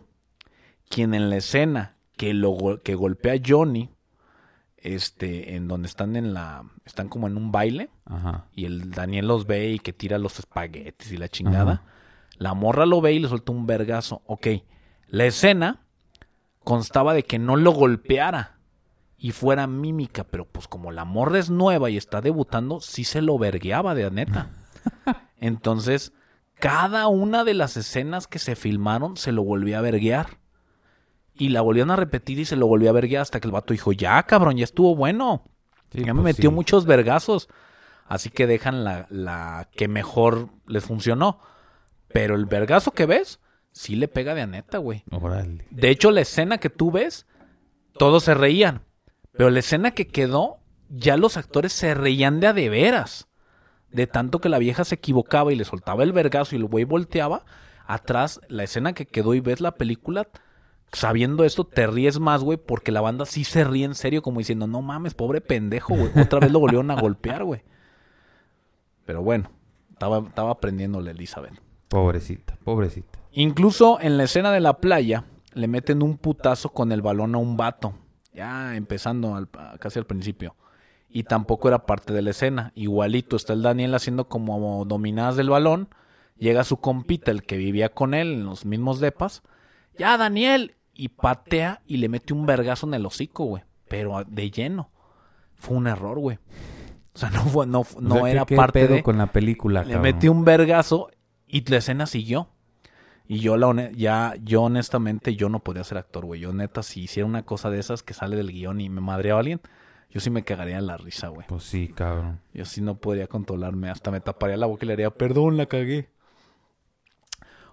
quien 0.90 1.14
en 1.14 1.30
la 1.30 1.38
escena 1.38 1.96
que, 2.18 2.34
lo, 2.34 2.82
que 2.84 2.96
golpea 2.96 3.34
a 3.34 3.40
Johnny, 3.46 3.92
este, 4.78 5.56
en 5.56 5.68
donde 5.68 5.88
están 5.88 6.16
en 6.16 6.34
la, 6.34 6.64
están 6.86 7.08
como 7.08 7.28
en 7.28 7.38
un 7.38 7.52
baile, 7.52 7.92
Ajá. 8.06 8.48
y 8.52 8.66
el 8.66 8.90
Daniel 8.90 9.28
los 9.28 9.46
ve 9.46 9.74
y 9.74 9.80
que 9.80 9.94
tira 9.94 10.18
los 10.18 10.40
espaguetis 10.40 11.12
y 11.12 11.18
la 11.18 11.30
chingada. 11.30 11.72
Ajá. 11.74 11.84
La 12.38 12.56
morra 12.56 12.88
lo 12.88 13.00
ve 13.00 13.14
y 13.14 13.20
le 13.20 13.28
suelta 13.28 13.52
un 13.52 13.68
vergazo. 13.68 14.24
Ok, 14.26 14.48
la 15.08 15.26
escena 15.26 15.84
constaba 16.64 17.14
de 17.14 17.26
que 17.26 17.38
no 17.38 17.56
lo 17.56 17.74
golpeara 17.74 18.58
y 19.20 19.34
fuera 19.34 19.68
mímica, 19.68 20.24
pero 20.24 20.46
pues 20.46 20.68
como 20.68 20.92
la 20.92 21.06
morra 21.06 21.38
es 21.38 21.52
nueva 21.52 21.92
y 21.92 21.98
está 21.98 22.22
debutando, 22.22 22.82
sí 22.82 23.04
se 23.04 23.22
lo 23.22 23.38
vergueaba 23.38 23.94
de 23.94 24.10
neta. 24.10 24.50
Entonces, 25.40 26.12
cada 26.60 27.08
una 27.08 27.44
de 27.44 27.54
las 27.54 27.78
escenas 27.78 28.28
que 28.28 28.40
se 28.40 28.56
filmaron 28.56 29.18
se 29.18 29.32
lo 29.32 29.44
volvió 29.44 29.78
a 29.78 29.82
verguear. 29.82 30.40
Y 31.38 31.50
la 31.50 31.62
volvieron 31.62 31.92
a 31.92 31.98
repetir 31.98 32.40
y 32.40 32.46
se 32.46 32.56
lo 32.56 32.66
volvió 32.68 32.90
a 32.90 32.94
verguear 32.94 33.22
hasta 33.22 33.40
que 33.40 33.48
el 33.48 33.52
vato 33.52 33.74
dijo, 33.74 33.92
ya 33.92 34.24
cabrón, 34.24 34.56
ya 34.58 34.64
estuvo 34.64 34.96
bueno. 34.96 35.44
Sí, 35.92 36.00
ya 36.06 36.14
me 36.14 36.22
pues 36.22 36.36
metió 36.36 36.50
sí. 36.50 36.56
muchos 36.56 36.86
vergazos. 36.86 37.50
Así 38.08 38.30
que 38.30 38.48
dejan 38.48 38.84
la, 38.84 39.06
la 39.10 39.70
que 39.76 39.88
mejor 39.88 40.50
les 40.68 40.86
funcionó. 40.86 41.42
Pero 42.08 42.36
el 42.36 42.46
vergazo 42.46 42.92
que 42.92 43.06
ves, 43.06 43.42
sí 43.72 43.98
le 43.98 44.08
pega 44.08 44.34
de 44.34 44.42
a 44.42 44.48
neta, 44.48 44.78
güey. 44.78 45.04
De 45.70 45.90
hecho, 45.90 46.12
la 46.12 46.22
escena 46.22 46.60
que 46.60 46.70
tú 46.70 46.92
ves, 46.92 47.28
todos 47.98 48.24
se 48.24 48.34
reían. 48.34 48.84
Pero 49.34 49.50
la 49.50 49.60
escena 49.60 49.92
que 49.92 50.08
quedó, 50.08 50.60
ya 50.90 51.18
los 51.18 51.36
actores 51.36 51.74
se 51.74 51.94
reían 51.94 52.40
de 52.40 52.48
a 52.48 52.54
de 52.54 52.70
veras. 52.70 53.28
De 53.96 54.08
tanto 54.08 54.40
que 54.40 54.50
la 54.50 54.60
vieja 54.60 54.84
se 54.84 54.96
equivocaba 54.96 55.54
y 55.54 55.56
le 55.56 55.64
soltaba 55.64 56.04
el 56.04 56.12
vergazo 56.12 56.56
y 56.56 56.60
el 56.60 56.66
güey 56.66 56.84
volteaba. 56.84 57.46
Atrás, 57.88 58.42
la 58.50 58.64
escena 58.64 58.94
que 58.94 59.06
quedó 59.06 59.34
y 59.36 59.40
ves 59.40 59.62
la 59.62 59.72
película, 59.76 60.28
sabiendo 60.92 61.44
esto, 61.46 61.64
te 61.66 61.88
ríes 61.88 62.20
más, 62.20 62.42
güey, 62.44 62.58
porque 62.58 62.92
la 62.92 63.00
banda 63.02 63.26
sí 63.26 63.44
se 63.44 63.64
ríe 63.64 63.86
en 63.86 63.96
serio, 63.96 64.22
como 64.22 64.40
diciendo, 64.40 64.68
no 64.68 64.82
mames, 64.82 65.14
pobre 65.14 65.40
pendejo, 65.40 65.96
güey. 65.96 66.12
Otra 66.22 66.40
vez 66.40 66.52
lo 66.52 66.60
volvieron 66.60 66.92
a 66.92 67.00
golpear, 67.00 67.44
güey. 67.46 67.62
Pero 69.06 69.22
bueno, 69.22 69.50
estaba, 69.92 70.20
estaba 70.28 70.52
aprendiéndole 70.52 71.12
Elizabeth. 71.12 71.54
Pobrecita, 71.88 72.58
pobrecita. 72.64 73.20
Incluso 73.32 74.00
en 74.02 74.18
la 74.18 74.24
escena 74.24 74.52
de 74.52 74.60
la 74.60 74.78
playa 74.80 75.24
le 75.54 75.68
meten 75.68 76.02
un 76.04 76.18
putazo 76.18 76.70
con 76.70 76.92
el 76.92 77.02
balón 77.02 77.36
a 77.36 77.38
un 77.38 77.56
vato. 77.56 77.94
Ya 78.34 78.76
empezando 78.76 79.36
al- 79.36 79.48
casi 79.80 80.00
al 80.00 80.06
principio. 80.06 80.56
Y 81.10 81.24
tampoco 81.24 81.68
era 81.70 81.86
parte 81.86 82.12
de 82.14 82.22
la 82.22 82.32
escena. 82.32 82.72
Igualito 82.76 83.36
está 83.36 83.54
el 83.54 83.62
Daniel 83.62 83.94
haciendo 83.96 84.28
como 84.28 84.84
dominadas 84.86 85.36
del 85.38 85.50
balón. 85.50 85.88
Llega 86.38 86.64
su 86.66 86.78
compita, 86.78 87.32
el 87.32 87.44
que 87.44 87.56
vivía 87.58 87.90
con 87.90 88.14
él 88.14 88.34
en 88.34 88.46
los 88.46 88.66
mismos 88.66 89.00
depas. 89.00 89.42
Ya, 89.98 90.18
Daniel. 90.18 90.76
Y 90.94 91.10
patea 91.10 91.82
y 91.88 91.98
le 91.98 92.10
mete 92.10 92.34
un 92.34 92.46
vergazo 92.46 92.88
en 92.88 92.94
el 92.96 93.06
hocico, 93.06 93.46
güey. 93.46 93.64
Pero 93.88 94.24
de 94.28 94.52
lleno. 94.52 94.90
Fue 95.56 95.78
un 95.78 95.88
error, 95.88 96.20
güey. 96.20 96.38
O 97.14 97.18
sea, 97.18 97.30
no, 97.32 97.42
fue, 97.46 97.66
no, 97.66 97.82
O 97.82 97.84
sea, 97.86 98.02
no 98.02 98.24
¿qué- 98.26 98.32
era 98.32 98.46
qué 98.46 98.56
parte 98.58 98.82
pedo 98.86 98.96
de... 98.96 99.04
con 99.04 99.18
la 99.18 99.28
película, 99.28 99.82
Le 99.84 99.94
cabrón? 99.94 100.02
metí 100.02 100.28
un 100.28 100.44
vergazo 100.44 101.10
y 101.48 101.64
la 101.70 101.78
escena 101.78 102.06
siguió. 102.08 102.50
Y 103.28 103.40
yo, 103.40 103.56
la 103.58 103.90
ya, 103.92 104.36
yo 104.44 104.64
honestamente, 104.64 105.36
yo 105.36 105.50
no 105.50 105.60
podría 105.64 105.84
ser 105.84 105.98
actor, 105.98 106.26
güey. 106.26 106.42
Yo 106.42 106.52
neta, 106.54 106.84
si 106.84 107.04
hiciera 107.04 107.26
una 107.26 107.44
cosa 107.44 107.70
de 107.70 107.80
esas 107.80 108.04
que 108.04 108.14
sale 108.14 108.36
del 108.36 108.52
guion 108.52 108.82
y 108.82 108.90
me 108.90 109.02
madreaba 109.02 109.40
a 109.40 109.42
alguien, 109.42 109.62
yo 110.16 110.22
sí 110.22 110.30
me 110.30 110.46
cagaría 110.46 110.78
en 110.78 110.88
la 110.88 110.96
risa, 110.96 111.28
güey. 111.28 111.46
Pues 111.46 111.64
sí, 111.64 111.90
cabrón. 111.90 112.40
Yo 112.54 112.64
sí 112.64 112.80
no 112.80 112.96
podría 112.96 113.28
controlarme. 113.28 113.90
Hasta 113.90 114.12
me 114.12 114.22
taparía 114.22 114.56
la 114.56 114.66
boca 114.66 114.86
y 114.86 114.88
le 114.88 114.94
haría, 114.94 115.10
perdón, 115.12 115.58
la 115.58 115.66
cagué. 115.66 116.10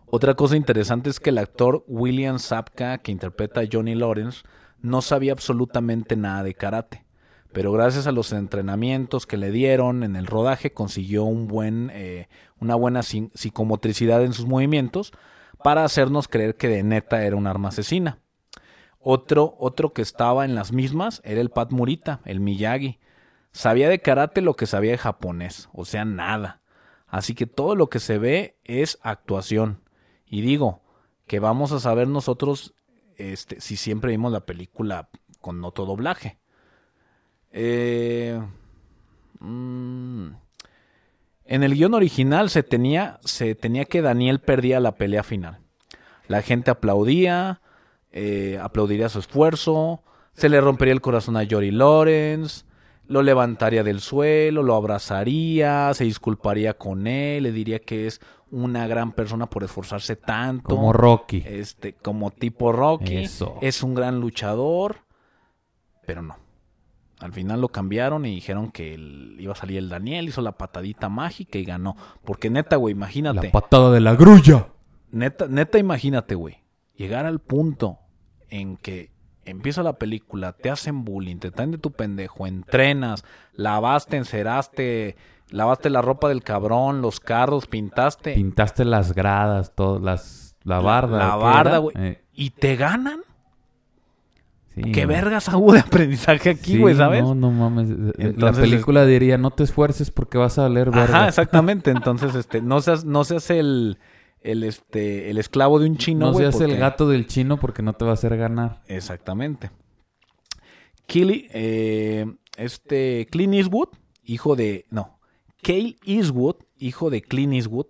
Otra 0.07 0.35
cosa 0.35 0.57
interesante 0.57 1.09
es 1.09 1.21
que 1.21 1.31
el 1.31 1.39
actor 1.39 1.85
William 1.87 2.41
Sapka, 2.41 2.99
que 2.99 3.13
interpreta 3.13 3.61
a 3.61 3.69
Johnny 3.73 3.95
Lawrence, 3.95 4.43
no 4.81 5.03
sabía 5.03 5.31
absolutamente 5.31 6.17
nada 6.17 6.43
de 6.43 6.55
karate. 6.55 7.05
Pero 7.53 7.71
gracias 7.71 8.09
a 8.09 8.13
los 8.13 8.33
entrenamientos 8.33 9.25
que 9.25 9.37
le 9.37 9.53
dieron 9.53 10.03
en 10.03 10.17
el 10.17 10.27
rodaje, 10.27 10.73
consiguió 10.73 11.23
un 11.23 11.47
buen, 11.47 11.93
eh, 11.95 12.29
una 12.59 12.75
buena 12.75 13.03
psi- 13.05 13.31
psicomotricidad 13.35 14.25
en 14.25 14.33
sus 14.33 14.47
movimientos 14.47 15.13
para 15.63 15.85
hacernos 15.85 16.27
creer 16.27 16.57
que 16.57 16.67
de 16.67 16.83
neta 16.83 17.25
era 17.25 17.37
un 17.37 17.47
arma 17.47 17.69
asesina. 17.69 18.19
Otro, 19.03 19.57
otro 19.59 19.93
que 19.93 20.03
estaba 20.03 20.45
en 20.45 20.55
las 20.55 20.73
mismas 20.73 21.21
era 21.25 21.41
el 21.41 21.51
Pat 21.51 21.73
Murita, 21.73 22.21
el 22.25 22.41
Miyagi. 22.41 23.01
Sabía 23.51 23.89
de 23.89 24.01
karate 24.01 24.41
lo 24.41 24.55
que 24.55 24.67
sabía 24.67 24.93
de 24.93 24.99
japonés, 24.99 25.69
o 25.73 25.85
sea, 25.85 26.05
nada. 26.05 26.63
Así 27.09 27.35
que 27.35 27.47
todo 27.47 27.75
lo 27.75 27.89
que 27.91 27.99
se 27.99 28.19
ve 28.19 28.59
es 28.65 28.99
actuación. 29.03 29.83
Y 30.25 30.41
digo 30.41 30.83
que 31.27 31.41
vamos 31.41 31.73
a 31.73 31.81
saber 31.81 32.09
nosotros 32.09 32.75
este, 33.17 33.61
si 33.61 33.77
siempre 33.77 34.13
vimos 34.13 34.33
la 34.33 34.47
película 34.47 35.09
con 35.41 35.65
otro 35.65 35.85
doblaje. 35.85 36.39
Eh, 37.51 38.41
mm, 39.41 40.29
en 41.45 41.63
el 41.63 41.75
guion 41.75 41.95
original 41.95 42.51
se 42.51 42.63
tenía, 42.63 43.19
se 43.25 43.55
tenía 43.55 43.85
que 43.85 44.01
Daniel 44.01 44.41
perdía 44.41 44.81
la 44.81 44.95
pelea 44.95 45.23
final. 45.23 45.59
La 46.29 46.41
gente 46.41 46.71
aplaudía, 46.71 47.61
eh, 48.13 48.59
aplaudiría 48.63 49.09
su 49.09 49.19
esfuerzo, 49.19 50.03
se 50.35 50.49
le 50.49 50.61
rompería 50.61 50.95
el 50.95 51.01
corazón 51.01 51.37
a 51.37 51.47
Jory 51.49 51.71
Lawrence, 51.71 52.65
lo 53.07 53.23
levantaría 53.23 53.83
del 53.83 54.01
suelo, 54.01 54.63
lo 54.63 54.75
abrazaría, 54.75 55.93
se 55.95 56.05
disculparía 56.05 56.75
con 56.79 57.07
él, 57.07 57.43
le 57.43 57.53
diría 57.53 57.81
que 57.81 58.07
es 58.07 58.21
una 58.51 58.87
gran 58.87 59.13
persona 59.13 59.47
por 59.47 59.65
esforzarse 59.65 60.17
tanto. 60.17 60.69
Como 60.69 60.93
Rocky. 60.93 61.43
Este, 61.47 61.95
como 61.95 62.31
tipo 62.31 62.71
Rocky. 62.73 63.17
Eso. 63.17 63.57
Es 63.61 63.83
un 63.83 63.95
gran 63.95 64.21
luchador. 64.21 64.99
Pero 66.07 66.23
no. 66.23 66.37
Al 67.21 67.33
final 67.33 67.61
lo 67.61 67.69
cambiaron 67.69 68.27
y 68.27 68.35
dijeron 68.35 68.71
que 68.73 68.95
el- 68.95 69.37
iba 69.39 69.53
a 69.53 69.57
salir 69.57 69.79
el 69.79 69.89
Daniel, 69.89 70.29
hizo 70.29 70.43
la 70.43 70.53
patadita 70.59 71.09
mágica 71.09 71.59
y 71.59 71.65
ganó. 71.65 71.97
Porque 72.25 72.51
neta, 72.51 72.77
güey, 72.77 72.93
imagínate. 72.93 73.47
La 73.47 73.53
patada 73.53 73.91
de 73.91 74.01
la 74.01 74.15
grulla. 74.17 74.69
Neta, 75.13 75.47
neta, 75.49 75.79
imagínate, 75.79 76.35
güey. 76.35 76.59
Llegar 76.97 77.25
al 77.27 77.39
punto 77.41 77.99
en 78.53 78.77
que 78.77 79.11
empieza 79.45 79.83
la 79.83 79.95
película, 79.95 80.53
te 80.53 80.71
hacen 80.71 81.05
bullying, 81.05 81.39
te 81.39 81.51
traen 81.51 81.73
de 81.73 81.79
tu 81.79 81.91
pendejo, 81.91 82.47
entrenas, 82.47 83.25
lavaste, 83.55 84.19
enceraste, 84.19 85.17
lavaste 85.51 85.91
la 85.91 86.03
ropa 86.03 86.29
del 86.29 86.43
cabrón, 86.43 87.01
los 87.01 87.19
carros, 87.19 87.67
pintaste. 87.67 88.35
Pintaste 88.35 88.85
las 88.85 89.15
gradas, 89.15 89.75
todo, 89.75 89.99
las, 89.99 90.55
la 90.65 90.81
barda. 90.81 91.19
la 91.19 91.37
¿o 91.37 91.39
qué 91.41 91.45
barda, 91.45 91.79
güey. 91.79 91.97
Eh, 91.99 92.23
¿Y 92.35 92.51
te 92.51 92.77
ganan? 92.77 93.21
sí, 94.75 94.93
¿Qué 94.93 95.07
vergas 95.07 95.49
hubo 95.49 95.73
de 95.73 95.81
aprendizaje 95.81 96.51
aquí, 96.51 96.73
Sí, 96.73 96.79
güey, 96.79 96.95
sabes? 96.95 97.23
No, 97.23 97.35
no 97.35 97.51
mames. 97.51 97.89
la 97.89 98.13
Entonces, 98.19 98.63
película 98.63 99.07
diría, 99.07 99.39
no 99.39 99.51
te 99.51 99.65
esfuerces 99.65 100.11
porque 100.11 100.37
vas 100.37 100.59
a 100.59 100.63
valer 100.63 100.91
verga. 100.91 101.05
Ajá, 101.05 101.29
exactamente. 101.29 101.91
Entonces, 101.97 102.35
este, 102.35 102.61
no 102.61 102.83
seas, 102.83 103.07
no 103.07 103.25
seas 103.25 103.49
el, 103.51 103.99
el, 104.43 104.65
este, 104.65 105.31
el 105.31 105.39
esclavo 105.39 105.79
de 105.79 105.89
un 105.89 105.97
chino, 105.97 106.27
no 106.27 106.33
güey. 106.33 106.51
seas 106.51 106.61
el 106.61 106.77
gato 106.77 107.09
del 107.09 107.27
chino 107.27 107.59
porque 107.59 107.83
no 107.83 107.93
te 107.93 108.05
va 108.05 108.13
a 108.13 108.15
hacer 108.15 108.37
ganar. 108.37 108.83
Exactamente. 108.87 109.71
Killy, 111.07 111.49
eh, 111.53 112.27
este, 112.57 113.27
Clint 113.31 113.55
Eastwood, 113.55 113.89
hijo 114.25 114.57
de, 114.57 114.87
no, 114.91 115.19
Cale 115.63 115.97
Eastwood, 116.05 116.57
hijo 116.79 117.11
de 117.11 117.23
Clint 117.23 117.55
Eastwood, 117.55 117.87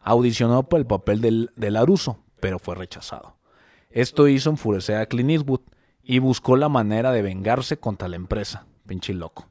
audicionó 0.00 0.68
por 0.68 0.80
el 0.80 0.86
papel 0.86 1.20
del, 1.20 1.50
del 1.56 1.76
Aruso, 1.76 2.18
pero 2.40 2.58
fue 2.58 2.74
rechazado. 2.74 3.36
Esto 3.90 4.28
hizo 4.28 4.50
enfurecer 4.50 4.96
a 4.96 5.06
Clint 5.06 5.30
Eastwood 5.30 5.60
y 6.02 6.20
buscó 6.20 6.56
la 6.56 6.68
manera 6.68 7.12
de 7.12 7.22
vengarse 7.22 7.78
contra 7.78 8.08
la 8.08 8.16
empresa, 8.16 8.66
pinche 8.86 9.14
loco. 9.14 9.48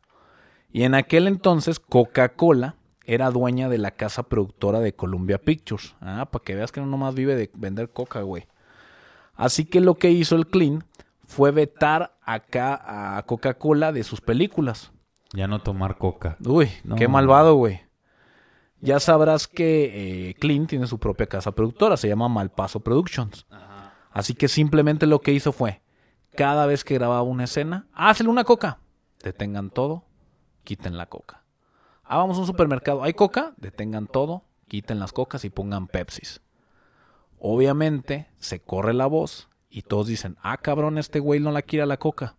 Y 0.72 0.84
en 0.84 0.96
aquel 0.96 1.28
entonces 1.28 1.80
Coca-Cola 1.80 2.76
era 3.08 3.32
dueña 3.32 3.70
de 3.70 3.78
la 3.80 3.92
casa 3.92 4.24
productora 4.24 4.80
de 4.80 4.94
Columbia 4.94 5.40
Pictures. 5.40 5.96
Ah, 6.02 6.28
para 6.32 6.44
que 6.44 6.54
veas 6.56 6.72
que 6.72 6.82
no 6.82 6.86
nomás 6.86 7.16
vive 7.16 7.36
de 7.36 7.50
vender 7.56 7.90
coca, 7.90 8.22
güey. 8.22 8.46
Así 9.34 9.66
que 9.66 9.82
lo 9.82 9.96
que 9.96 10.12
hizo 10.12 10.36
el 10.36 10.48
Clean 10.48 10.84
fue 11.26 11.52
vetar 11.52 12.18
acá 12.22 13.18
a 13.18 13.24
Coca-Cola 13.24 13.92
de 13.92 14.04
sus 14.04 14.22
películas. 14.22 14.92
Ya 15.34 15.48
no 15.48 15.60
tomar 15.60 15.98
coca. 15.98 16.38
Uy, 16.46 16.70
No. 16.84 16.96
qué 16.96 17.08
malvado, 17.08 17.56
güey. 17.56 17.82
Ya 18.80 19.00
sabrás 19.00 19.48
que 19.48 20.30
eh, 20.30 20.34
Clint 20.36 20.70
tiene 20.70 20.86
su 20.88 21.00
propia 21.00 21.26
casa 21.28 21.52
productora, 21.52 21.98
se 21.98 22.08
llama 22.08 22.30
Malpaso 22.30 22.80
Productions. 22.82 23.48
Así 24.12 24.34
que 24.36 24.48
simplemente 24.48 25.06
lo 25.08 25.20
que 25.22 25.32
hizo 25.34 25.52
fue, 25.52 25.82
cada 26.36 26.66
vez 26.66 26.84
que 26.84 26.94
grababa 26.96 27.24
una 27.24 27.46
escena, 27.46 27.88
hazle 27.94 28.30
una 28.30 28.44
coca. 28.44 28.80
Detengan 29.24 29.70
todo, 29.72 30.06
quiten 30.64 30.98
la 30.98 31.08
coca. 31.08 31.44
Ah, 32.10 32.18
vamos 32.18 32.38
a 32.38 32.42
un 32.42 32.48
supermercado, 32.48 33.04
¿hay 33.04 33.14
coca? 33.14 33.54
Detengan 33.58 34.08
todo, 34.08 34.44
quiten 34.68 35.00
las 35.00 35.12
cocas 35.12 35.44
y 35.44 35.50
pongan 35.50 35.88
Pepsis. 35.88 36.42
Obviamente 37.40 38.28
se 38.40 38.60
corre 38.62 38.94
la 38.94 39.08
voz 39.08 39.50
y 39.70 39.82
todos 39.82 40.08
dicen, 40.08 40.38
ah, 40.42 40.58
cabrón, 40.58 40.98
este 40.98 41.20
güey 41.20 41.42
no 41.42 41.52
la 41.52 41.62
quiere 41.62 41.86
la 41.86 41.98
coca. 41.98 42.36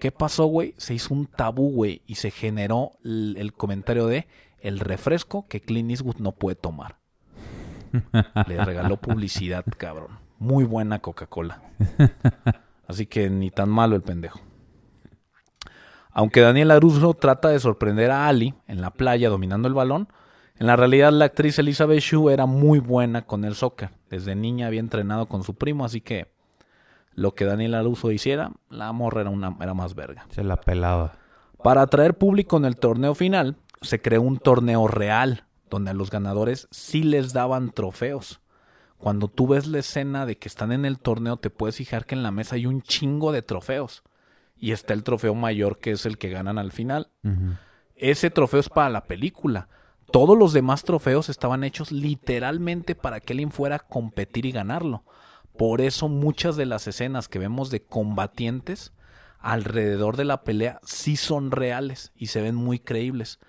¿Qué 0.00 0.10
pasó, 0.10 0.46
güey? 0.46 0.74
Se 0.76 0.94
hizo 0.94 1.14
un 1.14 1.26
tabú, 1.26 1.70
güey, 1.70 2.02
y 2.06 2.16
se 2.16 2.32
generó 2.32 2.92
el, 3.04 3.36
el 3.38 3.52
comentario 3.52 4.06
de 4.06 4.26
el 4.60 4.80
refresco 4.80 5.46
que 5.46 5.60
Clint 5.60 5.90
Eastwood 5.90 6.16
no 6.16 6.32
puede 6.32 6.56
tomar. 6.56 6.96
Le 8.48 8.64
regaló 8.64 8.96
publicidad, 8.96 9.64
cabrón. 9.78 10.18
Muy 10.40 10.64
buena 10.64 10.98
Coca-Cola. 10.98 11.62
Así 12.88 13.06
que 13.06 13.30
ni 13.30 13.50
tan 13.50 13.68
malo 13.68 13.94
el 13.94 14.02
pendejo. 14.02 14.40
Aunque 16.14 16.40
Daniel 16.40 16.70
Aruso 16.70 17.12
trata 17.14 17.48
de 17.48 17.58
sorprender 17.58 18.12
a 18.12 18.28
Ali 18.28 18.54
en 18.68 18.80
la 18.80 18.90
playa 18.90 19.28
dominando 19.28 19.66
el 19.66 19.74
balón, 19.74 20.08
en 20.56 20.68
la 20.68 20.76
realidad 20.76 21.12
la 21.12 21.24
actriz 21.24 21.58
Elizabeth 21.58 21.98
Shue 21.98 22.32
era 22.32 22.46
muy 22.46 22.78
buena 22.78 23.22
con 23.26 23.44
el 23.44 23.56
soccer. 23.56 23.90
Desde 24.08 24.36
niña 24.36 24.68
había 24.68 24.78
entrenado 24.78 25.26
con 25.26 25.42
su 25.42 25.54
primo, 25.54 25.84
así 25.84 26.00
que 26.00 26.32
lo 27.14 27.34
que 27.34 27.44
Daniel 27.44 27.74
Aruso 27.74 28.12
hiciera, 28.12 28.52
la 28.70 28.92
morra 28.92 29.22
era, 29.22 29.30
una, 29.30 29.56
era 29.60 29.74
más 29.74 29.96
verga. 29.96 30.26
Se 30.30 30.44
la 30.44 30.56
pelaba. 30.56 31.14
Para 31.64 31.82
atraer 31.82 32.16
público 32.16 32.56
en 32.56 32.64
el 32.64 32.76
torneo 32.76 33.16
final, 33.16 33.56
se 33.82 34.00
creó 34.00 34.22
un 34.22 34.38
torneo 34.38 34.86
real, 34.86 35.44
donde 35.68 35.90
a 35.90 35.94
los 35.94 36.10
ganadores 36.10 36.68
sí 36.70 37.02
les 37.02 37.32
daban 37.32 37.72
trofeos. 37.72 38.40
Cuando 38.98 39.26
tú 39.26 39.48
ves 39.48 39.66
la 39.66 39.80
escena 39.80 40.26
de 40.26 40.38
que 40.38 40.46
están 40.46 40.70
en 40.70 40.84
el 40.84 41.00
torneo, 41.00 41.38
te 41.38 41.50
puedes 41.50 41.76
fijar 41.76 42.06
que 42.06 42.14
en 42.14 42.22
la 42.22 42.30
mesa 42.30 42.54
hay 42.54 42.66
un 42.66 42.82
chingo 42.82 43.32
de 43.32 43.42
trofeos. 43.42 44.04
Y 44.56 44.72
está 44.72 44.94
el 44.94 45.02
trofeo 45.02 45.34
mayor, 45.34 45.78
que 45.78 45.92
es 45.92 46.06
el 46.06 46.18
que 46.18 46.30
ganan 46.30 46.58
al 46.58 46.72
final. 46.72 47.10
Ese 47.96 48.30
trofeo 48.30 48.60
es 48.60 48.68
para 48.68 48.90
la 48.90 49.04
película. 49.04 49.68
Todos 50.10 50.38
los 50.38 50.52
demás 50.52 50.84
trofeos 50.84 51.28
estaban 51.28 51.64
hechos 51.64 51.90
literalmente 51.90 52.94
para 52.94 53.20
que 53.20 53.32
alguien 53.32 53.50
fuera 53.50 53.76
a 53.76 53.80
competir 53.80 54.46
y 54.46 54.52
ganarlo. 54.52 55.04
Por 55.56 55.80
eso 55.80 56.08
muchas 56.08 56.56
de 56.56 56.66
las 56.66 56.86
escenas 56.86 57.28
que 57.28 57.38
vemos 57.38 57.70
de 57.70 57.82
combatientes 57.82 58.92
alrededor 59.44 60.16
de 60.16 60.24
la 60.24 60.42
pelea 60.42 60.80
sí 60.84 61.16
son 61.16 61.50
reales 61.50 62.12
y 62.16 62.28
se 62.28 62.40
ven 62.40 62.54
muy 62.54 62.78
creíbles. 62.78 63.40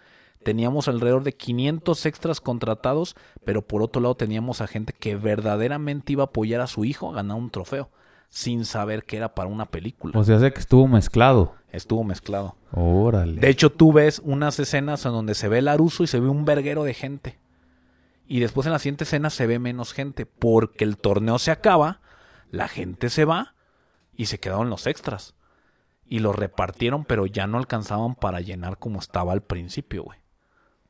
Teníamos 0.43 0.87
alrededor 0.87 1.23
de 1.23 1.35
500 1.35 2.05
extras 2.05 2.41
contratados, 2.41 3.15
pero 3.45 3.65
por 3.65 3.81
otro 3.81 4.01
lado 4.01 4.15
teníamos 4.15 4.61
a 4.61 4.67
gente 4.67 4.93
que 4.93 5.15
verdaderamente 5.15 6.13
iba 6.13 6.23
a 6.23 6.27
apoyar 6.27 6.61
a 6.61 6.67
su 6.67 6.85
hijo 6.85 7.09
a 7.09 7.15
ganar 7.15 7.37
un 7.37 7.49
trofeo, 7.49 7.89
sin 8.29 8.65
saber 8.65 9.05
que 9.05 9.17
era 9.17 9.33
para 9.33 9.49
una 9.49 9.65
película. 9.65 10.17
O 10.17 10.23
sea, 10.23 10.39
sé 10.39 10.51
que 10.51 10.59
estuvo 10.59 10.87
mezclado. 10.87 11.55
Estuvo 11.71 12.03
mezclado. 12.03 12.55
Órale. 12.71 13.39
De 13.39 13.49
hecho, 13.49 13.71
tú 13.71 13.93
ves 13.93 14.21
unas 14.23 14.59
escenas 14.59 15.05
en 15.05 15.11
donde 15.11 15.35
se 15.35 15.47
ve 15.47 15.59
el 15.59 15.67
Aruso 15.67 16.03
y 16.03 16.07
se 16.07 16.19
ve 16.19 16.27
un 16.27 16.45
verguero 16.45 16.83
de 16.83 16.93
gente. 16.93 17.39
Y 18.27 18.39
después 18.39 18.65
en 18.65 18.73
la 18.73 18.79
siguiente 18.79 19.03
escena 19.03 19.29
se 19.29 19.47
ve 19.47 19.59
menos 19.59 19.93
gente. 19.93 20.25
Porque 20.25 20.83
el 20.83 20.97
torneo 20.97 21.37
se 21.39 21.51
acaba, 21.51 22.01
la 22.49 22.67
gente 22.67 23.09
se 23.09 23.25
va 23.25 23.55
y 24.15 24.27
se 24.27 24.39
quedaron 24.39 24.69
los 24.69 24.87
extras. 24.87 25.35
Y 26.07 26.19
los 26.19 26.35
repartieron, 26.35 27.03
pero 27.03 27.25
ya 27.25 27.47
no 27.47 27.57
alcanzaban 27.57 28.15
para 28.15 28.41
llenar 28.41 28.77
como 28.77 28.99
estaba 28.99 29.33
al 29.33 29.41
principio, 29.41 30.03
güey. 30.03 30.19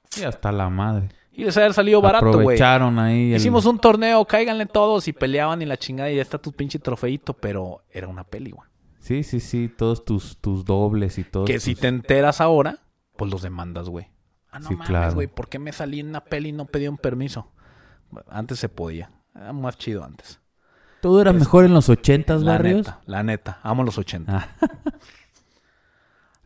Sí, 0.09 0.23
hasta 0.23 0.51
la 0.51 0.69
madre. 0.69 1.09
Y 1.37 1.43
les 1.43 1.55
había 1.57 1.73
salido 1.73 2.01
barato, 2.01 2.25
güey. 2.27 2.37
Aprovecharon 2.39 2.97
ahí. 2.99 3.31
el- 3.31 3.37
Hicimos 3.37 3.65
un 3.65 3.77
torneo, 3.79 4.23
cáiganle 4.25 4.65
todos 4.65 5.07
y 5.07 5.13
peleaban 5.13 5.61
y 5.61 5.65
la 5.65 5.77
chingada 5.77 6.09
y 6.09 6.15
ya 6.15 6.21
está 6.21 6.37
tu 6.37 6.51
pinche 6.53 6.79
trofeito, 6.79 7.33
pero 7.33 7.83
era 7.91 8.07
una 8.07 8.23
peli, 8.23 8.51
güey. 8.51 8.69
Sí, 8.99 9.23
sí, 9.23 9.39
sí. 9.39 9.67
Todos 9.69 10.05
tus, 10.05 10.37
tus 10.37 10.63
dobles 10.65 11.17
y 11.17 11.23
todo. 11.23 11.45
Que 11.45 11.59
si 11.59 11.75
te 11.75 11.87
enteras 11.89 12.39
ahora, 12.41 12.79
pues 13.17 13.29
los 13.31 13.41
demandas, 13.41 13.89
güey. 13.89 14.07
Ah, 14.49 14.59
no 14.59 14.67
Sí, 14.69 14.73
mames, 14.75 14.87
claro. 14.87 15.13
güey, 15.15 15.27
¿por 15.27 15.49
qué 15.49 15.59
me 15.59 15.71
salí 15.73 15.99
en 15.99 16.07
una 16.09 16.21
peli 16.23 16.49
y 16.49 16.53
no 16.53 16.65
pedí 16.65 16.87
un 16.87 16.97
permiso? 16.97 17.51
Antes 18.29 18.57
se 18.59 18.69
podía. 18.69 19.11
Era 19.35 19.51
más 19.51 19.77
chido 19.77 20.03
antes. 20.05 20.39
Todo 21.01 21.21
era 21.21 21.33
mejor 21.33 21.65
en 21.65 21.73
los 21.73 21.89
ochentas, 21.89 22.41
La 22.41 22.53
barrios. 22.53 22.77
neta, 22.77 23.01
la 23.05 23.21
neta. 23.23 23.59
Amo 23.61 23.83
los 23.83 23.97
80. 23.97 24.31
Ah. 24.61 24.69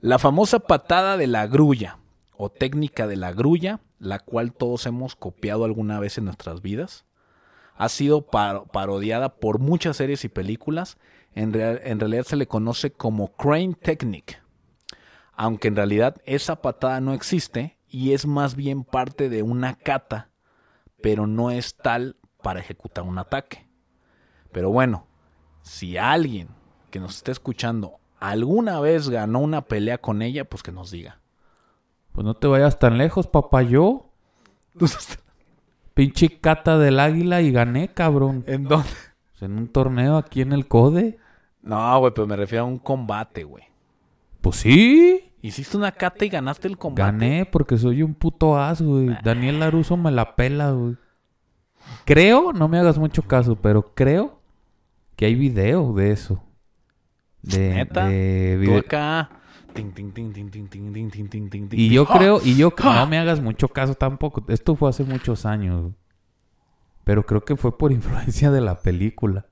La 0.01 0.17
famosa 0.17 0.59
patada 0.59 1.17
de 1.17 1.27
la 1.27 1.45
grulla 1.47 1.97
o 2.41 2.49
técnica 2.49 3.05
de 3.05 3.17
la 3.17 3.33
grulla, 3.33 3.81
la 3.99 4.17
cual 4.19 4.53
todos 4.53 4.85
hemos 4.85 5.17
copiado 5.17 5.65
alguna 5.65 5.99
vez 5.99 6.17
en 6.17 6.23
nuestras 6.23 6.61
vidas, 6.61 7.03
ha 7.75 7.89
sido 7.89 8.21
par- 8.27 8.63
parodiada 8.71 9.35
por 9.35 9.59
muchas 9.59 9.97
series 9.97 10.23
y 10.23 10.29
películas. 10.29 10.97
En, 11.35 11.51
real- 11.51 11.81
en 11.83 11.99
realidad 11.99 12.23
se 12.23 12.37
le 12.37 12.47
conoce 12.47 12.91
como 12.91 13.33
Crane 13.33 13.73
Technique, 13.73 14.37
aunque 15.33 15.67
en 15.67 15.75
realidad 15.75 16.15
esa 16.23 16.61
patada 16.61 17.01
no 17.01 17.13
existe 17.13 17.77
y 17.89 18.13
es 18.13 18.25
más 18.25 18.55
bien 18.55 18.85
parte 18.85 19.27
de 19.27 19.43
una 19.43 19.75
kata, 19.75 20.29
pero 21.01 21.27
no 21.27 21.51
es 21.51 21.75
tal 21.75 22.15
para 22.41 22.61
ejecutar 22.61 23.03
un 23.03 23.17
ataque. 23.17 23.67
Pero 24.53 24.69
bueno, 24.69 25.07
si 25.61 25.97
alguien 25.97 26.47
que 26.89 27.01
nos 27.01 27.17
esté 27.17 27.33
escuchando 27.33 27.99
alguna 28.17 28.79
vez 28.79 29.09
ganó 29.09 29.39
una 29.39 29.65
pelea 29.65 29.97
con 29.97 30.21
ella, 30.21 30.45
pues 30.45 30.63
que 30.63 30.71
nos 30.71 30.89
diga. 30.89 31.18
Pues 32.13 32.25
no 32.25 32.33
te 32.35 32.47
vayas 32.47 32.79
tan 32.79 32.97
lejos, 32.97 33.27
papá. 33.27 33.61
Yo, 33.61 34.09
pinche 35.93 36.39
cata 36.39 36.77
del 36.77 36.99
águila 36.99 37.41
y 37.41 37.51
gané, 37.51 37.89
cabrón. 37.89 38.43
¿En 38.47 38.63
dónde? 38.65 38.89
Pues 39.31 39.43
en 39.43 39.57
un 39.57 39.67
torneo 39.67 40.17
aquí 40.17 40.41
en 40.41 40.53
el 40.53 40.67
CODE. 40.67 41.17
No, 41.61 41.99
güey, 41.99 42.13
pero 42.13 42.27
me 42.27 42.35
refiero 42.35 42.63
a 42.63 42.67
un 42.67 42.79
combate, 42.79 43.43
güey. 43.43 43.63
Pues 44.41 44.57
sí. 44.57 45.31
Hiciste 45.41 45.77
una 45.77 45.91
cata 45.91 46.25
y 46.25 46.29
ganaste 46.29 46.67
el 46.67 46.77
combate. 46.77 47.01
Gané 47.11 47.45
porque 47.45 47.77
soy 47.77 48.03
un 48.03 48.13
puto 48.13 48.57
as, 48.59 48.81
güey. 48.81 49.09
Daniel 49.23 49.59
Laruso 49.59 49.95
me 49.97 50.11
la 50.11 50.35
pela, 50.35 50.71
güey. 50.71 50.95
Creo, 52.05 52.53
no 52.53 52.67
me 52.67 52.77
hagas 52.79 52.97
mucho 52.97 53.21
caso, 53.23 53.55
pero 53.55 53.93
creo 53.95 54.39
que 55.15 55.25
hay 55.25 55.35
video 55.35 55.93
de 55.93 56.11
eso. 56.11 56.43
De, 57.41 57.73
¿Neta? 57.73 58.07
de 58.07 58.53
Tú 58.55 58.61
video- 58.61 58.79
acá. 58.79 59.29
Y 61.71 61.89
yo 61.89 62.05
creo, 62.05 62.41
y 62.43 62.55
yo 62.55 62.73
no 62.83 63.07
me 63.07 63.17
hagas 63.17 63.41
mucho 63.41 63.67
caso 63.67 63.95
tampoco. 63.95 64.43
Esto 64.47 64.75
fue 64.75 64.89
hace 64.89 65.03
muchos 65.03 65.45
años. 65.45 65.93
Pero 67.03 67.25
creo 67.25 67.43
que 67.43 67.55
fue 67.55 67.77
por 67.77 67.91
influencia 67.91 68.51
de 68.51 68.61
la 68.61 68.81
película. 68.81 69.45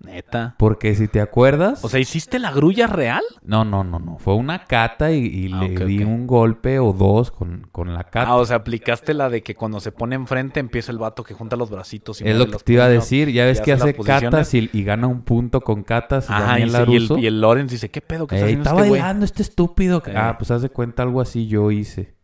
Neta. 0.00 0.56
Porque 0.58 0.94
si 0.94 1.08
te 1.08 1.20
acuerdas. 1.20 1.84
O 1.84 1.88
sea, 1.88 2.00
¿hiciste 2.00 2.38
la 2.38 2.50
grulla 2.50 2.86
real? 2.86 3.22
no, 3.42 3.64
no, 3.64 3.84
no, 3.84 3.98
no. 3.98 4.18
Fue 4.18 4.34
una 4.34 4.64
cata 4.64 5.12
y, 5.12 5.24
y 5.26 5.52
Ah, 5.52 5.62
le 5.62 5.86
di 5.86 6.02
un 6.02 6.26
golpe 6.26 6.78
o 6.78 6.92
dos 6.92 7.30
con, 7.30 7.68
con 7.72 7.94
la 7.94 8.04
cata. 8.04 8.30
Ah, 8.30 8.36
o 8.36 8.44
sea, 8.44 8.56
aplicaste 8.56 9.14
la 9.14 9.28
de 9.30 9.42
que 9.42 9.54
cuando 9.54 9.80
se 9.80 9.92
pone 9.92 10.16
enfrente 10.16 10.60
empieza 10.60 10.90
el 10.92 10.98
vato 10.98 11.22
que 11.22 11.34
junta 11.34 11.56
los 11.56 11.70
bracitos 11.70 12.20
y 12.20 12.28
es 12.28 12.36
lo 12.36 12.46
que 12.46 12.58
te 12.58 12.72
iba 12.72 12.84
a 12.84 12.88
decir. 12.88 13.30
Ya 13.30 13.44
ves 13.44 13.60
que 13.60 13.72
hace 13.72 13.94
catas 13.94 14.52
y, 14.54 14.68
y 14.72 14.82
gana 14.84 15.06
un 15.06 15.22
punto 15.22 15.60
con 15.60 15.82
catas. 15.82 16.28
Ajá, 16.28 16.58
y, 16.58 16.62
y 16.64 16.96
el, 16.96 17.18
y 17.18 17.26
el 17.26 17.40
Lorenz 17.40 17.70
dice, 17.70 17.90
¿qué 17.90 18.00
pedo 18.00 18.26
que 18.26 18.34
está 18.34 18.46
haciendo 18.46 18.64
está 18.68 18.76
este 18.76 18.88
güey? 18.88 19.00
bailando 19.00 19.24
este 19.24 19.42
estúpido. 19.42 20.02
Eh. 20.06 20.14
Ah, 20.16 20.36
pues 20.38 20.50
haz 20.50 20.62
de 20.62 20.68
cuenta 20.68 21.02
algo 21.02 21.20
así 21.20 21.46
yo 21.46 21.70
hice. 21.70 22.16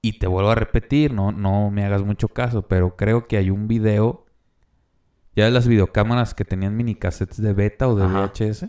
Y 0.00 0.18
te 0.18 0.26
vuelvo 0.26 0.50
a 0.50 0.54
repetir, 0.56 1.12
no, 1.12 1.30
no 1.30 1.70
me 1.70 1.84
hagas 1.84 2.02
mucho 2.02 2.28
caso, 2.28 2.62
pero 2.62 2.96
creo 2.96 3.26
que 3.28 3.36
hay 3.36 3.50
un 3.50 3.68
video. 3.68 4.26
Ya 5.34 5.44
ves 5.44 5.52
las 5.54 5.66
videocámaras 5.68 6.34
que 6.34 6.44
tenían 6.44 6.76
mini 6.76 6.94
cassettes 6.94 7.40
de 7.40 7.52
beta 7.52 7.88
o 7.88 7.96
de 7.96 8.04
Ajá. 8.04 8.26
VHS. 8.26 8.66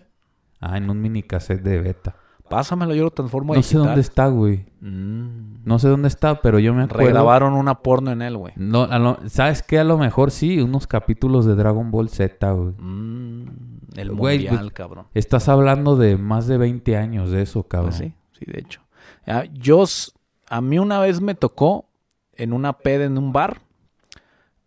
Ah, 0.61 0.78
en 0.78 0.89
un 0.89 1.01
mini 1.01 1.24
cassette 1.24 1.61
de 1.61 1.80
beta. 1.82 2.16
Pásamelo, 2.49 2.93
yo 2.93 3.03
lo 3.03 3.11
transformo 3.11 3.53
a 3.53 3.55
No 3.55 3.64
sé 3.64 3.78
dónde 3.78 4.01
está, 4.01 4.28
güey. 4.28 4.66
Mm. 4.82 5.64
No 5.66 5.80
sé 5.80 5.88
dónde 5.88 6.07
está, 6.07 6.41
pero 6.41 6.59
yo 6.59 6.74
me 6.74 6.84
acuerdo. 6.84 7.05
Regrabaron 7.07 7.53
una 7.53 7.80
porno 7.80 8.11
en 8.11 8.22
él, 8.22 8.38
güey. 8.38 8.53
No, 8.57 8.84
a 8.84 8.99
lo- 8.99 9.18
¿Sabes 9.28 9.64
qué? 9.64 9.80
A 9.80 9.84
lo 9.84 9.97
mejor 9.97 10.30
sí, 10.32 10.59
unos 10.61 10.86
capítulos 10.88 11.45
de 11.45 11.55
Dragon 11.55 11.89
Ball 11.89 12.09
Z, 12.09 12.51
güey. 12.51 12.74
Mm, 12.78 13.45
el 13.95 14.11
Güey, 14.16 14.38
mundial, 14.39 14.59
pues, 14.66 14.74
cabrón. 14.74 15.07
Estás 15.14 15.49
hablando 15.49 15.95
de 15.95 16.18
más 16.18 16.47
de 16.47 16.57
20 16.57 16.95
años 16.97 17.32
de 17.32 17.41
eso, 17.41 17.64
cabrón. 17.64 17.91
Pues 17.97 17.97
sí, 17.97 18.14
sí, 18.39 18.45
de 18.51 18.59
hecho. 18.59 18.82
Ah, 19.26 19.43
yo, 19.53 19.84
a 20.47 20.61
mí 20.61 20.80
una 20.80 20.99
vez 20.99 21.22
me 21.22 21.36
tocó 21.36 21.86
en 22.36 22.53
una 22.53 22.74
peda 22.74 23.05
en 23.05 23.18
un 23.18 23.34
bar, 23.34 23.61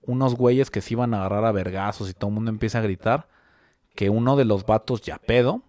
unos 0.06 0.34
güeyes 0.34 0.70
que 0.70 0.80
se 0.80 0.94
iban 0.94 1.14
a 1.14 1.18
agarrar 1.18 1.44
a 1.44 1.52
vergazos 1.52 2.08
y 2.08 2.14
todo 2.14 2.28
el 2.28 2.34
mundo 2.34 2.50
empieza 2.50 2.78
a 2.78 2.82
gritar, 2.82 3.28
que 3.94 4.10
uno 4.10 4.36
de 4.36 4.44
los 4.44 4.66
vatos 4.66 5.02
ya 5.02 5.18
pedo, 5.18 5.62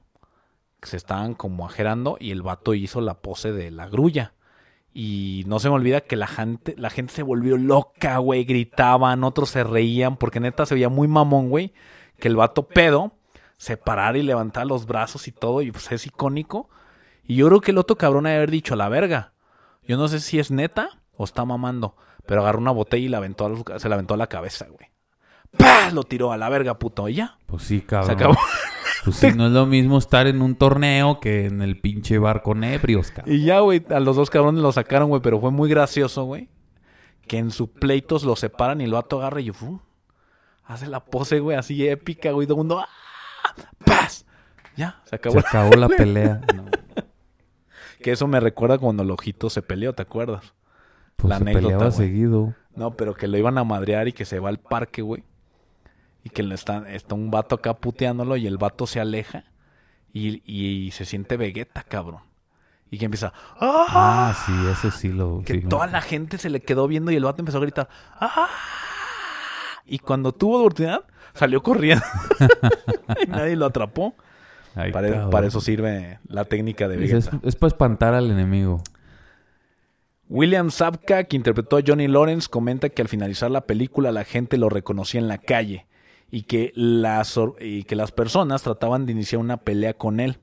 que 0.80 0.90
se 0.90 0.98
estaban 0.98 1.34
como 1.34 1.66
ajerando 1.66 2.18
y 2.20 2.32
el 2.32 2.42
vato 2.42 2.74
hizo 2.74 3.02
la 3.02 3.16
pose 3.16 3.52
de 3.52 3.72
la 3.72 3.88
grulla. 3.88 4.34
Y 4.94 5.44
no 5.48 5.60
se 5.60 5.70
me 5.70 5.76
olvida 5.76 6.02
que 6.02 6.16
la 6.16 6.28
gente, 6.28 6.76
la 6.78 6.90
gente 6.90 7.14
se 7.14 7.24
volvió 7.24 7.58
loca, 7.58 8.18
güey, 8.18 8.46
gritaban, 8.46 9.24
otros 9.24 9.50
se 9.50 9.64
reían, 9.64 10.18
porque 10.18 10.40
neta 10.40 10.66
se 10.66 10.76
veía 10.76 10.90
muy 10.90 11.08
mamón, 11.08 11.50
güey, 11.50 11.74
que 12.20 12.28
el 12.28 12.36
vato 12.36 12.68
pedo 12.68 13.14
se 13.58 13.78
parara 13.78 14.18
y 14.18 14.24
levantara 14.24 14.66
los 14.66 14.86
brazos 14.86 15.28
y 15.28 15.32
todo, 15.32 15.62
y 15.62 15.72
pues 15.72 15.92
es 15.92 16.08
icónico. 16.08 16.70
Y 17.24 17.36
yo 17.36 17.48
creo 17.48 17.62
que 17.62 17.72
el 17.72 17.78
otro 17.78 17.98
cabrón 17.98 18.26
ha 18.26 18.32
de 18.32 18.38
haber 18.38 18.52
dicho, 18.52 18.76
la 18.76 18.90
verga. 18.90 19.34
Yo 19.84 19.98
no 19.98 20.08
sé 20.08 20.20
si 20.20 20.40
es 20.40 20.52
neta 20.52 20.90
o 21.16 21.24
está 21.24 21.46
mamando, 21.46 21.96
pero 22.28 22.42
agarró 22.42 22.60
una 22.60 22.72
botella 22.72 23.06
y 23.06 23.10
la 23.10 23.18
aventó 23.18 23.46
a 23.74 23.80
se 23.80 23.90
la 23.90 23.96
aventó 23.96 24.14
a 24.14 24.18
la 24.18 24.28
cabeza, 24.28 24.68
güey. 24.68 24.90
¡Pah! 25.58 25.90
Lo 25.92 26.04
tiró 26.04 26.32
a 26.32 26.38
la 26.38 26.50
verga, 26.50 26.78
puto, 26.78 27.08
y 27.10 27.16
ya. 27.16 27.38
Pues 27.48 27.64
sí, 27.64 27.80
Se 27.80 27.86
cabrón. 27.86 28.12
acabó. 28.12 28.38
Pues 29.06 29.16
sí, 29.16 29.32
no 29.34 29.46
es 29.48 29.54
lo 29.54 29.66
mismo 29.66 29.98
estar 29.98 30.28
en 30.28 30.42
un 30.42 30.56
torneo 30.56 31.22
que 31.22 31.46
en 31.46 31.62
el 31.62 31.80
pinche 31.80 32.18
bar 32.18 32.42
con 32.42 32.64
ebrios, 32.66 33.12
cabrón. 33.12 33.34
Y 33.34 33.46
ya, 33.46 33.62
güey, 33.62 33.84
a 33.90 34.02
los 34.02 34.18
dos 34.18 34.30
cabrones 34.30 34.62
lo 34.62 34.72
sacaron, 34.74 35.08
güey, 35.08 35.22
pero 35.22 35.40
fue 35.40 35.50
muy 35.52 35.70
gracioso, 35.70 36.26
güey. 36.26 36.50
Que 37.26 37.38
en 37.38 37.52
sus 37.52 37.70
pleitos 37.70 38.24
lo 38.24 38.36
separan 38.36 38.82
y 38.82 38.84
el 38.84 38.92
vato 38.92 39.20
agarra 39.20 39.40
y 39.40 39.52
¡fum! 39.52 39.80
hace 40.66 40.88
la 40.88 41.06
pose, 41.06 41.40
güey, 41.40 41.58
así 41.58 41.88
épica, 41.88 42.32
güey, 42.32 42.46
todo 42.48 42.56
el 42.56 42.68
mundo 42.68 42.80
¡ah! 42.80 42.90
¡Paz! 43.86 44.26
Ya, 44.76 45.02
se 45.06 45.16
acabó. 45.16 45.40
Se 45.40 45.48
acabó 45.48 45.76
la 45.76 45.88
pelea. 45.88 46.42
No, 46.54 46.66
Que 48.02 48.12
eso 48.12 48.28
me 48.28 48.40
recuerda 48.40 48.78
cuando 48.78 49.04
el 49.04 49.12
ojito 49.12 49.50
se 49.50 49.62
peleó, 49.62 49.94
¿te 49.94 50.02
acuerdas? 50.02 50.54
Pues 51.18 51.30
La 51.30 51.38
se 51.38 51.42
anécdota, 51.44 51.64
peleaba 51.66 51.86
güey. 51.90 51.98
seguido. 51.98 52.54
No, 52.76 52.92
pero 52.92 53.14
que 53.16 53.28
lo 53.28 53.38
iban 53.38 53.58
a 53.58 53.64
madrear 53.64 54.08
y 54.08 54.14
que 54.14 54.24
se 54.26 54.40
va 54.40 54.50
al 54.50 54.60
parque, 54.60 55.02
güey. 55.02 55.24
Y 56.24 56.30
que 56.30 56.44
le 56.44 56.56
está, 56.56 56.90
está 56.92 57.16
un 57.16 57.30
vato 57.32 57.56
acá 57.56 57.74
puteándolo 57.76 58.36
y 58.38 58.48
el 58.48 58.58
vato 58.58 58.86
se 58.88 59.00
aleja 59.00 59.44
y, 60.14 60.42
y 60.46 60.92
se 60.92 61.06
siente 61.06 61.38
Vegeta, 61.38 61.84
cabrón. 61.84 62.22
Y 62.92 62.98
que 63.00 63.06
empieza, 63.06 63.34
¡ah! 63.60 63.86
Ah, 63.90 64.36
sí, 64.46 64.54
eso 64.72 64.92
sí 64.92 65.10
lo... 65.10 65.42
que 65.46 65.56
sí 65.56 65.60
me- 65.64 65.70
toda 65.70 65.88
la 65.88 66.02
gente 66.02 66.38
se 66.38 66.50
le 66.50 66.62
quedó 66.62 66.88
viendo 66.88 67.12
y 67.12 67.16
el 67.16 67.24
vato 67.26 67.42
empezó 67.42 67.58
a 67.58 67.62
gritar, 67.62 67.90
¡ah! 68.20 68.48
Y 69.86 70.00
cuando 70.00 70.32
tuvo 70.34 70.60
oportunidad, 70.60 71.02
salió 71.34 71.62
corriendo. 71.64 72.04
y 73.26 73.28
nadie 73.28 73.56
lo 73.56 73.66
atrapó. 73.66 74.14
Ay, 74.76 74.92
Para, 74.92 75.30
para 75.30 75.48
eso 75.48 75.60
sirve 75.62 76.20
la 76.28 76.46
técnica 76.46 76.88
de 76.88 77.04
Es, 77.06 77.12
Vegeta. 77.30 77.40
es 77.48 77.56
para 77.56 77.68
espantar 77.70 78.14
al 78.14 78.30
enemigo. 78.30 78.82
William 80.30 80.72
Zabka, 80.72 81.24
que 81.26 81.36
interpretó 81.38 81.78
a 81.78 81.82
Johnny 81.86 82.08
Lawrence, 82.08 82.50
comenta 82.50 82.90
que 82.90 83.02
al 83.02 83.08
finalizar 83.08 83.50
la 83.50 83.62
película 83.66 84.12
la 84.12 84.24
gente 84.26 84.58
lo 84.58 84.70
reconocía 84.70 85.20
en 85.22 85.28
la 85.28 85.38
calle 85.38 85.86
y 86.30 86.44
que 86.44 86.72
las, 86.76 87.38
or- 87.38 87.56
y 87.62 87.84
que 87.84 87.96
las 87.96 88.12
personas 88.12 88.64
trataban 88.64 89.06
de 89.06 89.14
iniciar 89.14 89.40
una 89.40 89.58
pelea 89.58 89.94
con 89.94 90.20
él, 90.20 90.40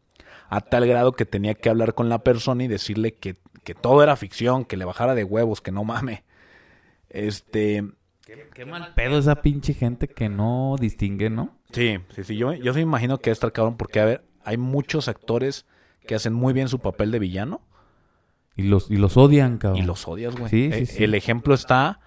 a 0.49 0.61
tal 0.62 0.87
grado 0.87 1.12
que 1.12 1.26
tenía 1.26 1.55
que 1.55 1.68
hablar 1.68 1.95
con 1.95 2.09
la 2.09 2.22
persona 2.22 2.64
y 2.64 2.68
decirle 2.68 3.12
que, 3.14 3.37
que 3.62 3.74
todo 3.74 4.03
era 4.03 4.16
ficción, 4.16 4.64
que 4.64 4.76
le 4.76 4.85
bajara 4.87 5.14
de 5.14 5.24
huevos, 5.24 5.61
que 5.61 5.72
no 5.72 5.85
mame. 5.85 6.24
Este, 7.11 7.85
Qué 8.55 8.64
mal 8.64 8.95
pedo 8.95 9.18
esa 9.18 9.43
pinche 9.43 9.74
gente 9.74 10.09
que 10.09 10.28
no 10.28 10.76
distingue, 10.80 11.28
¿no? 11.30 11.57
Sí, 11.72 11.99
sí, 12.14 12.24
sí. 12.24 12.37
Yo, 12.37 12.55
yo 12.55 12.72
me 12.72 12.80
imagino 12.80 13.18
que 13.18 13.30
está 13.30 13.51
cabrón 13.51 13.76
porque, 13.76 14.01
a 14.01 14.05
ver, 14.07 14.24
hay 14.45 14.57
muchos 14.57 15.09
actores 15.09 15.66
que 16.07 16.14
hacen 16.14 16.32
muy 16.32 16.53
bien 16.53 16.68
su 16.68 16.78
papel 16.78 17.11
de 17.11 17.18
villano 17.18 17.61
Y 18.57 18.63
los, 18.65 18.91
y 18.91 18.97
los 18.97 19.17
odian, 19.17 19.59
cabrón. 19.59 19.83
y 19.83 19.85
los 19.87 20.07
odias, 20.07 20.37
güey. 20.37 20.49
Sí, 20.51 20.71
sí, 20.73 20.79
Eh, 20.83 20.87
sí. 20.87 21.05
El 21.05 21.15
ejemplo 21.15 21.55
está 21.55 22.01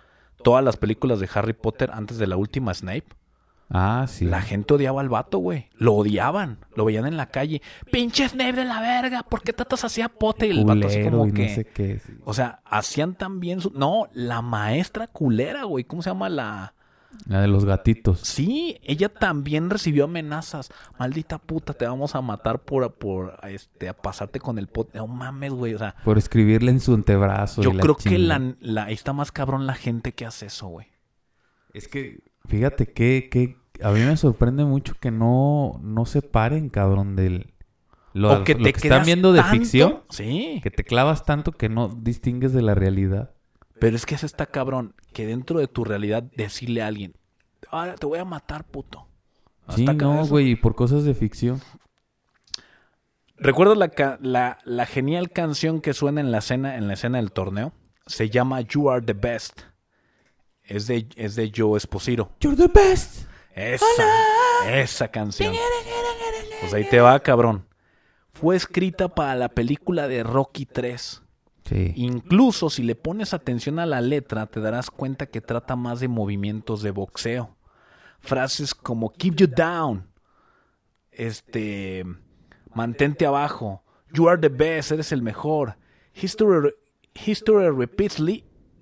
todas 0.43 0.63
las 0.63 0.77
películas 0.77 1.19
de 1.19 1.29
Harry 1.33 1.53
Potter 1.53 1.89
antes 1.93 2.17
de 2.17 2.27
la 2.27 2.37
última 2.37 2.73
Snape. 2.73 3.05
Ah, 3.69 4.05
sí. 4.07 4.23
La 4.23 4.41
gente 4.41 4.75
odiaba 4.75 5.01
al 5.01 5.09
vato, 5.09 5.39
güey. 5.39 5.67
Lo 5.75 5.93
odiaban. 5.95 6.59
Lo 6.75 6.85
veían 6.85 7.05
en 7.05 7.17
la 7.17 7.25
calle. 7.25 7.61
Pinche 7.91 8.29
Snape 8.29 8.53
de 8.53 8.63
la 8.63 8.79
verga. 8.79 9.23
¿Por 9.23 9.41
qué 9.41 9.51
tratas 9.51 9.83
así 9.83 10.01
a 10.01 10.07
Potter? 10.07 10.53
Y 10.53 10.59
el 10.59 10.65
vato 10.65 10.87
así 10.87 10.97
Culero 10.99 11.11
como 11.17 11.27
y 11.27 11.33
que... 11.33 11.47
no 11.49 11.55
sé 11.55 11.65
qué. 11.65 11.99
sí. 11.99 12.13
O 12.23 12.33
sea, 12.33 12.61
hacían 12.63 13.15
también 13.15 13.59
su... 13.59 13.71
No, 13.71 14.07
la 14.13 14.41
maestra 14.41 15.07
culera, 15.07 15.63
güey. 15.65 15.83
¿Cómo 15.83 16.01
se 16.01 16.09
llama 16.09 16.29
la...? 16.29 16.75
La 17.27 17.41
de 17.41 17.47
los 17.47 17.65
gatitos. 17.65 18.19
Sí, 18.19 18.77
ella 18.83 19.09
también 19.09 19.69
recibió 19.69 20.05
amenazas. 20.05 20.69
Maldita 20.99 21.37
puta, 21.39 21.73
te 21.73 21.85
vamos 21.87 22.15
a 22.15 22.21
matar 22.21 22.59
por, 22.63 22.93
por 22.95 23.39
este, 23.49 23.89
a 23.89 23.93
pasarte 23.93 24.39
con 24.39 24.57
el 24.59 24.67
pot. 24.67 24.93
No 24.93 25.07
mames, 25.07 25.51
güey. 25.53 25.73
O 25.73 25.77
sea, 25.79 25.95
Por 26.03 26.17
escribirle 26.17 26.71
en 26.71 26.79
su 26.79 26.93
antebrazo. 26.93 27.61
yo 27.61 27.73
la 27.73 27.81
creo 27.81 27.95
que 27.95 28.17
la, 28.19 28.91
está 28.91 29.13
más 29.13 29.31
cabrón 29.31 29.65
la 29.65 29.73
gente 29.73 30.13
que 30.13 30.25
hace 30.25 30.45
eso, 30.47 30.67
güey. 30.67 30.87
Es 31.73 31.87
que, 31.87 32.23
fíjate 32.45 32.87
que, 32.93 33.29
que 33.31 33.57
a 33.83 33.91
mí 33.91 33.99
me 34.01 34.15
sorprende 34.17 34.65
mucho 34.65 34.93
que 34.99 35.11
no, 35.11 35.79
no 35.83 36.05
se 36.05 36.21
paren, 36.21 36.69
cabrón, 36.69 37.15
del... 37.15 37.53
Lo, 38.13 38.39
o 38.39 38.43
que 38.43 38.55
lo 38.55 38.63
te 38.63 38.73
que 38.73 38.87
están 38.87 39.05
viendo 39.05 39.31
de 39.31 39.41
tanto- 39.41 39.57
ficción, 39.57 39.99
Sí. 40.09 40.59
que 40.63 40.71
te 40.71 40.83
clavas 40.83 41.23
tanto 41.23 41.51
que 41.51 41.69
no 41.69 41.87
distingues 41.89 42.51
de 42.53 42.63
la 42.63 42.73
realidad. 42.73 43.31
Pero 43.79 43.95
es 43.95 44.05
que 44.05 44.15
eso 44.15 44.25
está 44.25 44.45
cabrón. 44.45 44.95
Que 45.13 45.25
dentro 45.25 45.59
de 45.59 45.67
tu 45.67 45.83
realidad 45.83 46.23
decirle 46.35 46.81
a 46.81 46.87
alguien, 46.87 47.15
ahora 47.69 47.95
te 47.95 48.05
voy 48.05 48.19
a 48.19 48.25
matar, 48.25 48.65
puto. 48.65 49.07
Sí, 49.75 49.85
no, 49.85 50.25
güey, 50.25 50.55
por 50.55 50.75
cosas 50.75 51.03
de 51.03 51.13
ficción. 51.13 51.61
¿Recuerdas 53.35 53.77
la, 53.77 54.17
la, 54.21 54.57
la 54.63 54.85
genial 54.85 55.29
canción 55.31 55.81
que 55.81 55.93
suena 55.93 56.21
en 56.21 56.31
la 56.31 56.39
escena, 56.39 56.77
en 56.77 56.87
la 56.87 56.93
escena 56.93 57.17
del 57.17 57.31
torneo? 57.31 57.73
Se 58.05 58.29
llama 58.29 58.61
You 58.61 58.89
Are 58.89 59.05
the 59.05 59.13
Best. 59.13 59.61
Es 60.63 60.87
de, 60.87 61.07
es 61.15 61.35
de 61.35 61.51
Joe 61.55 61.77
Esposito. 61.77 62.31
You're 62.39 62.57
the 62.57 62.67
best. 62.67 63.27
Esa, 63.53 64.03
esa 64.67 65.07
canción. 65.07 65.55
Pues 66.59 66.73
ahí 66.73 66.83
te 66.89 66.99
va, 66.99 67.19
cabrón. 67.19 67.65
Fue 68.33 68.55
escrita 68.55 69.07
para 69.07 69.35
la 69.35 69.49
película 69.49 70.07
de 70.07 70.23
Rocky 70.23 70.65
3. 70.65 71.23
Incluso 71.75 72.69
si 72.69 72.83
le 72.83 72.95
pones 72.95 73.33
atención 73.33 73.79
a 73.79 73.85
la 73.85 74.01
letra, 74.01 74.45
te 74.47 74.59
darás 74.59 74.89
cuenta 74.89 75.25
que 75.25 75.41
trata 75.41 75.75
más 75.75 75.99
de 75.99 76.07
movimientos 76.07 76.81
de 76.81 76.91
boxeo. 76.91 77.55
Frases 78.19 78.73
como 78.73 79.11
keep 79.11 79.35
you 79.35 79.47
down, 79.47 80.07
este, 81.11 82.05
mantente 82.73 83.25
abajo, 83.25 83.83
you 84.13 84.27
are 84.27 84.39
the 84.39 84.49
best, 84.49 84.91
eres 84.91 85.11
el 85.11 85.21
mejor. 85.21 85.77
History, 86.13 86.73
history 87.13 87.69
repeats, 87.69 88.21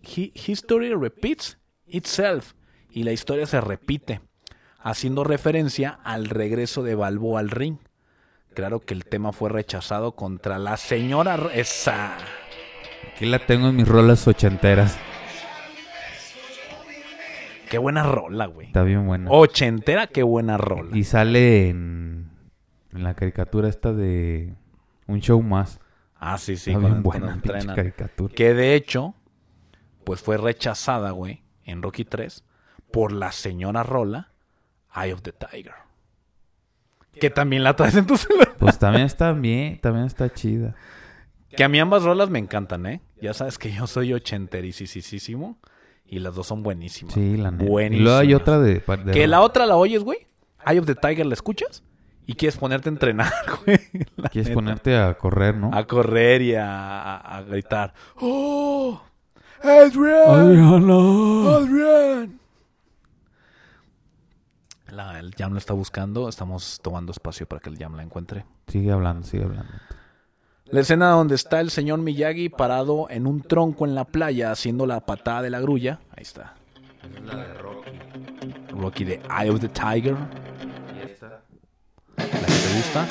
history 0.04 0.94
repeats 0.94 1.58
itself 1.88 2.54
y 2.90 3.04
la 3.04 3.12
historia 3.12 3.46
se 3.46 3.60
repite, 3.60 4.22
haciendo 4.80 5.24
referencia 5.24 6.00
al 6.04 6.28
regreso 6.28 6.82
de 6.84 6.96
Balboa 6.96 7.42
al 7.42 7.50
ring. 7.50 7.78
Claro 8.54 8.80
que 8.80 8.94
el 8.94 9.04
tema 9.04 9.34
fue 9.34 9.50
rechazado 9.50 10.16
contra 10.16 10.60
la 10.60 10.78
señora 10.78 11.50
esa. 11.54 12.18
Aquí 13.16 13.26
la 13.28 13.40
tengo 13.40 13.70
en 13.70 13.78
mis 13.78 13.88
rolas 13.88 14.28
ochenteras. 14.28 14.98
Qué 17.70 17.78
buena 17.78 18.04
rola, 18.04 18.48
güey. 18.48 18.68
Está 18.68 18.84
bien 18.84 19.08
buena. 19.08 19.32
Ochentera, 19.32 20.08
qué 20.08 20.22
buena 20.22 20.58
rola. 20.58 20.98
Y 20.98 21.06
sale 21.06 21.70
en, 21.70 22.30
en 22.92 23.04
la 23.04 23.14
caricatura 23.14 23.70
esta 23.70 23.94
de 23.94 24.54
un 25.08 25.22
show 25.22 25.42
más. 25.42 25.80
Ah, 26.18 26.38
sí, 26.38 26.58
sí, 26.58 26.72
Está 26.72 26.86
bien 26.86 27.04
buena 27.04 27.40
pinche 27.42 27.66
caricatura. 27.68 28.36
Que 28.36 28.54
de 28.54 28.76
hecho, 28.76 29.16
pues 30.04 30.22
fue 30.22 30.36
rechazada, 30.36 31.12
güey, 31.12 31.42
en 31.64 31.84
Rocky 31.84 32.04
3 32.04 32.44
por 32.92 33.14
la 33.14 33.32
señora 33.32 33.84
Rola, 33.84 34.34
Eye 34.94 35.14
of 35.14 35.22
the 35.22 35.32
Tiger. 35.32 35.76
Que 37.18 37.30
también 37.30 37.64
la 37.64 37.78
traes 37.78 37.96
en 37.96 38.08
tu 38.08 38.18
celular. 38.18 38.56
Pues 38.60 38.78
también 38.78 39.06
está 39.06 39.32
bien, 39.32 39.80
también 39.80 40.06
está 40.06 40.34
chida. 40.34 40.76
Que 41.56 41.64
a 41.64 41.70
mí 41.70 41.80
ambas 41.80 42.04
rolas 42.04 42.30
me 42.30 42.40
encantan, 42.40 42.86
¿eh? 42.86 43.02
Ya 43.22 43.34
sabes 43.34 43.58
que 43.58 43.72
yo 43.72 43.88
soy 43.88 44.14
ochenterisísimo 44.14 45.58
y 46.06 46.20
las 46.20 46.36
dos 46.36 46.48
son 46.48 46.64
buenísimas. 46.64 47.14
Sí, 47.14 47.38
la 47.38 47.52
neta. 47.52 47.64
Y 47.96 48.00
luego 48.00 48.18
hay 48.18 48.34
otra 48.34 48.60
de... 48.60 48.76
de- 48.80 49.12
Que 49.12 49.28
la 49.28 49.42
otra 49.42 49.66
la 49.66 49.76
oyes, 49.78 50.04
güey. 50.04 50.28
Eye 50.66 50.80
of 50.80 50.86
the 50.86 50.96
Tiger 50.96 51.26
la 51.26 51.34
escuchas 51.34 51.84
y 52.28 52.34
quieres 52.34 52.58
ponerte 52.58 52.90
a 52.90 52.92
entrenar, 52.92 53.32
güey. 53.66 53.80
La 54.18 54.30
Quieres 54.30 54.50
neta. 54.50 54.56
ponerte 54.56 54.98
a 54.98 55.14
correr, 55.18 55.56
¿no? 55.56 55.72
a 55.74 55.86
correr 55.86 56.42
y 56.42 56.56
a, 56.56 57.16
a- 57.18 57.38
a 57.38 57.42
gritar. 57.44 57.94
¡Oh! 58.20 59.02
¡Adrian! 59.62 60.90
¡Adrian! 61.48 62.40
La- 64.90 65.20
el 65.20 65.34
Jam 65.36 65.52
lo 65.54 65.58
está 65.58 65.74
buscando. 65.74 66.30
Estamos 66.30 66.80
tomando 66.82 67.12
espacio 67.12 67.48
para 67.48 67.60
que 67.62 67.70
el 67.70 67.78
Jam 67.78 67.96
la 67.96 68.04
encuentre. 68.04 68.46
Sigue 68.68 68.92
hablando, 68.92 69.26
sigue 69.26 69.44
hablando. 69.44 69.72
La 70.66 70.82
escena 70.82 71.10
donde 71.12 71.36
está 71.36 71.62
el 71.62 71.70
señor 71.70 72.00
Miyagi 72.00 72.50
parado 72.50 73.08
en 73.10 73.28
un 73.28 73.42
tronco 73.42 73.86
en 73.86 73.94
la 73.94 74.04
playa 74.06 74.52
haciendo 74.52 74.88
la 74.88 75.00
patada 75.00 75.44
de 75.44 75.52
la 75.52 75.60
grulla. 75.60 76.00
Ahí 76.10 76.24
está. 76.24 76.56
Rocky 78.72 79.04
de 79.06 79.22
Eye 79.30 79.50
of 79.52 79.60
the 79.60 79.70
Tiger. 79.70 80.16
La 82.18 82.26
que 82.26 82.26
te 82.26 82.78
gusta. 82.78 83.08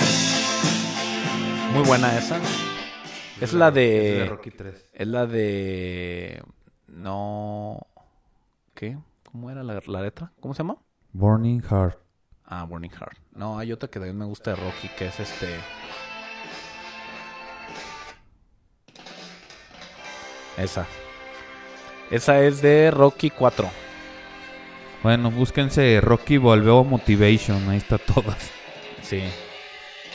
Muy 1.73 1.85
buena 1.87 2.19
esa. 2.19 2.41
Es 3.41 3.53
la 3.53 3.71
de. 3.71 4.27
Rocky 4.29 4.51
3. 4.51 4.91
Es 4.93 5.07
la 5.07 5.27
de. 5.27 6.43
No. 6.89 7.87
¿Qué? 8.75 8.99
¿Cómo 9.31 9.51
era 9.51 9.63
la, 9.63 9.81
la 9.85 10.03
letra? 10.03 10.33
¿Cómo 10.41 10.55
se 10.55 10.59
llama? 10.59 10.77
Burning 11.13 11.61
Heart. 11.61 11.99
Ah, 12.47 12.65
Burning 12.65 12.91
Heart. 12.91 13.19
No, 13.33 13.59
hay 13.59 13.73
otra 13.73 13.89
que 13.89 13.99
también 13.99 14.19
me 14.19 14.25
gusta 14.25 14.51
de 14.51 14.57
Rocky, 14.57 14.89
que 14.99 15.07
es 15.07 15.21
este. 15.21 15.49
Esa. 20.57 20.87
Esa 22.11 22.41
es 22.43 22.63
de 22.63 22.91
Rocky 22.91 23.31
4. 23.31 23.69
Bueno, 25.03 25.31
búsquense 25.31 26.01
Rocky 26.01 26.37
Volveo 26.39 26.85
Motivation. 26.85 27.69
Ahí 27.69 27.79
está 27.79 27.99
todas. 27.99 28.51
Sí. 29.03 29.23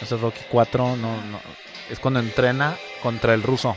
Esa 0.02 0.16
es 0.16 0.22
Rocky 0.22 0.42
4. 0.50 0.96
No, 0.96 1.24
no. 1.26 1.40
Es 1.90 2.00
cuando 2.00 2.20
entrena 2.20 2.76
contra 3.04 3.34
el 3.34 3.44
ruso. 3.44 3.76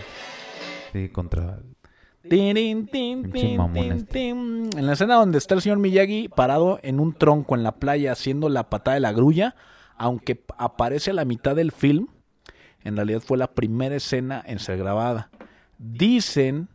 Sí, 0.93 1.09
contra... 1.09 1.59
Tin, 2.29 2.57
este. 2.57 4.07
tin. 4.13 4.71
En 4.77 4.87
la 4.87 4.93
escena 4.93 5.17
donde 5.17 5.39
está 5.39 5.55
el 5.55 5.63
señor 5.63 5.79
Miyagi 5.79 6.29
parado 6.29 6.79
en 6.83 7.01
un 7.01 7.15
tronco 7.15 7.57
en 7.57 7.65
la 7.65 7.73
playa 7.73 8.13
haciendo 8.13 8.49
la 8.49 8.71
patada 8.71 8.95
de 8.95 9.01
la 9.01 9.13
grulla, 9.13 9.57
aunque 9.97 10.45
aparece 10.57 11.11
a 11.11 11.15
la 11.15 11.25
mitad 11.25 11.57
del 11.57 11.73
film, 11.73 12.09
en 12.85 12.95
realidad 12.95 13.21
fue 13.21 13.39
la 13.39 13.53
primera 13.53 13.97
escena 13.97 14.43
en 14.47 14.61
ser 14.61 14.79
grabada. 14.79 15.31
Dicen 15.79 16.68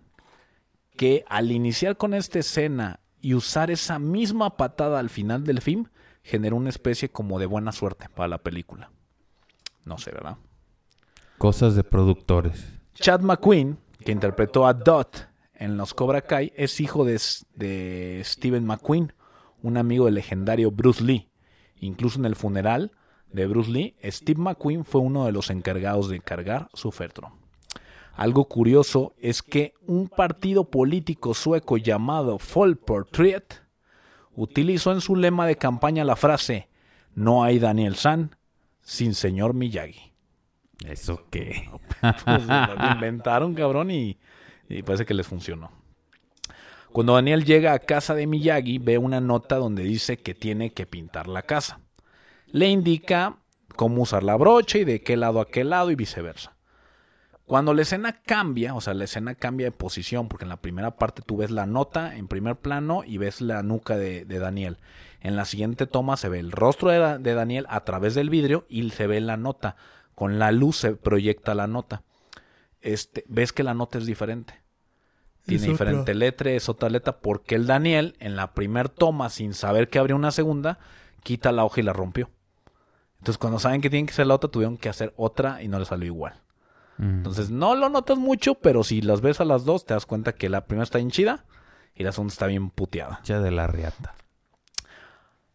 que 0.95 1.23
al 1.27 1.51
iniciar 1.51 1.97
con 1.97 2.13
esta 2.13 2.39
escena 2.39 2.99
y 3.21 3.33
usar 3.33 3.71
esa 3.71 3.99
misma 3.99 4.57
patada 4.57 4.99
al 4.99 5.09
final 5.09 5.43
del 5.43 5.61
film, 5.61 5.85
generó 6.23 6.55
una 6.55 6.69
especie 6.69 7.09
como 7.09 7.39
de 7.39 7.45
buena 7.45 7.71
suerte 7.71 8.09
para 8.09 8.27
la 8.27 8.37
película. 8.39 8.91
No 9.85 9.97
sé, 9.97 10.11
¿verdad? 10.11 10.37
Cosas 11.37 11.75
de 11.75 11.83
productores. 11.83 12.73
Chad 12.93 13.21
McQueen, 13.21 13.77
que 14.03 14.11
interpretó 14.11 14.67
a 14.67 14.73
Dot 14.73 15.29
en 15.53 15.77
los 15.77 15.93
Cobra 15.93 16.21
Kai, 16.21 16.51
es 16.55 16.79
hijo 16.81 17.05
de, 17.05 17.21
de 17.55 18.21
Steven 18.25 18.65
McQueen, 18.65 19.13
un 19.61 19.77
amigo 19.77 20.05
del 20.05 20.15
legendario 20.15 20.71
Bruce 20.71 21.03
Lee. 21.03 21.29
Incluso 21.79 22.19
en 22.19 22.25
el 22.25 22.35
funeral 22.35 22.91
de 23.31 23.45
Bruce 23.47 23.71
Lee, 23.71 23.95
Steve 24.03 24.41
McQueen 24.41 24.83
fue 24.83 25.01
uno 25.01 25.25
de 25.25 25.31
los 25.31 25.49
encargados 25.49 26.09
de 26.09 26.19
cargar 26.19 26.69
su 26.73 26.91
féretro. 26.91 27.31
Algo 28.17 28.45
curioso 28.45 29.13
es 29.19 29.43
que 29.43 29.75
un 29.85 30.09
partido 30.09 30.71
político 30.71 31.35
sueco 31.35 31.77
llamado 31.77 32.39
Folkpartiet 32.39 33.61
utilizó 34.35 34.91
en 34.91 35.01
su 35.01 35.15
lema 35.15 35.45
de 35.45 35.55
campaña 35.55 36.03
la 36.03 36.15
frase 36.15 36.67
No 37.13 37.43
hay 37.43 37.59
Daniel 37.59 37.95
San 37.95 38.35
sin 38.81 39.13
señor 39.13 39.53
Miyagi. 39.53 40.13
¿Eso 40.83 41.27
qué? 41.29 41.69
Pues, 42.25 42.45
lo 42.47 42.91
inventaron, 42.91 43.53
cabrón, 43.53 43.91
y 43.91 44.17
Y 44.67 44.81
parece 44.81 45.05
que 45.05 45.13
les 45.13 45.27
funcionó. 45.27 45.71
Cuando 46.91 47.13
Daniel 47.13 47.45
llega 47.45 47.73
a 47.73 47.79
casa 47.79 48.15
de 48.15 48.25
Miyagi, 48.25 48.79
ve 48.79 48.97
una 48.97 49.21
nota 49.21 49.57
donde 49.57 49.83
dice 49.83 50.17
que 50.17 50.33
tiene 50.33 50.71
que 50.71 50.87
pintar 50.87 51.27
la 51.27 51.43
casa. 51.43 51.81
Le 52.47 52.67
indica 52.67 53.37
cómo 53.75 54.01
usar 54.01 54.23
la 54.23 54.37
brocha 54.37 54.79
y 54.79 54.85
de 54.85 55.03
qué 55.03 55.17
lado 55.17 55.39
a 55.39 55.47
qué 55.47 55.63
lado 55.63 55.91
y 55.91 55.95
viceversa. 55.95 56.56
Cuando 57.47 57.73
la 57.73 57.81
escena 57.83 58.21
cambia, 58.23 58.75
o 58.75 58.81
sea, 58.81 58.93
la 58.93 59.05
escena 59.05 59.33
cambia 59.33 59.67
de 59.67 59.71
posición, 59.71 60.27
porque 60.27 60.43
en 60.45 60.49
la 60.49 60.57
primera 60.61 60.97
parte 60.97 61.21
tú 61.25 61.37
ves 61.37 61.49
la 61.49 61.65
nota 61.65 62.15
en 62.17 62.27
primer 62.27 62.57
plano 62.57 63.03
y 63.05 63.17
ves 63.17 63.39
la 63.41 63.63
nuca 63.63 63.95
de, 63.95 64.25
de 64.25 64.39
Daniel. 64.39 64.77
En 65.21 65.35
la 65.37 65.45
siguiente 65.45 65.87
toma 65.87 66.17
se 66.17 66.27
ve 66.27 66.39
el 66.39 66.51
rostro 66.51 66.89
de, 66.91 66.99
Da- 66.99 67.17
de 67.17 67.33
Daniel 67.33 67.65
a 67.69 67.85
través 67.85 68.15
del 68.15 68.29
vidrio 68.29 68.65
y 68.67 68.89
se 68.89 69.07
ve 69.07 69.21
la 69.21 69.37
nota. 69.37 69.77
Con 70.13 70.39
la 70.39 70.51
luz 70.51 70.75
se 70.77 70.95
proyecta 70.95 71.55
la 71.55 71.67
nota. 71.67 72.03
Este, 72.81 73.23
ves 73.29 73.53
que 73.53 73.63
la 73.63 73.73
nota 73.73 73.97
es 73.97 74.05
diferente. 74.05 74.61
Tiene 75.45 75.63
diferente 75.71 76.13
letra, 76.15 76.51
es 76.51 76.67
otra 76.67 76.89
letra, 76.89 77.19
porque 77.19 77.55
el 77.55 77.65
Daniel, 77.65 78.17
en 78.19 78.35
la 78.35 78.53
primer 78.53 78.89
toma, 78.89 79.29
sin 79.29 79.53
saber 79.53 79.87
que 79.87 79.99
habría 79.99 80.17
una 80.17 80.31
segunda, 80.31 80.79
quita 81.23 81.53
la 81.53 81.63
hoja 81.63 81.79
y 81.79 81.83
la 81.83 81.93
rompió. 81.93 82.29
Entonces, 83.19 83.37
cuando 83.37 83.57
saben 83.57 83.79
que 83.79 83.89
tienen 83.89 84.05
que 84.07 84.11
hacer 84.11 84.27
la 84.27 84.35
otra, 84.35 84.51
tuvieron 84.51 84.75
que 84.77 84.89
hacer 84.89 85.13
otra 85.15 85.63
y 85.63 85.69
no 85.69 85.79
le 85.79 85.85
salió 85.85 86.05
igual. 86.07 86.41
Mm. 86.97 87.17
Entonces, 87.17 87.49
no 87.49 87.75
lo 87.75 87.89
notas 87.89 88.17
mucho, 88.17 88.55
pero 88.55 88.83
si 88.83 89.01
las 89.01 89.21
ves 89.21 89.39
a 89.39 89.45
las 89.45 89.65
dos, 89.65 89.85
te 89.85 89.93
das 89.93 90.05
cuenta 90.05 90.33
que 90.33 90.49
la 90.49 90.65
primera 90.65 90.83
está 90.83 90.97
bien 90.97 91.11
chida 91.11 91.45
y 91.95 92.03
la 92.03 92.11
segunda 92.11 92.31
está 92.31 92.47
bien 92.47 92.69
puteada. 92.69 93.21
Ya 93.23 93.39
de 93.39 93.51
la 93.51 93.67
riata. 93.67 94.15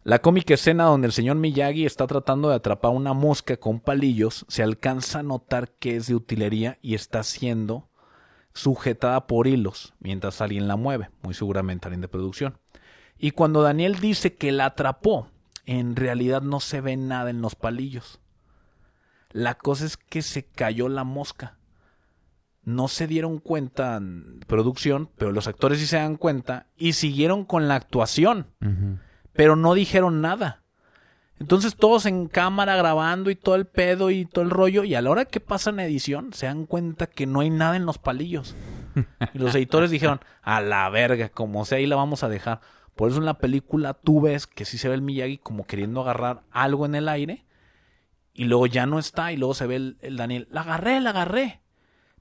La 0.04 0.18
cómica 0.18 0.54
escena 0.54 0.84
donde 0.84 1.06
el 1.06 1.12
señor 1.12 1.36
Miyagi 1.36 1.86
está 1.86 2.08
tratando 2.08 2.48
de 2.48 2.56
atrapar 2.56 2.90
una 2.90 3.12
mosca 3.12 3.56
con 3.56 3.78
palillos, 3.78 4.44
se 4.48 4.64
alcanza 4.64 5.20
a 5.20 5.22
notar 5.22 5.70
que 5.78 5.94
es 5.94 6.08
de 6.08 6.16
utilería 6.16 6.78
y 6.82 6.96
está 6.96 7.22
siendo 7.22 7.88
sujetada 8.52 9.28
por 9.28 9.46
hilos 9.46 9.94
mientras 10.00 10.40
alguien 10.40 10.66
la 10.66 10.74
mueve, 10.74 11.10
muy 11.22 11.34
seguramente 11.34 11.86
alguien 11.86 12.00
de 12.00 12.08
producción. 12.08 12.58
Y 13.16 13.30
cuando 13.30 13.62
Daniel 13.62 14.00
dice 14.00 14.34
que 14.34 14.50
la 14.50 14.66
atrapó, 14.66 15.28
en 15.66 15.94
realidad 15.94 16.42
no 16.42 16.58
se 16.58 16.80
ve 16.80 16.96
nada 16.96 17.30
en 17.30 17.40
los 17.40 17.54
palillos. 17.54 18.18
La 19.32 19.54
cosa 19.54 19.86
es 19.86 19.96
que 19.96 20.22
se 20.22 20.44
cayó 20.44 20.88
la 20.88 21.04
mosca. 21.04 21.58
No 22.62 22.86
se 22.86 23.06
dieron 23.08 23.38
cuenta 23.38 23.96
en 23.96 24.40
producción, 24.46 25.10
pero 25.16 25.32
los 25.32 25.48
actores 25.48 25.80
sí 25.80 25.86
se 25.86 25.96
dan 25.96 26.16
cuenta 26.16 26.68
y 26.76 26.92
siguieron 26.92 27.44
con 27.44 27.66
la 27.66 27.74
actuación 27.74 28.46
pero 29.32 29.56
no 29.56 29.74
dijeron 29.74 30.20
nada. 30.20 30.62
Entonces 31.38 31.74
todos 31.74 32.06
en 32.06 32.28
cámara 32.28 32.76
grabando 32.76 33.30
y 33.30 33.34
todo 33.34 33.56
el 33.56 33.66
pedo 33.66 34.10
y 34.10 34.26
todo 34.26 34.44
el 34.44 34.50
rollo 34.50 34.84
y 34.84 34.94
a 34.94 35.02
la 35.02 35.10
hora 35.10 35.24
que 35.24 35.40
pasan 35.40 35.80
edición 35.80 36.32
se 36.32 36.46
dan 36.46 36.66
cuenta 36.66 37.08
que 37.08 37.26
no 37.26 37.40
hay 37.40 37.50
nada 37.50 37.76
en 37.76 37.86
los 37.86 37.98
palillos. 37.98 38.54
Y 39.34 39.38
los 39.38 39.54
editores 39.54 39.90
dijeron, 39.90 40.20
a 40.42 40.60
la 40.60 40.88
verga, 40.90 41.30
como 41.30 41.64
sea 41.64 41.78
ahí 41.78 41.86
la 41.86 41.96
vamos 41.96 42.22
a 42.22 42.28
dejar. 42.28 42.60
Por 42.94 43.10
eso 43.10 43.18
en 43.18 43.24
la 43.24 43.38
película 43.38 43.94
tú 43.94 44.20
ves 44.20 44.46
que 44.46 44.64
sí 44.64 44.78
se 44.78 44.88
ve 44.88 44.94
el 44.94 45.02
Miyagi 45.02 45.38
como 45.38 45.66
queriendo 45.66 46.02
agarrar 46.02 46.42
algo 46.50 46.86
en 46.86 46.94
el 46.94 47.08
aire 47.08 47.44
y 48.34 48.44
luego 48.44 48.66
ya 48.66 48.86
no 48.86 48.98
está 48.98 49.32
y 49.32 49.36
luego 49.36 49.54
se 49.54 49.66
ve 49.66 49.76
el, 49.76 49.98
el 50.00 50.16
Daniel, 50.16 50.48
la 50.50 50.62
agarré, 50.62 51.00
la 51.00 51.10
agarré. 51.10 51.60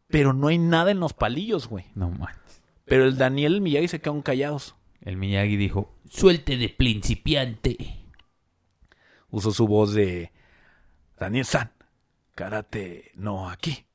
Pero 0.08 0.34
no 0.34 0.48
hay 0.48 0.58
nada 0.58 0.92
en 0.92 1.00
los 1.00 1.14
palillos, 1.14 1.68
güey. 1.68 1.86
No 1.96 2.10
manches. 2.10 2.62
Pero 2.86 3.06
el 3.06 3.18
Daniel 3.18 3.54
y 3.54 3.56
el 3.56 3.62
Miyagi 3.62 3.88
se 3.88 4.02
quedan 4.02 4.22
callados. 4.22 4.76
El 5.00 5.16
Miyagi 5.16 5.56
dijo, 5.56 5.96
Suelte 6.10 6.58
de 6.58 6.68
principiante. 6.70 7.78
usó 9.30 9.52
su 9.52 9.68
voz 9.68 9.94
de 9.94 10.32
Daniel 11.18 11.46
San. 11.46 11.72
Karate 12.36 13.12
no 13.16 13.50
aquí. 13.50 13.86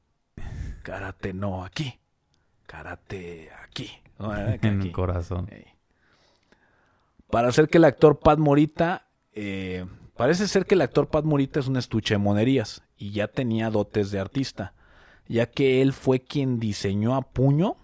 Karate 0.82 1.34
no 1.34 1.64
aquí. 1.64 1.98
Karate 2.66 3.50
aquí. 3.62 3.90
No, 4.18 4.30
que 4.30 4.68
en 4.68 4.78
aquí. 4.78 4.86
el 4.88 4.92
corazón. 4.92 5.50
Para 7.30 7.48
hacer 7.48 7.68
que 7.68 7.76
el 7.76 7.84
actor 7.84 8.18
Pat 8.18 8.38
Morita, 8.38 9.08
eh, 9.34 9.84
parece 10.16 10.48
ser 10.48 10.66
que 10.66 10.74
el 10.74 10.82
actor 10.82 11.08
Pat 11.08 11.24
Morita 11.24 11.60
es 11.60 11.68
un 11.68 11.76
estuche 11.76 12.14
de 12.14 12.18
monerías 12.18 12.82
y 12.96 13.10
ya 13.10 13.28
tenía 13.28 13.70
dotes 13.70 14.10
de 14.10 14.18
artista, 14.20 14.74
ya 15.28 15.46
que 15.50 15.82
él 15.82 15.92
fue 15.92 16.20
quien 16.20 16.58
diseñó 16.58 17.14
a 17.16 17.22
puño 17.22 17.76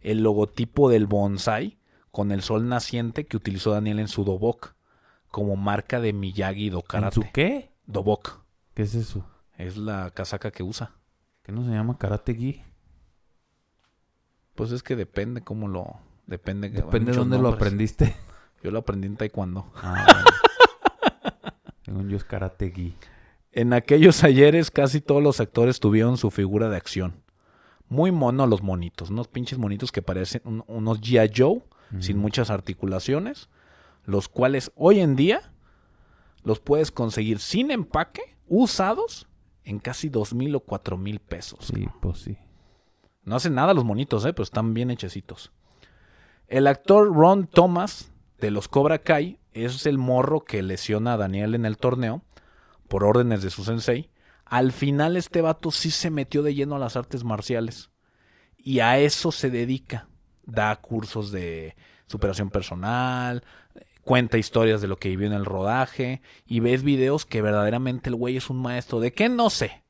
el 0.00 0.22
logotipo 0.22 0.88
del 0.88 1.06
bonsai 1.06 1.78
con 2.10 2.32
el 2.32 2.42
sol 2.42 2.68
naciente 2.68 3.26
que 3.26 3.36
utilizó 3.36 3.72
Daniel 3.72 4.00
en 4.00 4.08
su 4.08 4.24
Dobok 4.24 4.74
como 5.30 5.56
marca 5.56 6.00
de 6.00 6.12
Miyagi 6.12 6.70
do 6.70 6.78
¿En 6.80 6.84
Karate. 6.86 7.14
su 7.14 7.24
qué? 7.32 7.72
Dobok 7.86 8.42
¿Qué 8.74 8.82
es 8.82 8.94
eso? 8.94 9.26
es 9.56 9.76
la 9.76 10.10
casaca 10.10 10.50
que 10.50 10.62
usa. 10.62 10.92
¿Qué 11.42 11.52
no 11.52 11.64
se 11.64 11.70
llama 11.70 11.98
karate 11.98 12.34
gi? 12.34 12.62
Pues 14.54 14.72
es 14.72 14.82
que 14.82 14.96
depende 14.96 15.42
cómo 15.42 15.68
lo 15.68 15.98
depende 16.26 16.68
Depende 16.70 17.12
de 17.12 17.18
dónde 17.18 17.38
lo 17.38 17.48
aprendiste. 17.48 18.14
Yo 18.62 18.70
lo 18.70 18.80
aprendí 18.80 19.06
en 19.06 19.16
taekwondo. 19.16 19.70
Ah, 19.76 20.04
bueno. 20.06 20.30
Según 21.92 22.08
yo 22.08 22.16
es. 22.16 22.96
En 23.52 23.72
aquellos 23.74 24.24
ayeres 24.24 24.70
casi 24.70 25.00
todos 25.00 25.22
los 25.22 25.40
actores 25.40 25.78
tuvieron 25.80 26.16
su 26.16 26.30
figura 26.30 26.68
de 26.70 26.76
acción. 26.76 27.22
Muy 27.88 28.10
mono 28.10 28.46
los 28.46 28.62
monitos, 28.62 29.10
unos 29.10 29.28
pinches 29.28 29.58
monitos 29.58 29.92
que 29.92 30.00
parecen 30.00 30.40
un- 30.44 30.64
unos 30.66 31.00
G.I. 31.02 31.30
Joe, 31.36 31.62
sin 32.00 32.16
muchas 32.16 32.48
articulaciones, 32.48 33.50
los 34.06 34.28
cuales 34.30 34.72
hoy 34.76 35.00
en 35.00 35.14
día 35.16 35.52
los 36.42 36.58
puedes 36.60 36.90
conseguir 36.90 37.38
sin 37.38 37.70
empaque, 37.70 38.22
usados, 38.48 39.28
en 39.64 39.78
casi 39.78 40.08
dos 40.08 40.32
mil 40.32 40.54
o 40.56 40.60
cuatro 40.60 40.96
mil 40.96 41.20
pesos. 41.20 41.70
Sí, 41.74 41.86
pues 42.00 42.18
sí. 42.20 42.38
No 43.24 43.36
hacen 43.36 43.54
nada 43.54 43.74
los 43.74 43.84
monitos, 43.84 44.24
¿eh? 44.24 44.32
pero 44.32 44.42
están 44.44 44.72
bien 44.72 44.90
hechecitos. 44.90 45.52
El 46.48 46.66
actor 46.66 47.14
Ron 47.14 47.46
Thomas 47.46 48.10
de 48.42 48.50
los 48.50 48.66
Cobra 48.66 48.98
Kai 48.98 49.38
es 49.52 49.86
el 49.86 49.98
morro 49.98 50.40
que 50.40 50.62
lesiona 50.62 51.14
a 51.14 51.16
Daniel 51.16 51.54
en 51.54 51.64
el 51.64 51.78
torneo 51.78 52.22
por 52.88 53.04
órdenes 53.04 53.40
de 53.40 53.50
su 53.50 53.62
sensei. 53.62 54.10
Al 54.44 54.72
final 54.72 55.16
este 55.16 55.40
vato 55.40 55.70
sí 55.70 55.92
se 55.92 56.10
metió 56.10 56.42
de 56.42 56.52
lleno 56.52 56.74
a 56.74 56.80
las 56.80 56.96
artes 56.96 57.22
marciales 57.22 57.90
y 58.58 58.80
a 58.80 58.98
eso 58.98 59.30
se 59.30 59.48
dedica. 59.48 60.08
Da 60.44 60.74
cursos 60.74 61.30
de 61.30 61.76
superación 62.08 62.50
personal, 62.50 63.44
cuenta 64.02 64.38
historias 64.38 64.80
de 64.80 64.88
lo 64.88 64.96
que 64.96 65.10
vivió 65.10 65.28
en 65.28 65.34
el 65.34 65.44
rodaje 65.44 66.20
y 66.44 66.58
ves 66.58 66.82
videos 66.82 67.24
que 67.24 67.42
verdaderamente 67.42 68.10
el 68.10 68.16
güey 68.16 68.36
es 68.36 68.50
un 68.50 68.60
maestro. 68.60 68.98
¿De 68.98 69.12
qué? 69.12 69.28
No 69.28 69.50
sé. 69.50 69.84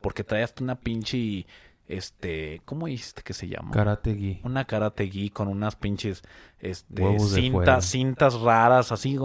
Porque 0.00 0.24
trae 0.24 0.44
hasta 0.44 0.64
una 0.64 0.80
pinche, 0.80 1.46
este, 1.88 2.60
¿cómo 2.64 2.86
dijiste 2.86 3.22
que 3.22 3.32
se 3.32 3.48
llama? 3.48 3.70
Karate 3.72 4.40
una 4.44 4.64
karate 4.66 5.08
gi 5.08 5.30
con 5.30 5.48
unas 5.48 5.74
pinches 5.74 6.22
este, 6.60 7.02
cintas, 7.18 7.86
cintas 7.86 8.34
raras, 8.40 8.92
así. 8.92 9.18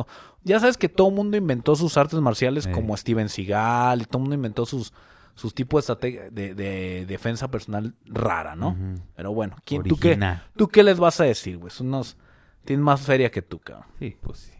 Ya 0.43 0.59
sabes 0.59 0.77
que 0.77 0.89
todo 0.89 1.09
el 1.09 1.15
mundo 1.15 1.37
inventó 1.37 1.75
sus 1.75 1.97
artes 1.97 2.19
marciales 2.19 2.65
como 2.67 2.95
Steven 2.97 3.29
Seagal 3.29 4.01
y 4.01 4.05
todo 4.05 4.17
el 4.17 4.21
mundo 4.21 4.35
inventó 4.35 4.65
sus, 4.65 4.93
sus 5.35 5.53
tipos 5.53 5.85
de, 5.85 5.93
estrate- 5.93 6.29
de, 6.31 6.55
de 6.55 7.05
defensa 7.05 7.49
personal 7.51 7.93
rara, 8.05 8.55
¿no? 8.55 8.75
Pero 9.15 9.33
bueno, 9.33 9.55
¿quién, 9.65 9.83
tú, 9.83 9.97
qué. 9.97 10.17
¿tú 10.55 10.67
qué 10.69 10.83
les 10.83 10.97
vas 10.99 11.19
a 11.19 11.25
decir, 11.25 11.57
güey? 11.57 11.69
Son 11.71 11.87
unos... 11.87 12.17
Tienen 12.65 12.83
más 12.83 13.01
feria 13.01 13.29
que 13.29 13.41
tú, 13.41 13.59
cabrón. 13.59 13.87
Sí, 13.99 14.15
pues 14.21 14.39
sí. 14.39 14.53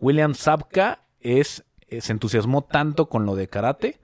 William 0.00 0.34
Zabka 0.34 1.04
es, 1.20 1.64
eh, 1.86 2.00
se 2.00 2.10
entusiasmó 2.10 2.62
tanto 2.62 3.08
con 3.08 3.26
lo 3.26 3.36
de 3.36 3.46
karate 3.48 4.00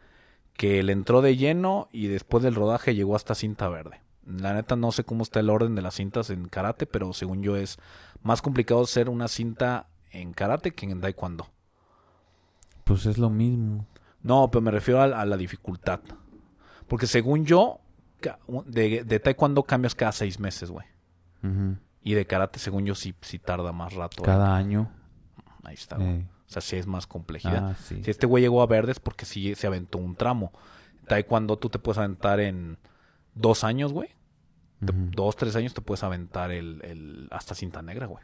que 0.59 0.83
le 0.83 0.93
entró 0.93 1.23
de 1.23 1.37
lleno 1.37 1.89
y 1.93 2.09
después 2.09 2.43
del 2.43 2.57
rodaje 2.57 2.95
llegó 2.97 3.15
hasta 3.17 3.35
cinta 3.37 3.69
verde. 3.69 4.01
La 4.27 4.53
neta 4.53 4.75
no 4.77 4.91
sé 4.93 5.05
cómo 5.05 5.23
está 5.23 5.41
el 5.41 5.49
orden 5.51 5.75
de 5.77 5.83
las 5.83 5.95
cintas 5.95 6.31
en 6.31 6.49
karate, 6.49 6.85
pero 6.85 7.13
según 7.15 7.43
yo 7.43 7.57
es 7.57 7.79
más 8.23 8.43
complicado 8.43 8.85
ser 8.85 9.09
una 9.09 9.29
cinta 9.29 9.87
en 10.11 10.33
karate 10.33 10.73
que 10.73 10.85
en 10.85 11.01
taekwondo. 11.01 11.47
Pues 12.85 13.07
es 13.07 13.19
lo 13.19 13.31
mismo. 13.31 13.87
No, 14.23 14.51
pero 14.51 14.61
me 14.61 14.73
refiero 14.73 15.01
a, 15.01 15.05
a 15.05 15.25
la 15.25 15.37
dificultad. 15.37 16.01
Porque 16.89 17.07
según 17.07 17.47
yo, 17.47 17.79
de, 18.67 19.05
de 19.05 19.21
taekwondo 19.21 19.63
cambias 19.63 19.95
cada 19.95 20.11
seis 20.13 20.41
meses, 20.41 20.71
güey. 20.73 20.87
Y 22.03 22.15
de 22.15 22.27
karate, 22.27 22.59
según 22.59 22.85
yo, 22.85 22.97
sí, 22.97 23.15
sí 23.21 23.39
tarda 23.39 23.71
más 23.73 23.95
rato. 23.95 24.25
Cada 24.25 24.57
año. 24.57 24.91
Ahí 25.63 25.75
está, 25.75 25.97
güey. 25.97 26.09
eh, 26.09 26.27
O 26.49 26.51
sea, 26.51 26.63
sí 26.63 26.77
es 26.77 26.87
más 26.87 27.07
complejidad. 27.07 27.71
Ah, 27.73 27.75
sí. 27.75 28.03
Si 28.03 28.11
este 28.11 28.27
güey 28.27 28.43
llegó 28.43 28.63
a 28.63 28.67
verdes 28.67 29.01
porque 29.01 29.27
sí 29.27 29.55
se 29.55 29.67
aventó 29.67 29.99
un 29.99 30.17
tramo. 30.17 30.53
Taekwondo 31.07 31.59
tú 31.59 31.69
te 31.69 31.79
puedes 31.79 31.99
aventar 31.99 32.41
en 32.41 32.79
dos 33.35 33.65
años, 33.65 33.93
güey. 33.93 34.09
Dos, 34.81 35.37
tres 35.37 35.57
años 35.57 35.75
te 35.75 35.81
puedes 35.81 36.05
aventar 36.05 36.51
el, 36.53 36.81
el 36.85 37.29
hasta 37.33 37.55
cinta 37.55 37.83
negra, 37.83 38.07
güey. 38.07 38.23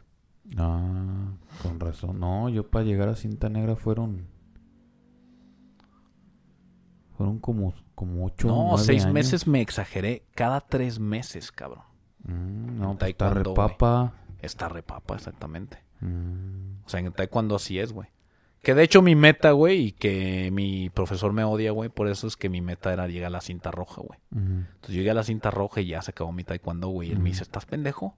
Ah, 0.57 1.33
con 1.61 1.79
razón. 1.79 2.19
No, 2.19 2.49
yo 2.49 2.67
para 2.69 2.85
llegar 2.85 3.09
a 3.09 3.15
cinta 3.15 3.49
negra 3.49 3.75
fueron. 3.75 4.27
Fueron 7.17 7.39
como, 7.39 7.73
como 7.93 8.25
ocho 8.25 8.47
No, 8.47 8.77
seis 8.77 9.03
años. 9.03 9.13
meses 9.13 9.47
me 9.47 9.61
exageré. 9.61 10.23
Cada 10.35 10.61
tres 10.61 10.99
meses, 10.99 11.51
cabrón. 11.51 11.83
Mm, 12.23 12.79
no, 12.79 12.97
pues 12.97 13.11
está 13.11 13.29
repapa. 13.33 14.13
Está 14.41 14.67
repapa, 14.69 15.15
exactamente. 15.15 15.79
Mm, 16.01 16.83
O 16.85 16.89
sea, 16.89 16.99
en 16.99 17.11
taekwondo 17.11 17.55
así 17.55 17.79
es, 17.79 17.91
güey. 17.93 18.09
Que 18.61 18.73
de 18.73 18.83
hecho 18.83 19.01
mi 19.03 19.15
meta, 19.15 19.51
güey, 19.51 19.87
y 19.87 19.91
que 19.91 20.49
mi 20.51 20.89
profesor 20.89 21.31
me 21.33 21.43
odia, 21.43 21.71
güey, 21.71 21.89
por 21.89 22.07
eso 22.07 22.25
es 22.25 22.35
que 22.35 22.49
mi 22.49 22.61
meta 22.61 22.91
era 22.91 23.07
llegar 23.07 23.27
a 23.27 23.29
la 23.29 23.41
cinta 23.41 23.69
roja, 23.69 24.01
güey. 24.01 24.19
Entonces 24.31 24.95
llegué 24.95 25.11
a 25.11 25.13
la 25.13 25.23
cinta 25.23 25.51
roja 25.51 25.81
y 25.81 25.87
ya 25.87 26.01
se 26.01 26.11
acabó 26.11 26.31
mi 26.31 26.43
taekwondo, 26.43 26.87
güey. 26.87 27.09
Y 27.09 27.11
él 27.11 27.19
me 27.19 27.29
dice, 27.29 27.43
¿estás 27.43 27.65
pendejo? 27.67 28.15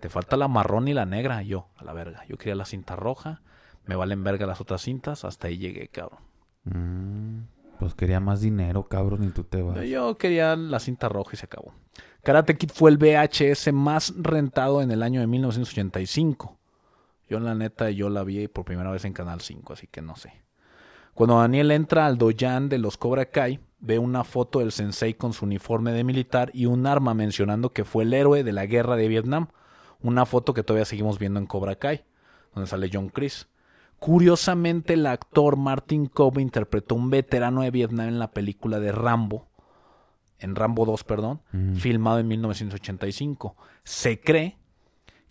Te 0.00 0.08
falta 0.10 0.36
la 0.36 0.46
marrón 0.46 0.88
y 0.88 0.94
la 0.94 1.06
negra. 1.06 1.42
Y 1.42 1.48
yo, 1.48 1.68
a 1.76 1.84
la 1.84 1.92
verga. 1.94 2.24
Yo 2.28 2.36
quería 2.36 2.54
la 2.54 2.66
cinta 2.66 2.96
roja. 2.96 3.40
Me 3.86 3.96
valen 3.96 4.22
verga 4.24 4.46
las 4.46 4.60
otras 4.60 4.82
cintas. 4.82 5.24
Hasta 5.24 5.48
ahí 5.48 5.56
llegué, 5.56 5.88
cabrón. 5.88 6.20
Mm, 6.64 7.44
Pues 7.78 7.94
quería 7.94 8.20
más 8.20 8.40
dinero, 8.42 8.88
cabrón, 8.88 9.24
y 9.24 9.30
tú 9.30 9.44
te 9.44 9.62
vas. 9.62 9.80
Yo 9.88 10.18
quería 10.18 10.54
la 10.56 10.80
cinta 10.80 11.08
roja 11.08 11.30
y 11.32 11.36
se 11.36 11.46
acabó. 11.46 11.72
Karate 12.22 12.56
Kid 12.58 12.70
fue 12.74 12.90
el 12.90 12.98
VHS 12.98 13.72
más 13.72 14.12
rentado 14.18 14.82
en 14.82 14.90
el 14.90 15.02
año 15.02 15.20
de 15.20 15.26
1985. 15.28 16.57
Yo, 17.28 17.40
la 17.40 17.54
neta, 17.54 17.90
yo 17.90 18.08
la 18.08 18.24
vi 18.24 18.48
por 18.48 18.64
primera 18.64 18.90
vez 18.90 19.04
en 19.04 19.12
Canal 19.12 19.40
5, 19.40 19.72
así 19.72 19.86
que 19.86 20.00
no 20.02 20.16
sé. 20.16 20.32
Cuando 21.14 21.38
Daniel 21.38 21.70
entra 21.72 22.06
al 22.06 22.16
doyan 22.16 22.68
de 22.68 22.78
los 22.78 22.96
Cobra 22.96 23.26
Kai, 23.26 23.60
ve 23.80 23.98
una 23.98 24.24
foto 24.24 24.60
del 24.60 24.72
sensei 24.72 25.14
con 25.14 25.32
su 25.32 25.44
uniforme 25.44 25.92
de 25.92 26.04
militar 26.04 26.50
y 26.54 26.66
un 26.66 26.86
arma 26.86 27.14
mencionando 27.14 27.72
que 27.72 27.84
fue 27.84 28.04
el 28.04 28.14
héroe 28.14 28.44
de 28.44 28.52
la 28.52 28.66
guerra 28.66 28.96
de 28.96 29.08
Vietnam. 29.08 29.48
Una 30.00 30.26
foto 30.26 30.54
que 30.54 30.62
todavía 30.62 30.84
seguimos 30.84 31.18
viendo 31.18 31.40
en 31.40 31.46
Cobra 31.46 31.76
Kai, 31.76 32.04
donde 32.54 32.68
sale 32.68 32.90
John 32.92 33.08
Chris. 33.08 33.48
Curiosamente, 33.98 34.94
el 34.94 35.06
actor 35.06 35.56
Martin 35.56 36.06
Cobb 36.06 36.38
interpretó 36.38 36.94
un 36.94 37.10
veterano 37.10 37.62
de 37.62 37.72
Vietnam 37.72 38.08
en 38.08 38.18
la 38.20 38.30
película 38.30 38.78
de 38.78 38.92
Rambo, 38.92 39.48
en 40.38 40.54
Rambo 40.54 40.86
2, 40.86 41.02
perdón, 41.02 41.42
filmado 41.74 42.20
en 42.20 42.28
1985. 42.28 43.56
Se 43.82 44.20
cree 44.20 44.57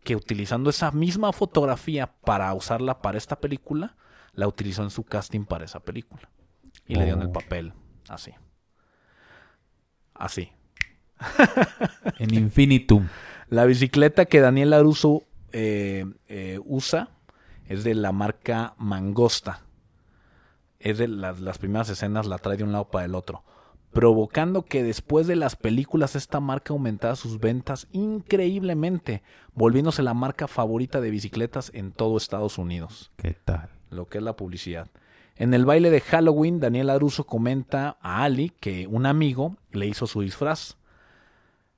que 0.08 0.16
utilizando 0.16 0.70
esa 0.70 0.92
misma 0.92 1.34
fotografía 1.34 2.08
para 2.08 2.54
usarla 2.54 3.02
para 3.02 3.18
esta 3.18 3.42
película, 3.42 3.98
la 4.32 4.48
utilizó 4.48 4.82
en 4.84 4.90
su 4.90 5.04
casting 5.04 5.44
para 5.44 5.66
esa 5.66 5.82
película. 5.82 6.30
Y 6.86 6.96
le 6.96 7.04
dieron 7.04 7.24
el 7.24 7.28
Oh. 7.28 7.34
papel 7.34 7.74
así. 8.08 8.32
Así. 10.14 10.50
En 12.20 12.34
Infinitum. 12.34 13.10
La 13.50 13.66
bicicleta 13.66 14.24
que 14.24 14.40
Daniel 14.40 14.70
Laruso 14.70 15.24
eh, 15.52 16.06
eh, 16.30 16.62
usa 16.64 17.10
es 17.68 17.84
de 17.84 17.94
la 17.94 18.14
marca 18.14 18.76
Mangosta. 18.78 19.66
Es 20.80 21.00
de 21.00 21.10
las, 21.10 21.42
las 21.42 21.58
primeras 21.58 21.90
escenas, 21.90 22.28
la 22.28 22.38
trae 22.38 22.56
de 22.56 22.64
un 22.64 22.72
lado 22.72 22.90
para 22.90 23.04
el 23.04 23.14
otro. 23.14 23.44
Provocando 23.98 24.64
que 24.64 24.84
después 24.84 25.26
de 25.26 25.36
las 25.36 25.56
películas 25.56 26.16
esta 26.16 26.40
marca 26.40 26.72
aumentara 26.72 27.16
sus 27.16 27.40
ventas 27.40 27.88
increíblemente, 27.94 29.24
volviéndose 29.56 30.04
la 30.04 30.14
marca 30.14 30.48
favorita 30.48 31.02
de 31.02 31.10
bicicletas 31.10 31.72
en 31.74 31.92
todo 31.92 32.16
Estados 32.16 32.60
Unidos 32.60 33.12
¿Qué 33.16 33.34
tal? 33.34 33.70
lo 33.90 34.06
que 34.06 34.20
es 34.20 34.24
la 34.24 34.36
publicidad. 34.36 34.88
En 35.36 35.56
el 35.56 35.66
baile 35.66 35.90
de 35.90 36.02
Halloween, 36.02 36.60
Daniel 36.60 36.92
Aruso 36.92 37.24
comenta 37.24 37.98
a 38.00 38.22
Ali 38.22 38.52
que 38.60 38.86
un 38.86 39.08
amigo 39.08 39.58
le 39.72 39.88
hizo 39.88 40.06
su 40.06 40.22
disfraz. 40.22 40.78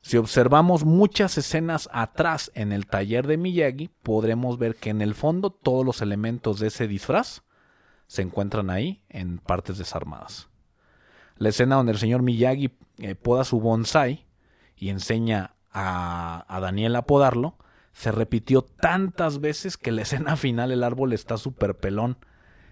Si 0.02 0.18
observamos 0.18 0.84
muchas 0.84 1.38
escenas 1.38 1.88
atrás 1.94 2.52
en 2.54 2.74
el 2.74 2.86
taller 2.86 3.28
de 3.28 3.38
Miyagi, 3.38 3.92
podremos 4.04 4.58
ver 4.58 4.76
que 4.76 4.90
en 4.90 5.02
el 5.02 5.16
fondo 5.16 5.52
todos 5.52 5.86
los 5.86 6.02
elementos 6.02 6.60
de 6.60 6.68
ese 6.68 6.86
disfraz 6.86 7.44
se 8.08 8.24
encuentran 8.24 8.72
ahí 8.72 9.02
en 9.08 9.38
partes 9.38 9.78
desarmadas. 9.78 10.49
La 11.40 11.50
escena 11.50 11.76
donde 11.76 11.94
el 11.94 11.98
señor 11.98 12.22
Miyagi 12.22 12.72
eh, 13.00 13.16
poda 13.16 13.44
su 13.44 13.60
bonsai 13.60 14.28
y 14.76 14.90
enseña 14.90 15.56
a, 15.72 16.46
a 16.48 16.60
Daniel 16.60 16.96
a 16.96 17.08
podarlo, 17.08 17.58
se 17.94 18.12
repitió 18.12 18.62
tantas 18.62 19.40
veces 19.40 19.78
que 19.78 19.92
la 19.92 20.02
escena 20.04 20.36
final 20.36 20.72
el 20.72 20.84
árbol 20.84 21.14
está 21.14 21.38
súper 21.38 21.76
pelón 21.76 22.18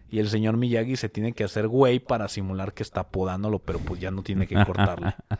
y 0.09 0.20
el 0.20 0.30
señor 0.30 0.57
Miyagi 0.57 0.95
se 0.95 1.09
tiene 1.09 1.34
que 1.34 1.43
hacer 1.43 1.68
güey 1.68 1.99
para 1.99 2.28
simular 2.28 2.74
que 2.74 2.84
está 2.84 3.09
podándolo, 3.09 3.59
pero 3.59 3.80
pues 3.80 3.99
ya 3.99 4.11
no 4.11 4.22
tiene 4.22 4.47
que 4.47 4.63
cortarle. 4.63 5.15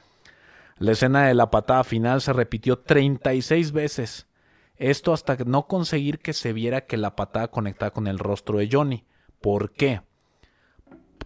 La 0.80 0.92
escena 0.92 1.26
de 1.26 1.34
la 1.34 1.50
patada 1.50 1.84
final 1.84 2.22
se 2.22 2.34
repitió 2.34 2.78
36 2.78 3.72
veces. 3.72 4.28
Esto 4.76 5.12
hasta 5.12 5.36
no 5.44 5.66
conseguir 5.66 6.20
que 6.20 6.34
se 6.34 6.54
viera 6.54 6.86
que 6.86 6.98
la 6.98 7.16
patada 7.16 7.48
conectaba 7.48 7.92
con 7.92 8.06
el 8.06 8.20
rostro 8.20 8.60
de 8.60 8.70
Johnny. 8.72 9.04
¿Por 9.42 9.72
qué? 9.72 10.02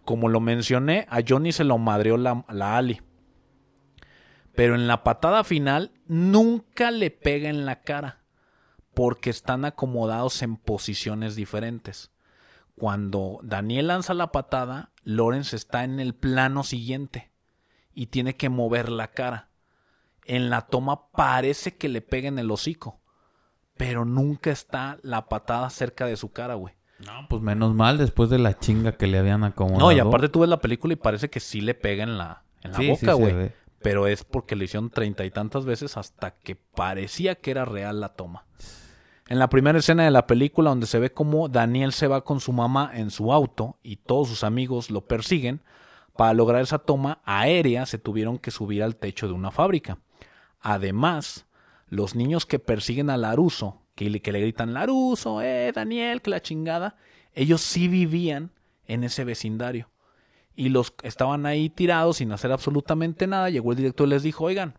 Como 0.05 0.29
lo 0.29 0.39
mencioné, 0.39 1.05
a 1.09 1.19
Johnny 1.27 1.51
se 1.51 1.63
lo 1.63 1.77
madreó 1.77 2.17
la, 2.17 2.43
Ali. 2.47 3.01
Pero 4.55 4.75
en 4.75 4.87
la 4.87 5.03
patada 5.03 5.43
final 5.43 5.91
nunca 6.07 6.91
le 6.91 7.11
pega 7.11 7.49
en 7.49 7.65
la 7.65 7.81
cara. 7.81 8.19
Porque 8.93 9.29
están 9.29 9.63
acomodados 9.63 10.41
en 10.41 10.57
posiciones 10.57 11.35
diferentes. 11.35 12.11
Cuando 12.75 13.39
Daniel 13.43 13.87
lanza 13.87 14.13
la 14.13 14.31
patada, 14.31 14.91
Lawrence 15.03 15.55
está 15.55 15.83
en 15.83 15.99
el 15.99 16.13
plano 16.13 16.63
siguiente 16.63 17.31
y 17.93 18.07
tiene 18.07 18.35
que 18.35 18.49
mover 18.49 18.89
la 18.89 19.11
cara. 19.11 19.49
En 20.25 20.49
la 20.49 20.67
toma 20.67 21.09
parece 21.11 21.77
que 21.77 21.89
le 21.89 22.01
pega 22.01 22.27
en 22.27 22.39
el 22.39 22.51
hocico, 22.51 23.01
pero 23.77 24.05
nunca 24.05 24.51
está 24.51 24.99
la 25.03 25.29
patada 25.29 25.69
cerca 25.69 26.05
de 26.05 26.17
su 26.17 26.31
cara, 26.31 26.55
güey. 26.55 26.75
No, 27.05 27.27
pues 27.29 27.41
menos 27.41 27.73
mal 27.73 27.97
después 27.97 28.29
de 28.29 28.37
la 28.39 28.57
chinga 28.59 28.93
que 28.93 29.07
le 29.07 29.17
habían 29.17 29.43
acomodado. 29.43 29.79
No, 29.79 29.91
y 29.91 29.99
aparte 29.99 30.29
tú 30.29 30.41
ves 30.41 30.49
la 30.49 30.59
película 30.61 30.93
y 30.93 30.97
parece 30.97 31.29
que 31.29 31.39
sí 31.39 31.61
le 31.61 31.73
pega 31.73 32.03
en 32.03 32.17
la, 32.17 32.43
en 32.61 32.71
la 32.71 32.77
Sí, 32.77 32.83
sí 32.95 33.05
boca, 33.05 33.13
güey. 33.13 33.33
ve. 33.33 33.53
pero 33.81 34.07
es 34.07 34.23
porque 34.23 34.55
le 34.55 34.65
hicieron 34.65 34.89
treinta 34.89 35.25
y 35.25 35.31
tantas 35.31 35.65
veces 35.65 35.97
hasta 35.97 36.31
que 36.31 36.55
parecía 36.55 37.35
que 37.35 37.51
era 37.51 37.65
real 37.65 37.99
la 37.99 38.09
toma. 38.09 38.45
En 39.27 39.39
la 39.39 39.49
primera 39.49 39.79
escena 39.79 40.03
de 40.03 40.11
la 40.11 40.27
película 40.27 40.69
donde 40.69 40.87
se 40.87 40.99
ve 40.99 41.11
cómo 41.13 41.47
Daniel 41.47 41.93
se 41.93 42.07
va 42.07 42.23
con 42.23 42.39
su 42.41 42.51
mamá 42.51 42.91
en 42.93 43.11
su 43.11 43.31
auto 43.31 43.77
y 43.81 43.95
todos 43.95 44.27
sus 44.27 44.43
amigos 44.43 44.91
lo 44.91 45.01
persiguen, 45.07 45.61
para 46.17 46.33
lograr 46.33 46.61
esa 46.61 46.79
toma 46.79 47.21
aérea 47.23 47.85
se 47.85 47.97
tuvieron 47.97 48.37
que 48.37 48.51
subir 48.51 48.83
al 48.83 48.97
techo 48.97 49.27
de 49.27 49.33
una 49.33 49.49
fábrica. 49.49 49.97
Además, 50.59 51.45
los 51.87 52.15
niños 52.15 52.45
que 52.45 52.59
persiguen 52.59 53.09
a 53.09 53.17
Laruso, 53.17 53.80
que 54.01 54.09
le, 54.09 54.19
que 54.19 54.31
le 54.31 54.41
gritan 54.41 54.73
Laruso, 54.73 55.43
eh, 55.43 55.71
Daniel, 55.73 56.23
que 56.23 56.31
la 56.31 56.41
chingada, 56.41 56.95
ellos 57.35 57.61
sí 57.61 57.87
vivían 57.87 58.49
en 58.87 59.03
ese 59.03 59.23
vecindario. 59.23 59.89
Y 60.55 60.69
los 60.69 60.93
estaban 61.03 61.45
ahí 61.45 61.69
tirados 61.69 62.17
sin 62.17 62.31
hacer 62.31 62.51
absolutamente 62.51 63.27
nada. 63.27 63.51
Llegó 63.51 63.71
el 63.71 63.77
director 63.77 64.07
y 64.07 64.09
les 64.09 64.23
dijo, 64.23 64.45
oigan, 64.45 64.73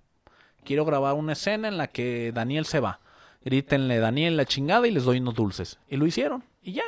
quiero 0.65 0.85
grabar 0.85 1.15
una 1.15 1.35
escena 1.35 1.69
en 1.69 1.79
la 1.79 1.87
que 1.87 2.33
Daniel 2.35 2.67
se 2.67 2.81
va. 2.81 2.99
Grítenle 3.45 3.99
Daniel 3.99 4.37
la 4.37 4.45
chingada 4.45 4.89
y 4.89 4.91
les 4.91 5.05
doy 5.05 5.19
unos 5.19 5.35
dulces. 5.35 5.79
Y 5.89 5.99
lo 5.99 6.07
hicieron. 6.07 6.43
Y 6.61 6.73
ya. 6.73 6.83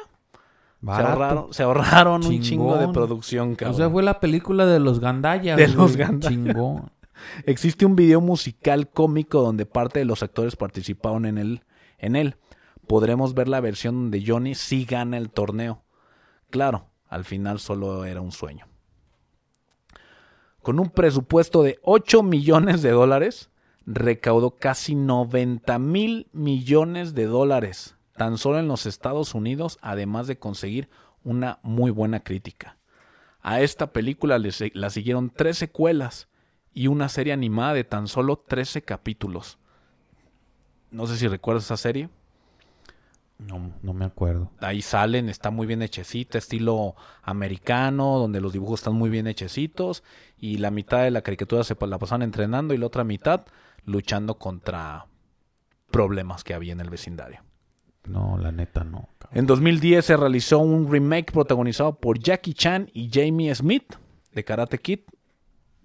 Se 0.82 0.90
ahorraron, 0.90 1.54
se 1.54 1.62
ahorraron 1.62 2.26
un 2.26 2.42
chingo 2.42 2.76
de 2.76 2.88
producción, 2.88 3.52
O 3.52 3.56
cabrón. 3.56 3.76
sea, 3.76 3.88
fue 3.88 4.02
la 4.02 4.18
película 4.18 4.66
de 4.66 4.80
los 4.80 4.98
gandallas. 4.98 5.56
De 5.56 5.68
güey. 5.68 5.96
los. 5.96 6.20
Chingón. 6.20 6.90
Existe 7.46 7.86
un 7.86 7.94
video 7.94 8.20
musical 8.20 8.88
cómico 8.88 9.40
donde 9.40 9.66
parte 9.66 10.00
de 10.00 10.04
los 10.04 10.22
actores 10.24 10.56
participaron 10.56 11.26
en 11.26 11.38
él. 11.38 11.62
En 12.04 12.16
él. 12.16 12.36
Podremos 12.86 13.32
ver 13.32 13.48
la 13.48 13.62
versión 13.62 13.94
donde 13.94 14.22
Johnny 14.26 14.54
sí 14.54 14.84
gana 14.84 15.16
el 15.16 15.30
torneo. 15.30 15.82
Claro, 16.50 16.90
al 17.08 17.24
final 17.24 17.60
solo 17.60 18.04
era 18.04 18.20
un 18.20 18.30
sueño. 18.30 18.66
Con 20.60 20.78
un 20.78 20.90
presupuesto 20.90 21.62
de 21.62 21.78
8 21.82 22.22
millones 22.22 22.82
de 22.82 22.90
dólares, 22.90 23.48
recaudó 23.86 24.50
casi 24.50 24.94
90 24.94 25.78
mil 25.78 26.28
millones 26.32 27.14
de 27.14 27.24
dólares, 27.24 27.96
tan 28.16 28.36
solo 28.36 28.58
en 28.58 28.68
los 28.68 28.84
Estados 28.84 29.34
Unidos, 29.34 29.78
además 29.80 30.26
de 30.26 30.38
conseguir 30.38 30.90
una 31.22 31.58
muy 31.62 31.90
buena 31.90 32.20
crítica. 32.20 32.76
A 33.40 33.62
esta 33.62 33.92
película 33.92 34.38
le 34.38 34.50
la 34.74 34.90
siguieron 34.90 35.30
tres 35.30 35.56
secuelas 35.56 36.28
y 36.74 36.88
una 36.88 37.08
serie 37.08 37.32
animada 37.32 37.72
de 37.72 37.84
tan 37.84 38.08
solo 38.08 38.36
13 38.36 38.82
capítulos. 38.82 39.58
No 40.94 41.08
sé 41.08 41.16
si 41.16 41.26
recuerdas 41.26 41.64
esa 41.64 41.76
serie. 41.76 42.08
No, 43.38 43.72
no 43.82 43.92
me 43.94 44.04
acuerdo. 44.04 44.52
Ahí 44.60 44.80
salen, 44.80 45.28
está 45.28 45.50
muy 45.50 45.66
bien 45.66 45.82
hechecita, 45.82 46.38
estilo 46.38 46.94
americano, 47.24 48.20
donde 48.20 48.40
los 48.40 48.52
dibujos 48.52 48.78
están 48.78 48.94
muy 48.94 49.10
bien 49.10 49.26
hechecitos 49.26 50.04
y 50.38 50.58
la 50.58 50.70
mitad 50.70 51.02
de 51.02 51.10
la 51.10 51.22
caricatura 51.22 51.64
se 51.64 51.74
la 51.84 51.98
pasaban 51.98 52.22
entrenando 52.22 52.74
y 52.74 52.78
la 52.78 52.86
otra 52.86 53.02
mitad 53.02 53.44
luchando 53.84 54.38
contra 54.38 55.06
problemas 55.90 56.44
que 56.44 56.54
había 56.54 56.72
en 56.72 56.80
el 56.80 56.90
vecindario. 56.90 57.42
No, 58.06 58.38
la 58.38 58.52
neta 58.52 58.84
no. 58.84 59.08
cabrón. 59.18 59.36
En 59.36 59.46
2010 59.46 60.04
se 60.04 60.16
realizó 60.16 60.60
un 60.60 60.88
remake 60.92 61.32
protagonizado 61.32 61.96
por 61.96 62.20
Jackie 62.20 62.54
Chan 62.54 62.88
y 62.92 63.10
Jamie 63.12 63.52
Smith 63.52 63.96
de 64.32 64.44
Karate 64.44 64.78
Kid. 64.78 65.00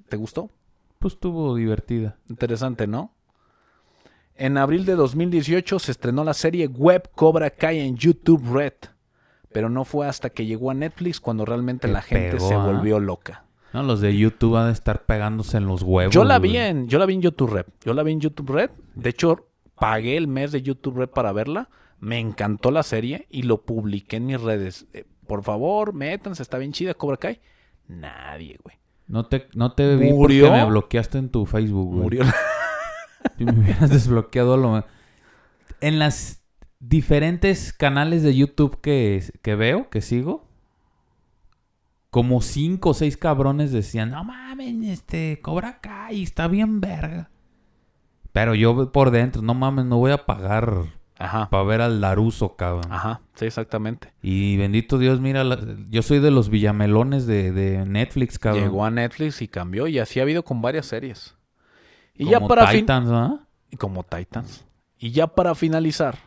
¿Te 0.07 0.18
gustó? 0.18 0.51
Pues 0.99 1.16
estuvo 1.16 1.55
divertida. 1.55 2.20
Interesante, 2.30 2.86
¿no? 2.86 3.16
En 4.39 4.57
abril 4.57 4.85
de 4.85 4.95
2018 4.95 5.79
se 5.79 5.91
estrenó 5.91 6.23
la 6.23 6.33
serie 6.33 6.67
web 6.67 7.09
Cobra 7.13 7.49
Kai 7.49 7.79
en 7.79 7.97
YouTube 7.97 8.41
Red, 8.53 8.71
pero 9.51 9.69
no 9.69 9.83
fue 9.83 10.07
hasta 10.07 10.29
que 10.29 10.45
llegó 10.45 10.71
a 10.71 10.73
Netflix 10.73 11.19
cuando 11.19 11.43
realmente 11.43 11.89
la 11.89 12.01
gente 12.01 12.37
pegó, 12.37 12.47
se 12.47 12.53
¿ah? 12.53 12.65
volvió 12.65 13.01
loca. 13.01 13.43
No, 13.73 13.83
los 13.83 13.99
de 13.99 14.17
YouTube 14.17 14.53
van 14.53 14.67
a 14.67 14.71
estar 14.71 15.03
pegándose 15.05 15.57
en 15.57 15.65
los 15.67 15.83
huevos. 15.83 16.15
Yo 16.15 16.23
la 16.23 16.39
güey. 16.39 16.51
vi 16.51 16.57
en, 16.57 16.87
yo 16.87 16.99
la 16.99 17.05
vi 17.05 17.15
en 17.15 17.21
YouTube 17.21 17.51
Red. 17.51 17.65
Yo 17.83 17.93
la 17.93 18.01
vi 18.01 18.13
en 18.13 18.21
YouTube 18.21 18.49
Red. 18.51 18.69
De 18.95 19.09
hecho, 19.09 19.49
pagué 19.75 20.15
el 20.15 20.29
mes 20.29 20.53
de 20.53 20.61
YouTube 20.61 20.99
Red 20.99 21.09
para 21.09 21.33
verla. 21.33 21.67
Me 21.99 22.17
encantó 22.17 22.71
la 22.71 22.83
serie 22.83 23.27
y 23.29 23.41
lo 23.41 23.63
publiqué 23.63 24.15
en 24.15 24.27
mis 24.27 24.39
redes. 24.39 24.87
Eh, 24.93 25.03
por 25.27 25.43
favor, 25.43 25.91
métanse, 25.93 26.41
está 26.43 26.57
bien 26.57 26.71
chida 26.71 26.93
Cobra 26.93 27.17
Kai. 27.17 27.41
Nadie, 27.89 28.57
güey. 28.63 28.77
No 29.07 29.25
te, 29.25 29.49
no 29.53 29.73
te 29.73 29.97
vi 29.97 30.13
Murió. 30.13 30.47
porque 30.47 30.61
me 30.61 30.69
bloqueaste 30.69 31.17
en 31.17 31.27
tu 31.27 31.45
Facebook, 31.45 31.89
güey. 31.89 32.03
Murió. 32.03 32.23
Si 33.38 33.45
me 33.45 33.51
hubieras 33.53 33.89
desbloqueado 33.89 34.57
lo 34.57 34.86
En 35.82 35.99
las 35.99 36.43
diferentes 36.80 37.74
canales 37.74 38.24
de 38.24 38.36
YouTube 38.36 38.80
que, 38.82 39.24
que 39.41 39.55
veo, 39.55 39.89
que 39.89 40.01
sigo, 40.01 40.47
como 42.09 42.41
cinco 42.41 42.89
o 42.91 42.93
seis 42.93 43.17
cabrones 43.17 43.72
decían, 43.72 44.11
no 44.11 44.24
mames, 44.24 44.84
este, 44.89 45.39
Cobra 45.41 45.80
Kai, 45.80 46.24
está 46.24 46.47
bien 46.47 46.82
verga. 46.82 47.30
Pero 48.32 48.55
yo 48.55 48.91
por 48.91 49.11
dentro, 49.11 49.41
no 49.41 49.53
mames, 49.53 49.86
no 49.86 49.97
voy 49.97 50.11
a 50.11 50.26
pagar 50.26 50.86
Ajá. 51.17 51.49
para 51.49 51.63
ver 51.63 51.82
al 51.82 52.01
Laruso, 52.01 52.55
cabrón. 52.55 52.91
Ajá, 52.91 53.22
sí, 53.36 53.45
exactamente. 53.45 54.13
Y 54.22 54.57
bendito 54.57 54.97
Dios, 54.97 55.20
mira, 55.20 55.43
la- 55.43 55.59
yo 55.89 56.01
soy 56.01 56.20
de 56.20 56.32
los 56.32 56.49
villamelones 56.49 57.28
de, 57.28 57.51
de 57.51 57.86
Netflix, 57.86 58.39
cabrón. 58.39 58.63
Llegó 58.63 58.86
a 58.86 58.91
Netflix 58.91 59.41
y 59.41 59.47
cambió. 59.47 59.88
Y 59.88 59.99
así 59.99 60.20
ha 60.20 60.24
habido 60.24 60.43
con 60.43 60.61
varias 60.61 60.86
series. 60.86 61.36
Y 62.20 62.26
ya 62.30 62.38
Como 62.38 62.49
para 62.49 62.67
fin- 62.67 62.82
Titans, 62.82 63.39
y 63.72 63.78
como 63.78 64.03
Titans. 64.03 64.65
Y 64.97 65.11
ya 65.11 65.28
para 65.28 65.55
finalizar, 65.55 66.17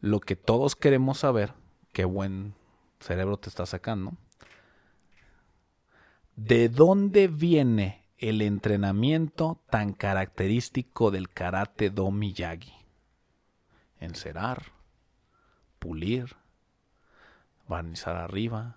lo 0.00 0.20
que 0.20 0.36
todos 0.36 0.76
queremos 0.76 1.18
saber, 1.18 1.52
qué 1.92 2.04
buen 2.04 2.54
cerebro 3.00 3.36
te 3.36 3.48
está 3.48 3.66
sacando. 3.66 4.12
¿De 6.36 6.68
dónde 6.68 7.26
viene 7.28 8.04
el 8.18 8.40
entrenamiento 8.40 9.60
tan 9.68 9.92
característico 9.92 11.10
del 11.10 11.28
karate 11.28 11.90
do 11.90 12.10
Miyagi? 12.12 12.72
Encerar, 13.98 14.66
pulir, 15.80 16.36
barnizar 17.68 18.14
arriba, 18.16 18.76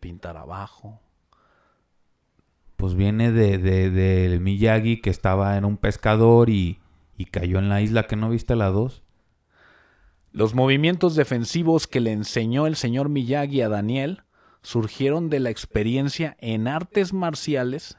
pintar 0.00 0.36
abajo. 0.36 1.00
Pues 2.82 2.96
viene 2.96 3.30
de, 3.30 3.58
de, 3.58 3.90
del 3.90 4.40
Miyagi 4.40 5.00
que 5.00 5.10
estaba 5.10 5.56
en 5.56 5.64
un 5.64 5.76
pescador 5.76 6.50
y, 6.50 6.80
y 7.16 7.26
cayó 7.26 7.60
en 7.60 7.68
la 7.68 7.80
isla 7.80 8.08
que 8.08 8.16
no 8.16 8.28
viste 8.28 8.56
la 8.56 8.70
2. 8.70 9.04
Los 10.32 10.54
movimientos 10.56 11.14
defensivos 11.14 11.86
que 11.86 12.00
le 12.00 12.10
enseñó 12.10 12.66
el 12.66 12.74
señor 12.74 13.08
Miyagi 13.08 13.60
a 13.60 13.68
Daniel 13.68 14.24
surgieron 14.62 15.30
de 15.30 15.38
la 15.38 15.50
experiencia 15.50 16.36
en 16.40 16.66
artes 16.66 17.12
marciales 17.12 17.98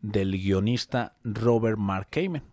del 0.00 0.32
guionista 0.32 1.18
Robert 1.24 1.76
Mark 1.76 2.08
Kamen. 2.08 2.44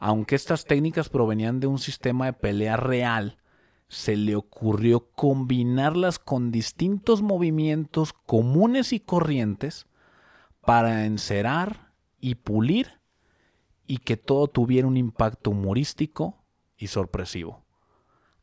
Aunque 0.00 0.34
estas 0.34 0.64
técnicas 0.64 1.08
provenían 1.08 1.60
de 1.60 1.68
un 1.68 1.78
sistema 1.78 2.26
de 2.26 2.32
pelea 2.32 2.76
real, 2.76 3.38
se 3.86 4.16
le 4.16 4.34
ocurrió 4.34 5.12
combinarlas 5.14 6.18
con 6.18 6.50
distintos 6.50 7.22
movimientos 7.22 8.12
comunes 8.26 8.92
y 8.92 8.98
corrientes 8.98 9.86
para 10.64 11.04
encerar 11.04 11.92
y 12.20 12.36
pulir 12.36 13.00
y 13.86 13.98
que 13.98 14.16
todo 14.16 14.46
tuviera 14.48 14.86
un 14.86 14.96
impacto 14.96 15.50
humorístico 15.50 16.42
y 16.76 16.86
sorpresivo 16.88 17.62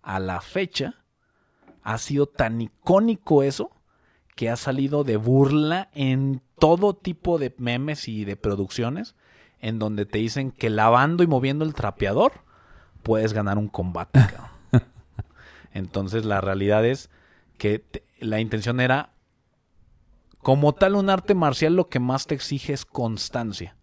a 0.01 0.20
la 0.20 0.41
fecha 0.41 0.95
ha 1.84 1.97
sido 1.97 2.26
tan 2.28 2.61
icónico 2.61 3.43
eso 3.43 3.72
que 4.36 4.49
ha 4.49 4.55
salido 4.55 5.03
de 5.03 5.17
burla 5.17 5.89
en 5.93 6.41
todo 6.57 6.95
tipo 6.95 7.38
de 7.38 7.53
memes 7.57 8.07
y 8.07 8.26
de 8.26 8.36
producciones 8.36 9.15
en 9.59 9.80
donde 9.80 10.05
te 10.05 10.20
dicen 10.20 10.51
que 10.51 10.70
lavando 10.70 11.24
y 11.24 11.28
moviendo 11.28 11.65
el 11.65 11.74
trapeador 11.74 12.32
puedes 13.03 13.34
ganar 13.34 13.57
un 13.57 13.67
combate. 13.67 14.20
Entonces 15.74 16.26
la 16.26 16.41
realidad 16.41 16.86
es 16.86 17.09
que 17.57 17.80
te- 17.80 18.03
la 18.20 18.39
intención 18.39 18.80
era 18.80 19.13
como 20.42 20.74
tal 20.74 20.96
un 20.96 21.10
arte 21.10 21.36
marcial 21.36 21.76
lo 21.76 21.90
que 21.90 22.00
más 22.00 22.28
te 22.28 22.36
exige 22.36 22.74
es 22.74 22.86
constancia 22.86 23.76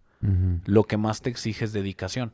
lo 0.65 0.83
que 0.83 0.97
más 0.97 1.21
te 1.21 1.29
exige 1.29 1.65
es 1.65 1.73
dedicación. 1.73 2.33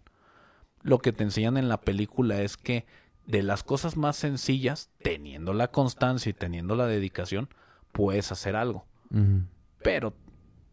Lo 0.82 1.00
que 1.00 1.12
te 1.12 1.24
enseñan 1.24 1.58
en 1.58 1.70
la 1.70 1.82
película 1.82 2.42
es 2.42 2.58
que 2.58 2.86
de 3.26 3.44
las 3.44 3.64
cosas 3.64 3.96
más 3.96 4.16
sencillas, 4.16 4.90
teniendo 5.02 5.54
la 5.54 5.70
constancia 5.70 6.30
y 6.30 6.34
teniendo 6.34 6.76
la 6.76 6.88
dedicación, 6.88 7.50
puedes 7.92 8.32
hacer 8.32 8.56
algo. 8.56 8.86
Pero 9.82 10.14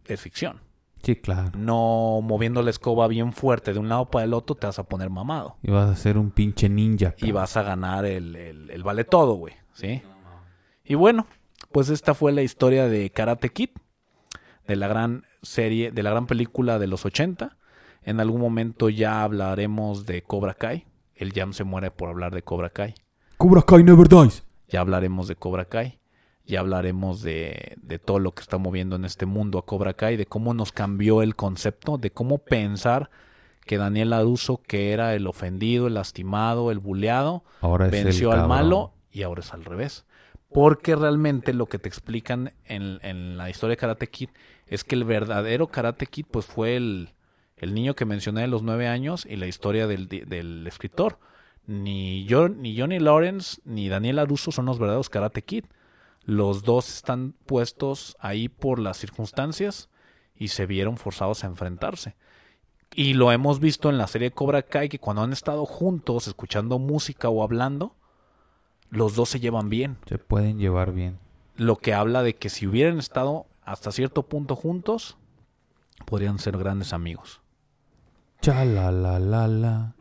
es 0.07 0.21
ficción. 0.21 0.61
Sí, 1.03 1.17
claro. 1.17 1.53
No 1.57 2.21
moviendo 2.23 2.63
la 2.63 2.71
escoba 2.71 3.09
bien 3.09 3.33
fuerte 3.33 3.73
de 3.73 3.79
un 3.79 3.89
lado 3.89 4.11
para 4.11 4.25
el 4.25 4.35
otro, 4.35 4.55
te 4.57 4.67
vas 4.67 4.79
a 4.79 4.85
poner 4.85 5.11
mamado. 5.11 5.57
Y 5.63 5.71
vas 5.71 5.89
a 5.89 5.97
ser 5.97 6.19
un 6.19 6.31
pinche 6.31 6.69
ninja. 6.69 7.15
Y 7.19 7.33
vas 7.33 7.57
a 7.57 7.63
ganar 7.63 8.05
el, 8.05 8.37
el, 8.37 8.71
el 8.71 8.83
vale 8.83 9.05
todo, 9.05 9.35
güey. 9.35 9.55
¿Sí? 9.73 10.03
Y 10.85 10.95
bueno, 10.95 11.27
pues 11.73 11.89
esta 11.89 12.15
fue 12.15 12.33
la 12.33 12.43
historia 12.43 12.89
de 12.89 13.11
Karate 13.11 13.51
Kid, 13.51 13.71
de 14.67 14.77
la 14.77 14.89
gran 14.89 15.25
serie, 15.43 15.91
de 15.91 16.03
la 16.03 16.11
gran 16.11 16.27
película 16.27 16.79
de 16.79 16.87
los 16.87 17.05
80. 17.05 17.57
En 18.03 18.21
algún 18.21 18.41
momento 18.41 18.89
ya 18.89 19.23
hablaremos 19.23 20.07
de 20.07 20.23
Cobra 20.23 20.55
Kai. 20.55 20.87
El 21.15 21.33
Jam 21.33 21.53
se 21.53 21.65
muere 21.65 21.91
por 21.91 22.09
hablar 22.09 22.35
de 22.35 22.43
Cobra 22.43 22.71
Kai. 22.71 22.95
Cobra 23.37 23.63
Kai 23.63 23.85
never 23.85 24.09
dies. 24.09 24.45
Ya 24.69 24.81
hablaremos 24.81 25.29
de 25.29 25.37
Cobra 25.37 25.67
Kai. 25.67 25.99
Ya 26.47 26.61
hablaremos 26.61 27.23
de, 27.23 27.77
de 27.81 27.99
todo 27.99 28.19
lo 28.19 28.33
que 28.33 28.43
está 28.43 28.59
moviendo 28.59 28.97
en 28.97 29.05
este 29.05 29.27
mundo 29.27 29.59
a 29.59 29.67
Cobra 29.67 29.95
Kai, 29.95 30.17
de 30.17 30.27
cómo 30.27 30.55
nos 30.55 30.73
cambió 30.73 31.23
el 31.23 31.37
concepto, 31.37 31.99
de 31.99 32.11
cómo 32.11 32.39
pensar 32.39 33.11
que 33.67 33.77
Daniel 33.77 34.13
Aduso, 34.13 34.61
que 34.63 34.93
era 34.93 35.15
el 35.15 35.27
ofendido, 35.27 35.87
el 35.87 35.95
lastimado, 35.95 36.73
el 36.73 36.81
buleado, 36.81 37.45
Ahora 37.61 37.89
venció 37.89 38.33
el 38.33 38.41
al 38.41 38.49
malo 38.49 38.95
y 39.13 39.23
ahora 39.23 39.43
es 39.43 39.53
al 39.53 39.65
revés. 39.65 40.07
Porque 40.53 40.97
realmente 40.97 41.53
lo 41.53 41.67
que 41.67 41.79
te 41.79 41.89
explican 41.89 42.53
en, 42.65 43.37
la 43.37 43.51
historia 43.51 43.75
de 43.75 43.77
Karate 43.77 44.09
Kid 44.09 44.31
es 44.67 44.83
que 44.83 44.97
el 44.97 45.05
verdadero 45.05 45.69
Karate 45.69 46.07
Kid 46.07 46.27
pues 46.31 46.47
fue 46.47 46.77
el, 46.77 47.11
niño 47.63 47.95
que 47.95 48.05
mencioné 48.05 48.43
de 48.43 48.49
los 48.49 48.63
nueve 48.63 48.89
años 48.89 49.27
y 49.29 49.37
la 49.37 49.47
historia 49.47 49.87
del, 49.87 50.09
del 50.09 50.67
escritor. 50.67 51.19
Ni, 51.67 52.25
yo, 52.25 52.49
ni 52.49 52.77
Johnny 52.77 52.99
Lawrence 52.99 53.61
ni 53.65 53.89
Daniel 53.89 54.19
Aruso 54.19 54.51
son 54.51 54.67
los 54.67 54.79
verdaderos 54.79 55.09
Karate 55.09 55.43
Kid. 55.43 55.67
Los 56.25 56.65
dos 56.65 56.93
están 56.93 57.35
puestos 57.47 58.17
ahí 58.19 58.49
por 58.49 58.79
las 58.79 58.97
circunstancias 58.97 59.89
y 60.35 60.49
se 60.49 60.67
vieron 60.67 60.97
forzados 60.97 61.45
a 61.45 61.47
enfrentarse. 61.47 62.17
Y 62.93 63.15
lo 63.15 63.31
hemos 63.31 63.61
visto 63.61 63.89
en 63.89 63.99
la 63.99 64.09
serie 64.09 64.33
Cobra 64.33 64.63
Kai 64.63 64.89
que 64.89 64.99
cuando 64.99 65.23
han 65.23 65.33
estado 65.33 65.65
juntos 65.65 66.27
escuchando 66.27 66.81
música 66.81 67.29
o 67.29 67.45
hablando, 67.45 67.95
los 68.91 69.15
dos 69.15 69.29
se 69.29 69.41
llevan 69.41 69.69
bien. 69.69 69.97
Se 70.07 70.19
pueden 70.19 70.59
llevar 70.59 70.93
bien. 70.93 71.19
Lo 71.57 71.77
que 71.77 71.95
habla 71.95 72.23
de 72.23 72.37
que 72.37 72.49
si 72.49 72.67
hubieran 72.67 72.99
estado 72.99 73.47
hasta 73.63 73.93
cierto 73.93 74.25
punto 74.25 74.57
juntos, 74.57 75.17
podrían 76.07 76.39
ser 76.39 76.59
grandes 76.59 76.93
amigos. 76.93 77.41
Chala 78.41 78.91
la 78.91 79.19
la 79.19 79.47
la. 79.47 79.95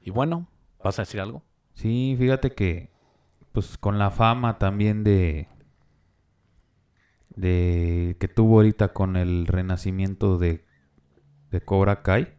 Y 0.00 0.10
bueno, 0.10 0.48
¿vas 0.82 0.98
a 0.98 1.02
decir 1.02 1.20
algo? 1.20 1.42
Sí, 1.74 2.16
fíjate 2.18 2.54
que 2.54 2.90
pues 3.52 3.78
con 3.78 3.98
la 3.98 4.10
fama 4.10 4.58
también 4.58 5.04
de 5.04 5.48
de 7.36 8.16
que 8.20 8.28
tuvo 8.28 8.56
ahorita 8.56 8.92
con 8.92 9.16
el 9.16 9.46
renacimiento 9.46 10.38
de 10.38 10.64
de 11.50 11.60
Cobra 11.60 12.02
Kai 12.02 12.34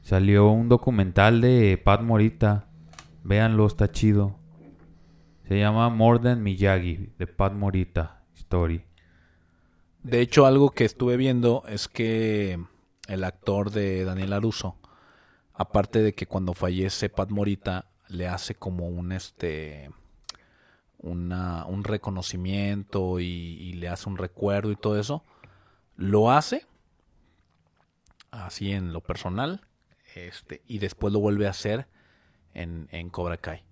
salió 0.00 0.50
un 0.50 0.68
documental 0.68 1.40
de 1.40 1.80
Pat 1.82 2.02
Morita. 2.02 2.68
Véanlo, 3.22 3.66
está 3.66 3.90
chido. 3.92 4.41
Se 5.48 5.58
llama 5.58 5.88
More 5.88 6.18
Than 6.20 6.42
Miyagi 6.42 7.10
de 7.18 7.26
Pat 7.26 7.52
Morita 7.52 8.24
Story. 8.34 8.84
De 10.02 10.20
hecho, 10.20 10.46
algo 10.46 10.70
que 10.70 10.84
estuve 10.84 11.16
viendo 11.16 11.64
es 11.68 11.88
que 11.88 12.58
el 13.08 13.24
actor 13.24 13.70
de 13.70 14.04
Daniel 14.04 14.32
Aruso, 14.32 14.76
aparte 15.52 16.00
de 16.00 16.14
que 16.14 16.26
cuando 16.26 16.54
fallece 16.54 17.08
Pat 17.08 17.30
Morita, 17.30 17.86
le 18.08 18.28
hace 18.28 18.54
como 18.54 18.88
un 18.88 19.12
este 19.12 19.90
una, 20.98 21.66
un 21.66 21.84
reconocimiento 21.84 23.18
y, 23.20 23.24
y 23.24 23.72
le 23.74 23.88
hace 23.88 24.08
un 24.08 24.16
recuerdo 24.16 24.70
y 24.70 24.76
todo 24.76 24.98
eso, 24.98 25.24
lo 25.96 26.30
hace 26.30 26.64
así 28.30 28.72
en 28.72 28.92
lo 28.92 29.00
personal, 29.00 29.60
este, 30.14 30.62
y 30.66 30.78
después 30.78 31.12
lo 31.12 31.20
vuelve 31.20 31.46
a 31.46 31.50
hacer 31.50 31.86
en, 32.54 32.88
en 32.90 33.10
Cobra 33.10 33.36
Kai. 33.36 33.62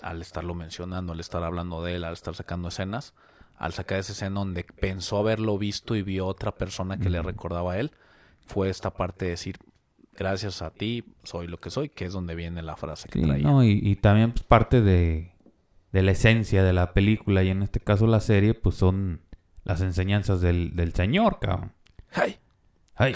Al 0.00 0.22
estarlo 0.22 0.54
mencionando, 0.54 1.12
al 1.12 1.20
estar 1.20 1.42
hablando 1.42 1.82
de 1.82 1.96
él, 1.96 2.04
al 2.04 2.12
estar 2.12 2.34
sacando 2.34 2.68
escenas, 2.68 3.14
al 3.56 3.72
sacar 3.72 3.98
esa 3.98 4.12
escena 4.12 4.38
donde 4.40 4.64
pensó 4.64 5.18
haberlo 5.18 5.58
visto 5.58 5.96
y 5.96 6.02
vio 6.02 6.26
otra 6.26 6.52
persona 6.56 6.98
que 6.98 7.10
le 7.10 7.20
recordaba 7.22 7.72
a 7.72 7.78
él, 7.80 7.90
fue 8.46 8.68
esta 8.70 8.92
parte 8.94 9.24
de 9.24 9.32
decir, 9.32 9.58
gracias 10.14 10.62
a 10.62 10.70
ti 10.70 11.04
soy 11.24 11.48
lo 11.48 11.58
que 11.58 11.70
soy, 11.70 11.88
que 11.88 12.04
es 12.04 12.12
donde 12.12 12.34
viene 12.36 12.62
la 12.62 12.76
frase 12.76 13.08
que 13.08 13.18
Sí, 13.18 13.24
traía. 13.26 13.42
no, 13.42 13.64
y, 13.64 13.80
y 13.82 13.96
también 13.96 14.30
pues, 14.32 14.44
parte 14.44 14.80
de, 14.82 15.32
de 15.92 16.02
la 16.02 16.12
esencia 16.12 16.62
de 16.62 16.72
la 16.72 16.92
película 16.92 17.42
y 17.42 17.48
en 17.48 17.62
este 17.64 17.80
caso 17.80 18.06
la 18.06 18.20
serie 18.20 18.54
pues 18.54 18.76
son 18.76 19.22
las 19.64 19.80
enseñanzas 19.80 20.40
del, 20.40 20.76
del 20.76 20.94
señor, 20.94 21.38
cabrón. 21.40 21.72
Ay, 22.12 22.36
¡Ay! 22.94 23.14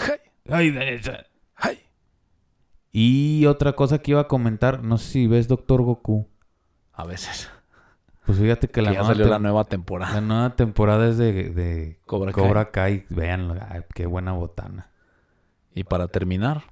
ay, 0.49 0.71
Vanessa. 0.71 1.25
¡Ay! 1.55 1.79
Y 2.91 3.45
otra 3.47 3.73
cosa 3.73 3.99
que 3.99 4.11
iba 4.11 4.21
a 4.21 4.27
comentar, 4.27 4.83
no 4.83 4.97
sé 4.97 5.09
si 5.11 5.27
ves 5.27 5.47
Doctor 5.47 5.81
Goku. 5.81 6.27
A 6.93 7.05
veces. 7.05 7.49
Pues 8.25 8.37
fíjate 8.39 8.67
que 8.67 8.73
Que 8.73 8.81
la 8.81 8.91
ya 8.93 8.99
nueva, 8.99 9.13
salió 9.13 9.27
la 9.27 9.39
nueva 9.39 9.59
la 9.61 9.65
temporada. 9.65 10.21
nueva 10.21 10.55
temporada 10.55 11.09
es 11.09 11.17
de, 11.17 11.49
de 11.49 11.99
Cobra 12.05 12.31
Kai. 12.31 12.43
Cobra 12.43 12.71
Kai. 12.71 13.05
Véanlo, 13.09 13.55
ay, 13.69 13.81
qué 13.93 14.05
buena 14.05 14.31
botana. 14.31 14.89
Y 15.75 15.83
para 15.83 16.07
terminar, 16.07 16.63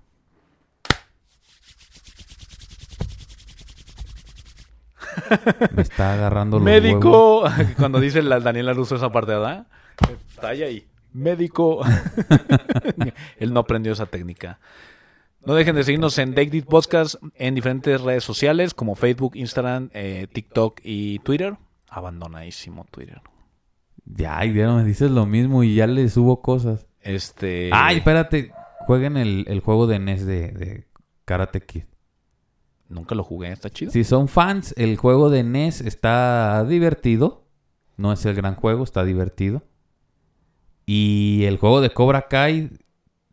Me 5.75 5.81
está 5.81 6.13
agarrando 6.13 6.57
los 6.59 6.65
huevos. 6.65 6.81
médico. 6.83 7.43
Cuando 7.77 7.99
dice 7.99 8.21
la 8.21 8.39
Daniela 8.39 8.73
Russo 8.73 8.95
esa 8.95 9.11
parte, 9.11 9.31
¿verdad? 9.33 9.67
Talla 10.39 10.65
ahí. 10.67 10.87
Médico. 11.13 11.81
Él 13.37 13.53
no 13.53 13.59
aprendió 13.59 13.91
esa 13.91 14.05
técnica. 14.05 14.59
No 15.43 15.55
dejen 15.55 15.75
de 15.75 15.83
seguirnos 15.83 16.19
en 16.19 16.35
This 16.35 16.65
Podcast 16.65 17.15
en 17.33 17.55
diferentes 17.55 17.99
redes 17.99 18.23
sociales 18.23 18.75
como 18.75 18.93
Facebook, 18.93 19.35
Instagram, 19.35 19.89
eh, 19.93 20.27
TikTok 20.31 20.81
y 20.83 21.17
Twitter. 21.19 21.57
Abandonadísimo 21.89 22.85
Twitter. 22.91 23.21
Ya, 24.05 24.45
ya 24.45 24.71
me 24.73 24.83
dices 24.83 25.09
lo 25.09 25.25
mismo 25.25 25.63
y 25.63 25.73
ya 25.73 25.87
le 25.87 26.07
subo 26.09 26.41
cosas. 26.43 26.85
Este. 27.01 27.71
Ay, 27.73 27.97
espérate. 27.97 28.51
Jueguen 28.85 29.17
el, 29.17 29.45
el 29.47 29.61
juego 29.61 29.87
de 29.87 29.97
NES 29.97 30.27
de, 30.27 30.51
de 30.51 30.87
Karate 31.25 31.61
Kid. 31.61 31.83
Nunca 32.87 33.15
lo 33.15 33.23
jugué, 33.23 33.51
está 33.51 33.71
chido. 33.71 33.91
Si 33.91 34.03
son 34.03 34.27
fans, 34.27 34.75
el 34.77 34.95
juego 34.97 35.31
de 35.31 35.43
NES 35.43 35.81
está 35.81 36.63
divertido. 36.65 37.47
No 37.97 38.13
es 38.13 38.23
el 38.25 38.35
gran 38.35 38.55
juego, 38.55 38.83
está 38.83 39.03
divertido. 39.03 39.63
Y 40.85 41.45
el 41.45 41.57
juego 41.57 41.81
de 41.81 41.89
Cobra 41.89 42.27
Kai 42.27 42.69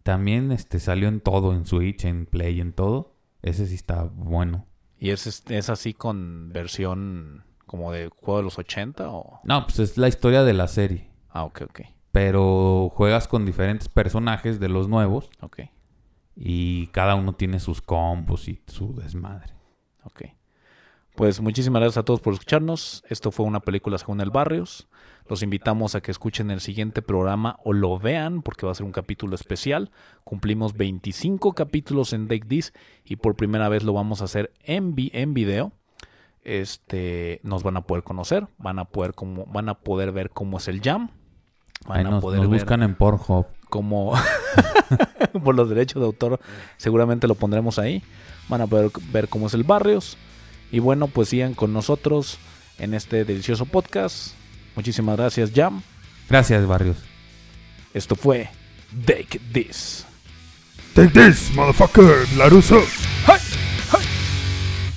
también 0.08 0.52
este, 0.52 0.80
salió 0.80 1.06
en 1.06 1.20
todo, 1.20 1.52
en 1.52 1.66
Switch, 1.66 2.06
en 2.06 2.24
Play, 2.24 2.62
en 2.62 2.72
todo. 2.72 3.12
Ese 3.42 3.66
sí 3.66 3.74
está 3.74 4.04
bueno. 4.04 4.64
¿Y 4.98 5.10
es, 5.10 5.44
es, 5.50 5.68
así 5.68 5.92
con 5.92 6.50
versión 6.50 7.44
como 7.66 7.92
de 7.92 8.08
juego 8.08 8.38
de 8.38 8.44
los 8.44 8.58
80 8.58 9.10
o...? 9.10 9.40
No, 9.44 9.66
pues 9.66 9.80
es 9.80 9.98
la 9.98 10.08
historia 10.08 10.44
de 10.44 10.54
la 10.54 10.66
serie. 10.66 11.10
Ah, 11.28 11.44
ok, 11.44 11.60
ok. 11.68 11.80
Pero 12.10 12.90
juegas 12.94 13.28
con 13.28 13.44
diferentes 13.44 13.90
personajes 13.90 14.58
de 14.58 14.70
los 14.70 14.88
nuevos. 14.88 15.28
Ok, 15.42 15.58
Y 16.34 16.86
cada 16.86 17.14
uno 17.14 17.34
tiene 17.34 17.60
sus 17.60 17.82
combos 17.82 18.48
y 18.48 18.62
su 18.66 18.94
desmadre. 18.94 19.52
ok. 20.04 20.22
Pues 21.16 21.38
muchísimas 21.42 21.80
gracias 21.80 21.98
a 21.98 22.04
todos 22.04 22.20
por 22.22 22.32
escucharnos. 22.32 23.04
Esto 23.10 23.30
fue 23.30 23.44
una 23.44 23.60
película 23.60 23.98
según 23.98 24.22
el 24.22 24.30
Barrios. 24.30 24.88
Los 25.28 25.42
invitamos 25.42 25.94
a 25.94 26.00
que 26.00 26.10
escuchen 26.10 26.50
el 26.50 26.60
siguiente 26.60 27.02
programa 27.02 27.58
o 27.64 27.72
lo 27.72 27.98
vean 27.98 28.40
porque 28.42 28.64
va 28.66 28.72
a 28.72 28.74
ser 28.74 28.86
un 28.86 28.92
capítulo 28.92 29.34
especial. 29.34 29.90
Cumplimos 30.24 30.74
25 30.76 31.52
capítulos 31.52 32.12
en 32.12 32.28
Take 32.28 32.46
This 32.46 32.72
y 33.04 33.16
por 33.16 33.34
primera 33.36 33.68
vez 33.68 33.82
lo 33.84 33.92
vamos 33.92 34.22
a 34.22 34.24
hacer 34.24 34.52
en, 34.64 34.94
vi- 34.94 35.10
en 35.12 35.34
video. 35.34 35.72
Este, 36.44 37.40
nos 37.42 37.62
van 37.62 37.76
a 37.76 37.82
poder 37.82 38.04
conocer, 38.04 38.46
van 38.56 38.78
a 38.78 38.86
poder 38.86 39.12
como, 39.12 39.44
van 39.46 39.68
a 39.68 39.74
poder 39.74 40.12
ver 40.12 40.30
cómo 40.30 40.56
es 40.56 40.68
el 40.68 40.80
jam, 40.80 41.10
van 41.86 42.06
a 42.06 42.20
poder 42.20 42.40
nos 42.40 42.48
ver 42.50 42.60
buscan 42.60 42.82
en 42.82 42.94
Pornhub. 42.94 43.46
como 43.68 44.14
por 45.44 45.54
los 45.54 45.68
derechos 45.68 46.00
de 46.00 46.06
autor 46.06 46.40
seguramente 46.78 47.26
lo 47.28 47.34
pondremos 47.34 47.78
ahí 47.78 48.02
van 48.48 48.62
a 48.62 48.66
poder 48.66 48.90
ver 49.12 49.28
cómo 49.28 49.46
es 49.48 49.54
el 49.54 49.62
barrios 49.64 50.16
y 50.72 50.78
bueno 50.78 51.06
pues 51.08 51.28
sigan 51.28 51.52
con 51.54 51.74
nosotros 51.74 52.38
en 52.78 52.94
este 52.94 53.24
delicioso 53.26 53.66
podcast 53.66 54.34
muchísimas 54.78 55.16
gracias 55.16 55.50
Jam 55.52 55.82
Gracias, 56.28 56.64
Barrios. 56.66 56.98
esto 57.92 58.14
fue 58.14 58.48
Take 59.04 59.40
This 59.52 60.06
Take 60.94 61.10
this, 61.10 61.52
motherfucker, 61.54 62.28
Laruso. 62.36 62.80
¡Hey! 63.26 63.38
¡Hey! 63.92 64.04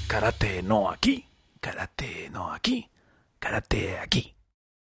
karate 0.07 0.61
no 0.61 0.89
aquí 0.91 1.25
karate 1.59 2.29
no 2.31 2.53
aquí 2.53 2.89
karate 3.39 3.97
aquí 3.97 4.35